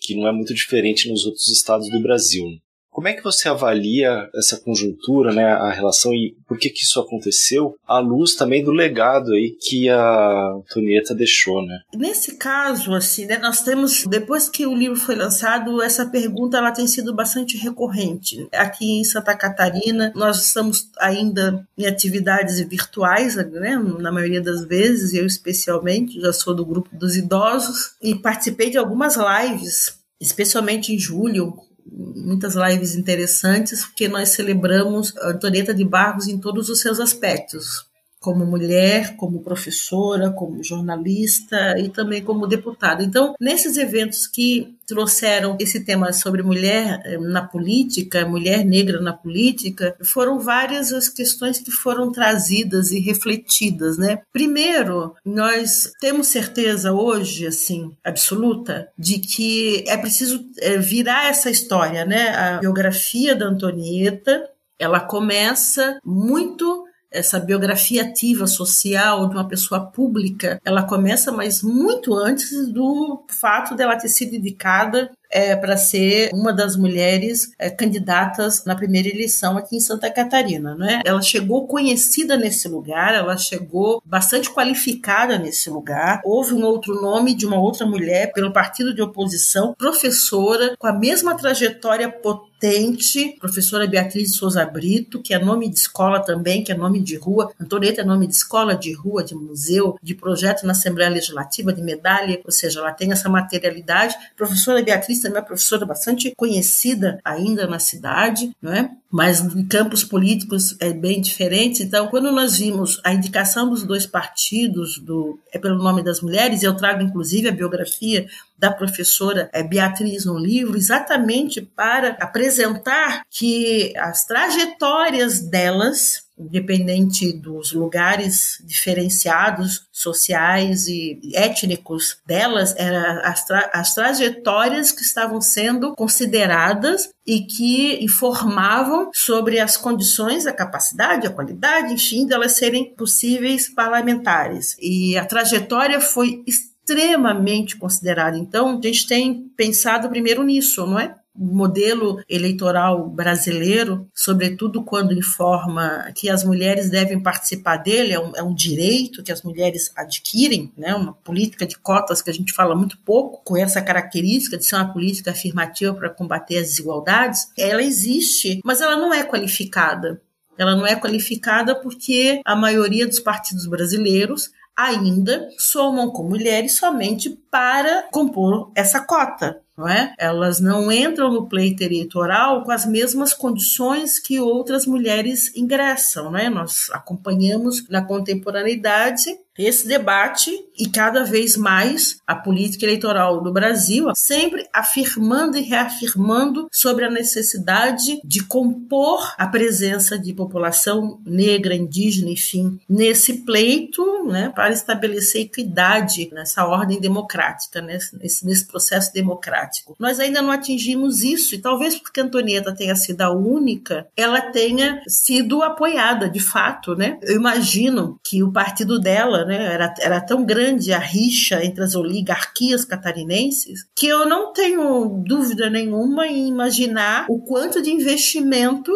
que 0.00 0.14
não 0.14 0.28
é 0.28 0.32
muito 0.32 0.54
diferente 0.54 1.08
nos 1.08 1.24
outros 1.24 1.48
estados 1.48 1.88
do 1.90 2.00
Brasil. 2.00 2.44
Como 2.92 3.08
é 3.08 3.14
que 3.14 3.24
você 3.24 3.48
avalia 3.48 4.28
essa 4.36 4.60
conjuntura, 4.60 5.32
né, 5.32 5.44
a 5.44 5.70
relação 5.70 6.12
e 6.12 6.36
por 6.46 6.58
que 6.58 6.68
que 6.68 6.84
isso 6.84 7.00
aconteceu, 7.00 7.74
à 7.86 7.98
luz 7.98 8.34
também 8.34 8.62
do 8.62 8.70
legado 8.70 9.32
aí 9.32 9.56
que 9.58 9.88
a 9.88 10.52
Antonieta 10.56 11.14
deixou, 11.14 11.64
né? 11.64 11.80
Nesse 11.94 12.36
caso, 12.36 12.92
assim, 12.92 13.24
né, 13.24 13.38
nós 13.38 13.62
temos, 13.62 14.04
depois 14.06 14.48
que 14.48 14.66
o 14.66 14.74
livro 14.74 14.96
foi 14.96 15.14
lançado, 15.14 15.80
essa 15.80 16.04
pergunta 16.04 16.58
ela 16.58 16.70
tem 16.70 16.86
sido 16.86 17.14
bastante 17.14 17.56
recorrente. 17.56 18.46
Aqui 18.52 19.00
em 19.00 19.04
Santa 19.04 19.34
Catarina, 19.34 20.12
nós 20.14 20.44
estamos 20.44 20.90
ainda 20.98 21.66
em 21.78 21.86
atividades 21.86 22.60
virtuais, 22.60 23.36
né, 23.36 23.76
na 23.98 24.12
maioria 24.12 24.42
das 24.42 24.66
vezes, 24.66 25.14
eu 25.14 25.24
especialmente, 25.24 26.20
já 26.20 26.32
sou 26.32 26.54
do 26.54 26.66
grupo 26.66 26.90
dos 26.92 27.16
idosos, 27.16 27.94
e 28.02 28.14
participei 28.14 28.68
de 28.68 28.76
algumas 28.76 29.16
lives 29.16 30.02
especialmente 30.22 30.94
em 30.94 30.98
julho, 30.98 31.56
muitas 31.90 32.54
lives 32.54 32.94
interessantes, 32.94 33.84
porque 33.84 34.08
nós 34.08 34.30
celebramos 34.30 35.16
a 35.18 35.30
Antonieta 35.30 35.74
de 35.74 35.84
Barros 35.84 36.28
em 36.28 36.38
todos 36.38 36.68
os 36.68 36.80
seus 36.80 37.00
aspectos 37.00 37.91
como 38.22 38.46
mulher, 38.46 39.16
como 39.16 39.42
professora, 39.42 40.30
como 40.30 40.62
jornalista 40.62 41.76
e 41.76 41.88
também 41.88 42.22
como 42.22 42.46
deputada. 42.46 43.02
Então, 43.02 43.34
nesses 43.40 43.76
eventos 43.76 44.28
que 44.28 44.76
trouxeram 44.86 45.56
esse 45.58 45.84
tema 45.84 46.12
sobre 46.12 46.42
mulher 46.42 47.00
eh, 47.04 47.18
na 47.18 47.42
política, 47.42 48.24
mulher 48.24 48.64
negra 48.64 49.00
na 49.00 49.12
política, 49.12 49.96
foram 50.04 50.38
várias 50.38 50.92
as 50.92 51.08
questões 51.08 51.58
que 51.58 51.72
foram 51.72 52.12
trazidas 52.12 52.92
e 52.92 53.00
refletidas, 53.00 53.98
né? 53.98 54.20
Primeiro, 54.32 55.14
nós 55.24 55.90
temos 56.00 56.28
certeza 56.28 56.92
hoje, 56.92 57.46
assim, 57.46 57.90
absoluta, 58.04 58.88
de 58.96 59.18
que 59.18 59.84
é 59.88 59.96
preciso 59.96 60.44
eh, 60.60 60.78
virar 60.78 61.28
essa 61.28 61.50
história, 61.50 62.04
né? 62.04 62.28
A 62.28 62.58
biografia 62.58 63.34
da 63.34 63.46
Antonieta, 63.46 64.48
ela 64.78 65.00
começa 65.00 65.98
muito 66.04 66.84
essa 67.12 67.38
biografia 67.38 68.02
ativa 68.02 68.46
social 68.46 69.28
de 69.28 69.34
uma 69.34 69.46
pessoa 69.46 69.86
pública, 69.86 70.60
ela 70.64 70.82
começa, 70.82 71.30
mas 71.30 71.62
muito 71.62 72.14
antes 72.14 72.68
do 72.68 73.24
fato 73.28 73.74
dela 73.74 73.96
ter 73.96 74.08
sido 74.08 74.34
indicada 74.34 75.10
é, 75.32 75.56
para 75.56 75.78
ser 75.78 76.30
uma 76.34 76.52
das 76.52 76.76
mulheres 76.76 77.52
é, 77.58 77.70
candidatas 77.70 78.64
na 78.66 78.76
primeira 78.76 79.08
eleição 79.08 79.56
aqui 79.56 79.76
em 79.76 79.80
Santa 79.80 80.10
Catarina. 80.10 80.74
Né? 80.74 81.00
Ela 81.04 81.22
chegou 81.22 81.66
conhecida 81.66 82.36
nesse 82.36 82.68
lugar, 82.68 83.14
ela 83.14 83.36
chegou 83.38 84.02
bastante 84.04 84.50
qualificada 84.50 85.38
nesse 85.38 85.70
lugar. 85.70 86.20
Houve 86.24 86.52
um 86.52 86.62
outro 86.64 87.00
nome 87.00 87.34
de 87.34 87.46
uma 87.46 87.58
outra 87.58 87.86
mulher 87.86 88.32
pelo 88.32 88.52
partido 88.52 88.94
de 88.94 89.00
oposição, 89.00 89.74
professora, 89.76 90.76
com 90.78 90.86
a 90.86 90.92
mesma 90.92 91.34
trajetória 91.34 92.10
potente, 92.10 93.36
professora 93.40 93.86
Beatriz 93.86 94.36
Souza 94.36 94.64
Brito, 94.66 95.20
que 95.22 95.32
é 95.32 95.38
nome 95.38 95.68
de 95.68 95.78
escola 95.78 96.20
também, 96.20 96.62
que 96.62 96.70
é 96.70 96.76
nome 96.76 97.00
de 97.00 97.16
rua. 97.16 97.50
Antonieta 97.58 98.02
é 98.02 98.04
nome 98.04 98.26
de 98.26 98.34
escola, 98.34 98.74
de 98.74 98.92
rua, 98.92 99.24
de 99.24 99.34
museu, 99.34 99.98
de 100.02 100.14
projeto 100.14 100.64
na 100.64 100.72
Assembleia 100.72 101.10
Legislativa, 101.10 101.72
de 101.72 101.82
medalha, 101.82 102.40
ou 102.44 102.52
seja, 102.52 102.80
ela 102.80 102.92
tem 102.92 103.10
essa 103.10 103.28
materialidade. 103.28 104.14
Professora 104.36 104.82
Beatriz 104.82 105.21
jornalista, 105.22 105.30
minha 105.30 105.42
professora 105.42 105.86
bastante 105.86 106.32
conhecida 106.36 107.20
ainda 107.24 107.66
na 107.66 107.78
cidade, 107.78 108.54
não 108.60 108.72
é? 108.72 108.90
mas 109.10 109.40
em 109.40 109.66
campos 109.66 110.02
políticos 110.02 110.74
é 110.80 110.92
bem 110.92 111.20
diferente. 111.20 111.82
Então, 111.82 112.08
quando 112.08 112.32
nós 112.32 112.58
vimos 112.58 112.98
a 113.04 113.12
indicação 113.12 113.68
dos 113.68 113.82
dois 113.82 114.06
partidos, 114.06 114.98
do, 114.98 115.38
é 115.52 115.58
pelo 115.58 115.76
nome 115.76 116.02
das 116.02 116.22
mulheres, 116.22 116.62
eu 116.62 116.74
trago 116.74 117.02
inclusive 117.02 117.48
a 117.48 117.52
biografia 117.52 118.26
da 118.58 118.72
professora 118.72 119.50
é, 119.52 119.62
Beatriz 119.62 120.24
no 120.24 120.38
livro, 120.38 120.78
exatamente 120.78 121.60
para 121.60 122.16
apresentar 122.20 123.22
que 123.30 123.92
as 123.98 124.24
trajetórias 124.24 125.40
delas 125.40 126.24
independente 126.46 127.32
dos 127.32 127.72
lugares 127.72 128.62
diferenciados 128.64 129.86
sociais 129.90 130.86
e 130.86 131.18
étnicos 131.34 132.18
delas, 132.26 132.74
eram 132.76 133.20
as, 133.24 133.44
tra 133.44 133.70
as 133.72 133.94
trajetórias 133.94 134.92
que 134.92 135.02
estavam 135.02 135.40
sendo 135.40 135.94
consideradas 135.94 137.10
e 137.26 137.40
que 137.40 138.04
informavam 138.04 139.10
sobre 139.14 139.60
as 139.60 139.76
condições, 139.76 140.46
a 140.46 140.52
capacidade, 140.52 141.26
a 141.26 141.30
qualidade, 141.30 141.94
enfim, 141.94 142.26
delas 142.26 142.52
serem 142.52 142.94
possíveis 142.94 143.72
parlamentares. 143.72 144.76
E 144.80 145.16
a 145.16 145.24
trajetória 145.24 146.00
foi 146.00 146.42
extremamente 146.46 147.76
considerada. 147.76 148.36
Então, 148.36 148.78
a 148.78 148.86
gente 148.86 149.06
tem 149.06 149.48
pensado 149.56 150.08
primeiro 150.08 150.42
nisso, 150.42 150.86
não 150.86 150.98
é? 150.98 151.14
Modelo 151.34 152.22
eleitoral 152.28 153.08
brasileiro, 153.08 154.06
sobretudo 154.14 154.82
quando 154.84 155.14
informa 155.14 156.10
que 156.14 156.28
as 156.28 156.44
mulheres 156.44 156.90
devem 156.90 157.20
participar 157.20 157.78
dele, 157.78 158.12
é 158.12 158.20
um, 158.20 158.32
é 158.36 158.42
um, 158.42 158.54
direito 158.54 159.22
que 159.22 159.32
as 159.32 159.42
mulheres 159.42 159.90
adquirem, 159.96 160.72
né, 160.76 160.94
uma 160.94 161.14
política 161.14 161.66
de 161.66 161.78
cotas 161.78 162.20
que 162.20 162.30
a 162.30 162.34
gente 162.34 162.52
fala 162.52 162.74
muito 162.74 162.98
pouco, 162.98 163.42
com 163.44 163.56
essa 163.56 163.80
característica 163.80 164.58
de 164.58 164.66
ser 164.66 164.76
uma 164.76 164.92
política 164.92 165.30
afirmativa 165.30 165.94
para 165.94 166.10
combater 166.10 166.58
as 166.58 166.68
desigualdades, 166.68 167.48
ela 167.58 167.82
existe, 167.82 168.60
mas 168.64 168.80
ela 168.80 168.96
não 168.96 169.12
é 169.12 169.24
qualificada. 169.24 170.20
Ela 170.58 170.76
não 170.76 170.86
é 170.86 170.94
qualificada 170.94 171.74
porque 171.74 172.40
a 172.44 172.54
maioria 172.54 173.06
dos 173.06 173.18
partidos 173.18 173.66
brasileiros 173.66 174.50
ainda 174.76 175.48
somam 175.58 176.10
com 176.10 176.22
mulheres 176.22 176.76
somente 176.76 177.30
para 177.50 178.08
compor 178.10 178.70
essa 178.74 179.00
cota 179.00 179.62
não 179.76 179.88
é? 179.88 180.14
Elas 180.18 180.60
não 180.60 180.90
entram 180.92 181.32
no 181.32 181.48
pleito 181.48 181.82
eleitoral 181.82 182.62
com 182.62 182.70
as 182.70 182.84
mesmas 182.84 183.32
condições 183.32 184.18
que 184.18 184.40
outras 184.40 184.86
mulheres 184.86 185.54
ingressam, 185.56 186.30
né? 186.30 186.50
Nós 186.50 186.90
acompanhamos 186.92 187.88
na 187.88 188.04
contemporaneidade 188.04 189.30
esse 189.58 189.86
debate 189.86 190.50
e 190.78 190.88
cada 190.88 191.24
vez 191.24 191.56
mais 191.56 192.16
a 192.26 192.34
política 192.34 192.86
eleitoral 192.86 193.42
do 193.42 193.52
Brasil 193.52 194.10
sempre 194.14 194.66
afirmando 194.72 195.58
e 195.58 195.62
reafirmando 195.62 196.68
sobre 196.72 197.04
a 197.04 197.10
necessidade 197.10 198.20
de 198.24 198.44
compor 198.44 199.34
a 199.36 199.46
presença 199.46 200.18
de 200.18 200.32
população 200.32 201.20
negra, 201.26 201.74
indígena, 201.74 202.30
enfim, 202.30 202.80
nesse 202.88 203.44
pleito, 203.44 204.24
né, 204.24 204.50
para 204.54 204.72
estabelecer 204.72 205.42
equidade 205.42 206.30
nessa 206.32 206.66
ordem 206.66 206.98
democrática, 206.98 207.82
nesse, 207.82 208.16
nesse 208.18 208.66
processo 208.66 209.12
democrático. 209.12 209.61
Nós 209.98 210.18
ainda 210.18 210.40
não 210.40 210.50
atingimos 210.50 211.22
isso 211.22 211.54
e 211.54 211.58
talvez 211.58 211.96
porque 211.96 212.20
Antonieta 212.20 212.74
tenha 212.74 212.96
sido 212.96 213.20
a 213.22 213.30
única, 213.30 214.06
ela 214.16 214.40
tenha 214.40 215.02
sido 215.06 215.62
apoiada 215.62 216.28
de 216.28 216.40
fato, 216.40 216.94
né? 216.94 217.18
Eu 217.22 217.36
imagino 217.36 218.18
que 218.24 218.42
o 218.42 218.52
partido 218.52 218.98
dela 218.98 219.42
né? 219.44 219.72
Era, 219.72 219.94
era 220.00 220.20
tão 220.20 220.44
grande 220.44 220.92
a 220.92 220.98
rixa 220.98 221.64
entre 221.64 221.82
as 221.82 221.94
oligarquias 221.94 222.84
catarinenses 222.84 223.86
que 223.96 224.06
eu 224.06 224.26
não 224.28 224.52
tenho 224.52 225.22
dúvida 225.26 225.70
nenhuma 225.70 226.26
em 226.26 226.48
imaginar 226.48 227.26
o 227.28 227.40
quanto 227.40 227.82
de 227.82 227.90
investimento 227.90 228.92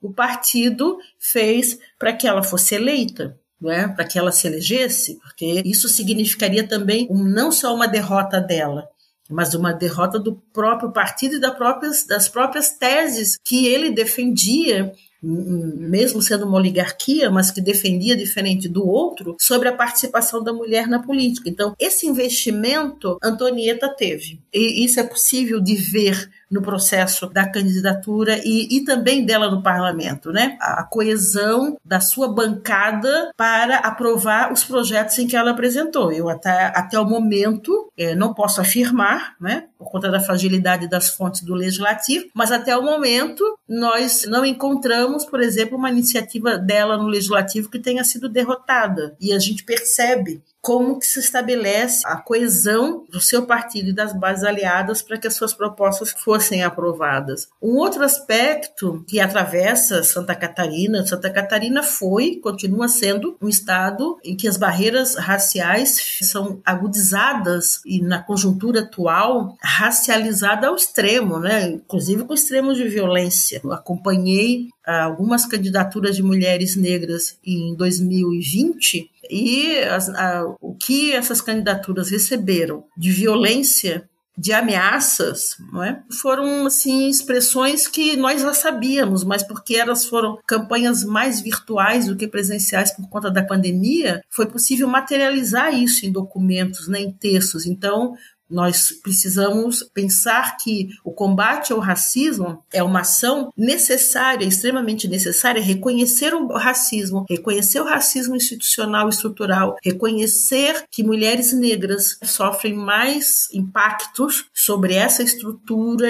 o 0.00 0.12
partido 0.12 0.98
fez 1.18 1.78
para 1.98 2.12
que 2.12 2.26
ela 2.26 2.42
fosse 2.42 2.74
eleita. 2.74 3.38
É? 3.66 3.88
para 3.88 4.04
que 4.04 4.16
ela 4.16 4.30
se 4.30 4.46
elegesse, 4.46 5.18
porque 5.18 5.62
isso 5.64 5.88
significaria 5.88 6.62
também 6.62 7.08
um, 7.10 7.24
não 7.24 7.50
só 7.50 7.74
uma 7.74 7.88
derrota 7.88 8.40
dela, 8.40 8.88
mas 9.28 9.54
uma 9.54 9.72
derrota 9.72 10.18
do 10.18 10.36
próprio 10.52 10.90
partido 10.90 11.36
e 11.36 11.40
das 11.40 11.54
próprias, 11.54 12.06
das 12.06 12.28
próprias 12.28 12.70
teses 12.70 13.38
que 13.44 13.66
ele 13.66 13.90
defendia 13.90 14.92
mesmo 15.20 16.22
sendo 16.22 16.46
uma 16.46 16.58
oligarquia, 16.58 17.30
mas 17.30 17.50
que 17.50 17.60
defendia 17.60 18.16
diferente 18.16 18.68
do 18.68 18.86
outro, 18.86 19.36
sobre 19.40 19.68
a 19.68 19.74
participação 19.74 20.42
da 20.42 20.52
mulher 20.52 20.86
na 20.86 21.02
política. 21.02 21.48
Então, 21.48 21.74
esse 21.78 22.06
investimento 22.06 23.18
Antonieta 23.22 23.88
teve. 23.88 24.40
E 24.54 24.84
isso 24.84 25.00
é 25.00 25.02
possível 25.02 25.60
de 25.60 25.74
ver 25.74 26.30
no 26.50 26.62
processo 26.62 27.26
da 27.26 27.46
candidatura 27.48 28.40
e, 28.44 28.76
e 28.76 28.84
também 28.84 29.24
dela 29.24 29.50
no 29.50 29.62
parlamento, 29.62 30.32
né? 30.32 30.56
A 30.60 30.82
coesão 30.82 31.76
da 31.84 32.00
sua 32.00 32.28
bancada 32.28 33.32
para 33.36 33.76
aprovar 33.78 34.52
os 34.52 34.64
projetos 34.64 35.18
em 35.18 35.26
que 35.26 35.36
ela 35.36 35.50
apresentou. 35.50 36.12
Eu 36.12 36.28
até, 36.28 36.72
até 36.74 36.98
o 36.98 37.04
momento 37.04 37.90
é, 37.96 38.14
não 38.14 38.32
posso 38.32 38.60
afirmar, 38.60 39.34
né? 39.40 39.64
Por 39.78 39.90
conta 39.90 40.10
da 40.10 40.20
fragilidade 40.20 40.88
das 40.88 41.10
fontes 41.10 41.42
do 41.42 41.54
legislativo, 41.54 42.26
mas 42.34 42.50
até 42.50 42.76
o 42.76 42.82
momento 42.82 43.44
nós 43.68 44.24
não 44.26 44.44
encontramos, 44.44 45.24
por 45.24 45.40
exemplo, 45.40 45.76
uma 45.76 45.90
iniciativa 45.90 46.56
dela 46.56 46.96
no 46.96 47.06
legislativo 47.06 47.70
que 47.70 47.78
tenha 47.78 48.02
sido 48.04 48.28
derrotada. 48.28 49.14
E 49.20 49.32
a 49.32 49.38
gente 49.38 49.64
percebe 49.64 50.42
como 50.68 50.98
que 50.98 51.06
se 51.06 51.18
estabelece 51.18 52.06
a 52.06 52.18
coesão 52.18 53.06
do 53.08 53.22
seu 53.22 53.46
partido 53.46 53.88
e 53.88 53.94
das 53.94 54.12
bases 54.12 54.44
aliadas 54.44 55.00
para 55.00 55.16
que 55.16 55.26
as 55.26 55.34
suas 55.34 55.54
propostas 55.54 56.10
fossem 56.10 56.62
aprovadas. 56.62 57.48
Um 57.62 57.76
outro 57.76 58.04
aspecto 58.04 59.02
que 59.08 59.18
atravessa 59.18 60.02
Santa 60.02 60.34
Catarina, 60.34 61.06
Santa 61.06 61.30
Catarina 61.30 61.82
foi, 61.82 62.36
continua 62.36 62.86
sendo 62.86 63.34
um 63.40 63.48
estado 63.48 64.18
em 64.22 64.36
que 64.36 64.46
as 64.46 64.58
barreiras 64.58 65.14
raciais 65.14 66.18
são 66.20 66.60
agudizadas 66.62 67.80
e 67.86 68.02
na 68.02 68.22
conjuntura 68.22 68.80
atual 68.80 69.56
racializada 69.62 70.66
ao 70.66 70.76
extremo, 70.76 71.38
né? 71.38 71.66
Inclusive 71.66 72.24
com 72.24 72.34
extremos 72.34 72.76
de 72.76 72.86
violência. 72.86 73.62
Eu 73.64 73.72
acompanhei 73.72 74.68
algumas 74.84 75.44
candidaturas 75.44 76.16
de 76.16 76.22
mulheres 76.22 76.76
negras 76.76 77.38
em 77.44 77.74
2020 77.74 79.10
e 79.30 79.78
as, 79.78 80.08
a, 80.10 80.44
o 80.60 80.74
que 80.74 81.12
essas 81.12 81.40
candidaturas 81.40 82.10
receberam 82.10 82.84
de 82.96 83.10
violência 83.10 84.08
de 84.38 84.52
ameaças, 84.52 85.56
não 85.72 85.82
é? 85.82 86.00
Foram 86.20 86.66
assim 86.66 87.08
expressões 87.08 87.88
que 87.88 88.16
nós 88.16 88.40
já 88.40 88.54
sabíamos, 88.54 89.24
mas 89.24 89.42
porque 89.42 89.74
elas 89.74 90.04
foram 90.04 90.38
campanhas 90.46 91.02
mais 91.02 91.40
virtuais 91.40 92.06
do 92.06 92.14
que 92.14 92.28
presenciais 92.28 92.94
por 92.94 93.08
conta 93.08 93.32
da 93.32 93.42
pandemia, 93.42 94.22
foi 94.30 94.46
possível 94.46 94.86
materializar 94.86 95.74
isso 95.74 96.06
em 96.06 96.12
documentos, 96.12 96.86
né, 96.86 97.00
em 97.00 97.10
textos. 97.10 97.66
Então, 97.66 98.14
nós 98.50 98.92
precisamos 99.02 99.82
pensar 99.94 100.56
que 100.56 100.88
o 101.04 101.12
combate 101.12 101.72
ao 101.72 101.78
racismo 101.78 102.62
é 102.72 102.82
uma 102.82 103.00
ação 103.00 103.52
necessária, 103.56 104.46
extremamente 104.46 105.08
necessária, 105.08 105.62
reconhecer 105.62 106.34
o 106.34 106.46
racismo, 106.56 107.26
reconhecer 107.28 107.80
o 107.80 107.84
racismo 107.84 108.36
institucional 108.36 109.06
e 109.06 109.10
estrutural, 109.10 109.76
reconhecer 109.82 110.84
que 110.90 111.02
mulheres 111.02 111.52
negras 111.52 112.18
sofrem 112.22 112.74
mais 112.74 113.48
impactos 113.52 114.46
sobre 114.54 114.94
essa 114.94 115.22
estrutura 115.22 116.08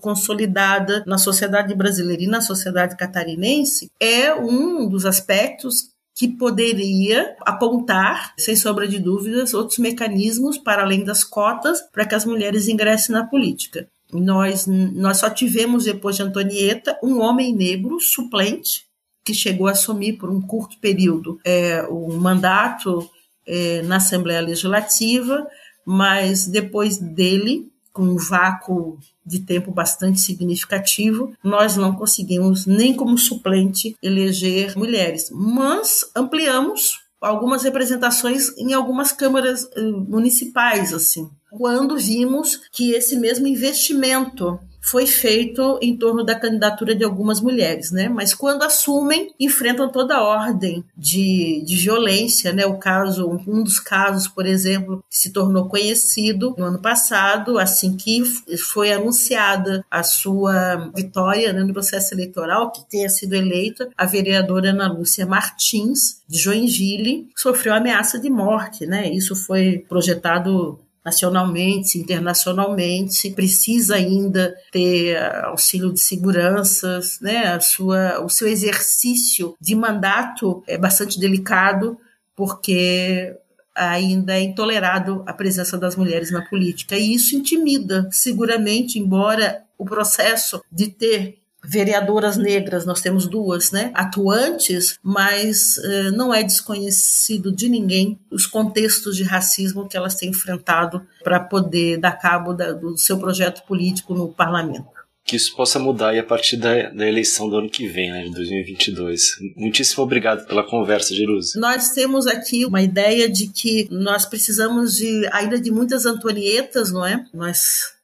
consolidada 0.00 1.02
na 1.06 1.18
sociedade 1.18 1.74
brasileira 1.74 2.22
e 2.22 2.26
na 2.26 2.40
sociedade 2.40 2.96
catarinense, 2.96 3.90
é 4.00 4.34
um 4.34 4.88
dos 4.88 5.04
aspectos 5.04 5.90
que 6.18 6.26
poderia 6.26 7.36
apontar, 7.42 8.34
sem 8.36 8.56
sombra 8.56 8.88
de 8.88 8.98
dúvidas, 8.98 9.54
outros 9.54 9.78
mecanismos 9.78 10.58
para 10.58 10.82
além 10.82 11.04
das 11.04 11.22
cotas 11.22 11.80
para 11.92 12.04
que 12.04 12.12
as 12.12 12.24
mulheres 12.24 12.66
ingressem 12.66 13.14
na 13.14 13.24
política. 13.24 13.88
Nós, 14.12 14.66
nós 14.66 15.18
só 15.18 15.30
tivemos, 15.30 15.84
depois 15.84 16.16
de 16.16 16.22
Antonieta, 16.24 16.98
um 17.04 17.20
homem 17.20 17.54
negro 17.54 18.00
suplente 18.00 18.84
que 19.24 19.32
chegou 19.32 19.68
a 19.68 19.72
assumir 19.72 20.14
por 20.14 20.28
um 20.28 20.40
curto 20.40 20.76
período 20.80 21.38
é, 21.44 21.86
o 21.88 22.08
mandato 22.14 23.08
é, 23.46 23.82
na 23.82 23.98
Assembleia 23.98 24.40
Legislativa, 24.40 25.46
mas 25.86 26.48
depois 26.48 26.98
dele, 26.98 27.70
com 27.92 28.02
um 28.02 28.16
vácuo 28.16 28.98
de 29.28 29.40
tempo 29.40 29.70
bastante 29.70 30.20
significativo, 30.20 31.32
nós 31.44 31.76
não 31.76 31.94
conseguimos 31.94 32.66
nem 32.66 32.94
como 32.94 33.18
suplente 33.18 33.94
eleger 34.02 34.76
mulheres, 34.76 35.30
mas 35.30 36.10
ampliamos 36.16 37.06
algumas 37.20 37.62
representações 37.62 38.56
em 38.56 38.72
algumas 38.72 39.12
câmaras 39.12 39.68
eh, 39.76 39.82
municipais 39.82 40.92
assim. 40.92 41.28
Quando 41.50 41.96
vimos 41.96 42.60
que 42.72 42.92
esse 42.92 43.16
mesmo 43.16 43.46
investimento 43.46 44.58
foi 44.80 45.06
feito 45.06 45.78
em 45.82 45.96
torno 45.96 46.24
da 46.24 46.34
candidatura 46.34 46.94
de 46.94 47.04
algumas 47.04 47.40
mulheres, 47.40 47.90
né? 47.90 48.08
Mas 48.08 48.34
quando 48.34 48.62
assumem, 48.62 49.32
enfrentam 49.38 49.90
toda 49.90 50.16
a 50.16 50.22
ordem 50.22 50.84
de, 50.96 51.62
de 51.64 51.76
violência, 51.76 52.52
né? 52.52 52.66
O 52.66 52.78
caso, 52.78 53.40
um 53.46 53.62
dos 53.62 53.78
casos, 53.80 54.28
por 54.28 54.46
exemplo, 54.46 55.02
que 55.08 55.16
se 55.16 55.30
tornou 55.30 55.68
conhecido 55.68 56.54
no 56.56 56.64
ano 56.64 56.78
passado, 56.78 57.58
assim 57.58 57.96
que 57.96 58.22
foi 58.56 58.92
anunciada 58.92 59.84
a 59.90 60.02
sua 60.02 60.90
vitória 60.94 61.52
né, 61.52 61.62
no 61.62 61.72
processo 61.72 62.14
eleitoral, 62.14 62.70
que 62.70 62.88
tenha 62.88 63.08
sido 63.08 63.34
eleita, 63.34 63.88
a 63.96 64.06
vereadora 64.06 64.70
Ana 64.70 64.92
Lúcia 64.92 65.26
Martins, 65.26 66.22
de 66.28 66.38
Joinville, 66.38 67.28
sofreu 67.36 67.74
ameaça 67.74 68.18
de 68.18 68.28
morte, 68.28 68.86
né? 68.86 69.08
Isso 69.10 69.34
foi 69.34 69.84
projetado 69.88 70.78
nacionalmente, 71.04 71.98
internacionalmente, 71.98 73.30
precisa 73.30 73.96
ainda 73.96 74.54
ter 74.70 75.16
auxílio 75.44 75.92
de 75.92 76.00
seguranças, 76.00 77.18
né? 77.20 77.46
A 77.46 77.60
sua, 77.60 78.20
o 78.24 78.28
seu 78.28 78.48
exercício 78.48 79.56
de 79.60 79.74
mandato 79.74 80.62
é 80.66 80.76
bastante 80.76 81.18
delicado, 81.18 81.98
porque 82.36 83.36
ainda 83.74 84.34
é 84.34 84.42
intolerado 84.42 85.22
a 85.26 85.32
presença 85.32 85.78
das 85.78 85.96
mulheres 85.96 86.30
na 86.30 86.42
política. 86.42 86.96
E 86.96 87.14
isso 87.14 87.36
intimida, 87.36 88.08
seguramente, 88.10 88.98
embora 88.98 89.62
o 89.78 89.84
processo 89.84 90.62
de 90.70 90.88
ter 90.88 91.38
vereadoras 91.64 92.36
negras, 92.36 92.86
nós 92.86 93.00
temos 93.00 93.26
duas, 93.26 93.72
né, 93.72 93.90
atuantes, 93.94 94.98
mas 95.02 95.76
uh, 95.78 96.16
não 96.16 96.32
é 96.32 96.42
desconhecido 96.42 97.52
de 97.52 97.68
ninguém 97.68 98.18
os 98.30 98.46
contextos 98.46 99.16
de 99.16 99.24
racismo 99.24 99.88
que 99.88 99.96
elas 99.96 100.14
têm 100.14 100.30
enfrentado 100.30 101.02
para 101.22 101.40
poder 101.40 101.98
dar 101.98 102.12
cabo 102.12 102.52
da, 102.52 102.72
do 102.72 102.96
seu 102.96 103.18
projeto 103.18 103.66
político 103.66 104.14
no 104.14 104.28
parlamento. 104.28 104.98
Que 105.24 105.36
isso 105.36 105.54
possa 105.54 105.78
mudar 105.78 106.14
e 106.14 106.18
a 106.18 106.24
partir 106.24 106.56
da, 106.56 106.88
da, 106.88 107.06
eleição 107.06 107.50
do 107.50 107.58
ano 107.58 107.68
que 107.68 107.86
vem, 107.86 108.10
né, 108.10 108.24
de 108.24 108.30
2022. 108.30 109.32
Muitíssimo 109.56 110.02
obrigado 110.02 110.46
pela 110.46 110.64
conversa, 110.64 111.14
Jerusa. 111.14 111.60
Nós 111.60 111.90
temos 111.90 112.26
aqui 112.26 112.64
uma 112.64 112.80
ideia 112.80 113.28
de 113.28 113.48
que 113.48 113.86
nós 113.90 114.24
precisamos 114.24 114.96
de 114.96 115.28
ainda 115.30 115.60
de 115.60 115.70
muitas 115.70 116.06
Antonietas, 116.06 116.90
não 116.90 117.04
é? 117.04 117.26
Nós 117.34 117.97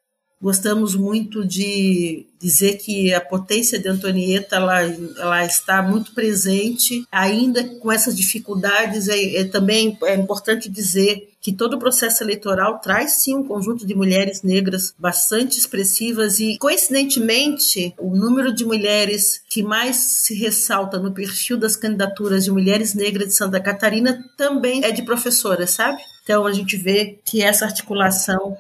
Gostamos 0.45 0.95
muito 0.95 1.43
de 1.43 2.27
dizer 2.39 2.75
que 2.75 3.15
a 3.15 3.21
potência 3.23 3.79
de 3.79 3.89
Antonieta 3.89 4.57
ela, 4.57 4.83
ela 4.83 5.43
está 5.47 5.81
muito 5.81 6.13
presente, 6.13 7.07
ainda 7.11 7.65
com 7.65 7.91
essas 7.91 8.15
dificuldades. 8.15 9.09
É, 9.09 9.37
é, 9.37 9.45
também 9.45 9.97
é 10.03 10.15
importante 10.15 10.69
dizer 10.69 11.31
que 11.41 11.51
todo 11.51 11.77
o 11.77 11.79
processo 11.79 12.23
eleitoral 12.23 12.79
traz 12.79 13.13
sim 13.23 13.35
um 13.35 13.43
conjunto 13.43 13.87
de 13.87 13.95
mulheres 13.95 14.43
negras 14.43 14.95
bastante 14.99 15.59
expressivas 15.59 16.39
e, 16.39 16.59
coincidentemente, 16.59 17.95
o 17.99 18.15
número 18.15 18.55
de 18.55 18.67
mulheres 18.67 19.41
que 19.49 19.63
mais 19.63 19.97
se 19.97 20.35
ressalta 20.35 20.99
no 20.99 21.15
perfil 21.15 21.57
das 21.57 21.75
candidaturas 21.75 22.45
de 22.45 22.51
mulheres 22.51 22.93
negras 22.93 23.29
de 23.29 23.35
Santa 23.35 23.59
Catarina 23.61 24.23
também 24.37 24.85
é 24.85 24.93
de 24.93 25.03
professoras, 25.03 25.71
sabe? 25.71 26.03
Então 26.23 26.47
a 26.47 26.53
gente 26.53 26.77
vê 26.77 27.19
que 27.25 27.43
essa 27.43 27.65
articulação 27.65 28.55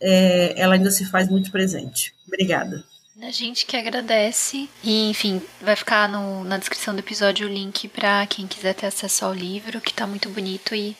é, 0.00 0.54
ela 0.56 0.74
ainda 0.74 0.90
se 0.90 1.04
faz 1.04 1.28
muito 1.28 1.50
presente. 1.50 2.14
Obrigada. 2.26 2.84
A 3.22 3.30
gente 3.30 3.66
que 3.66 3.76
agradece. 3.76 4.68
E, 4.82 5.10
enfim, 5.10 5.42
vai 5.60 5.76
ficar 5.76 6.08
no, 6.08 6.42
na 6.44 6.56
descrição 6.56 6.94
do 6.94 7.00
episódio 7.00 7.46
o 7.46 7.52
link 7.52 7.86
para 7.88 8.26
quem 8.26 8.46
quiser 8.46 8.74
ter 8.74 8.86
acesso 8.86 9.26
ao 9.26 9.34
livro, 9.34 9.80
que 9.80 9.92
tá 9.92 10.06
muito 10.06 10.30
bonito. 10.30 10.74
E 10.74 10.96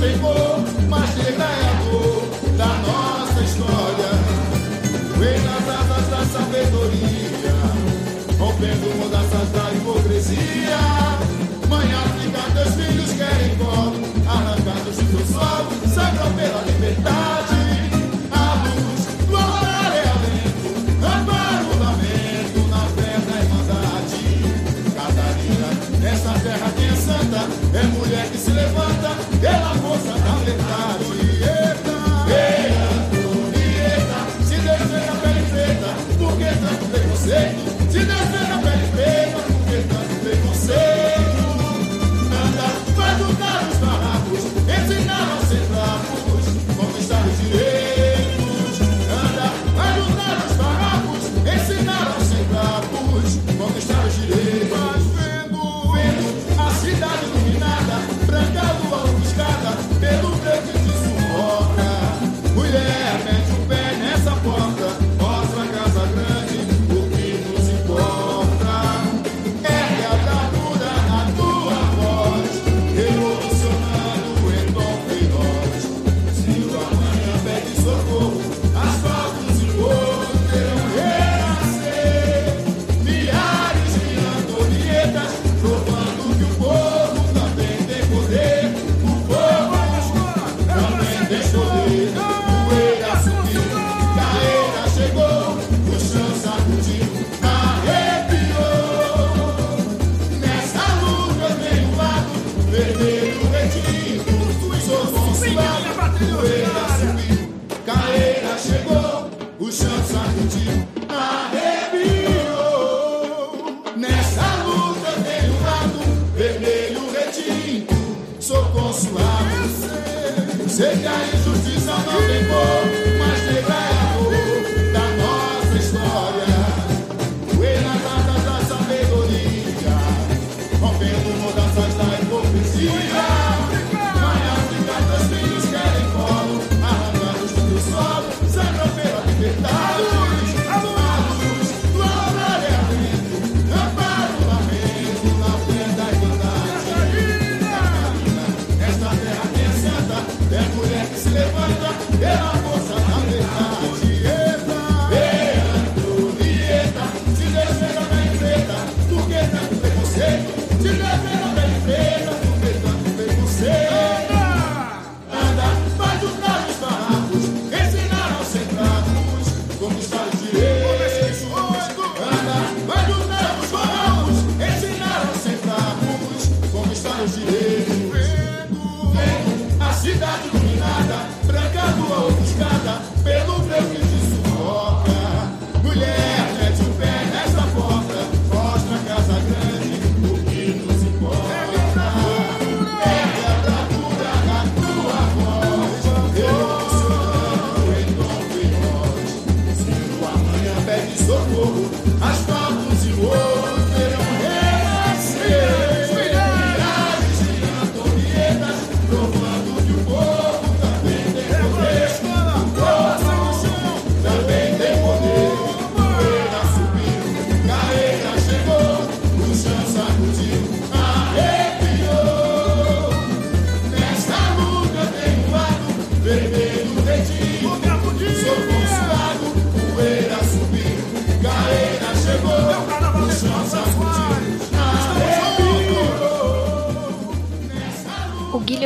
Se 0.04 0.53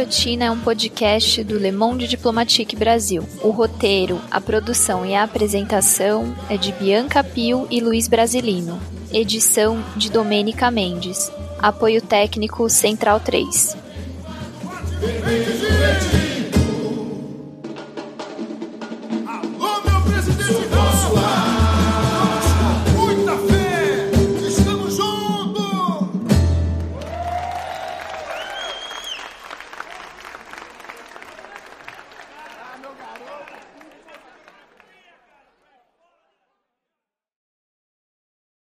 Guilhotina 0.08 0.46
é 0.46 0.52
um 0.52 0.60
podcast 0.60 1.44
do 1.44 1.58
Le 1.58 1.70
Monde 1.70 2.08
Diplomatique 2.08 2.78
Brasil. 2.78 3.28
O 3.44 3.50
roteiro, 3.50 4.22
a 4.32 4.40
produção 4.40 5.06
e 5.06 5.14
a 5.14 5.24
apresentação 5.24 6.34
é 6.50 6.56
de 6.56 6.72
Bianca 6.72 7.22
Pio 7.22 7.68
e 7.70 7.82
Luiz 7.82 8.08
Brasilino. 8.08 8.80
Edição 9.12 9.84
de 9.98 10.10
Domênica 10.10 10.72
Mendes. 10.72 11.30
Apoio 11.60 12.02
técnico 12.02 12.70
Central 12.70 13.20
3. 13.20 13.77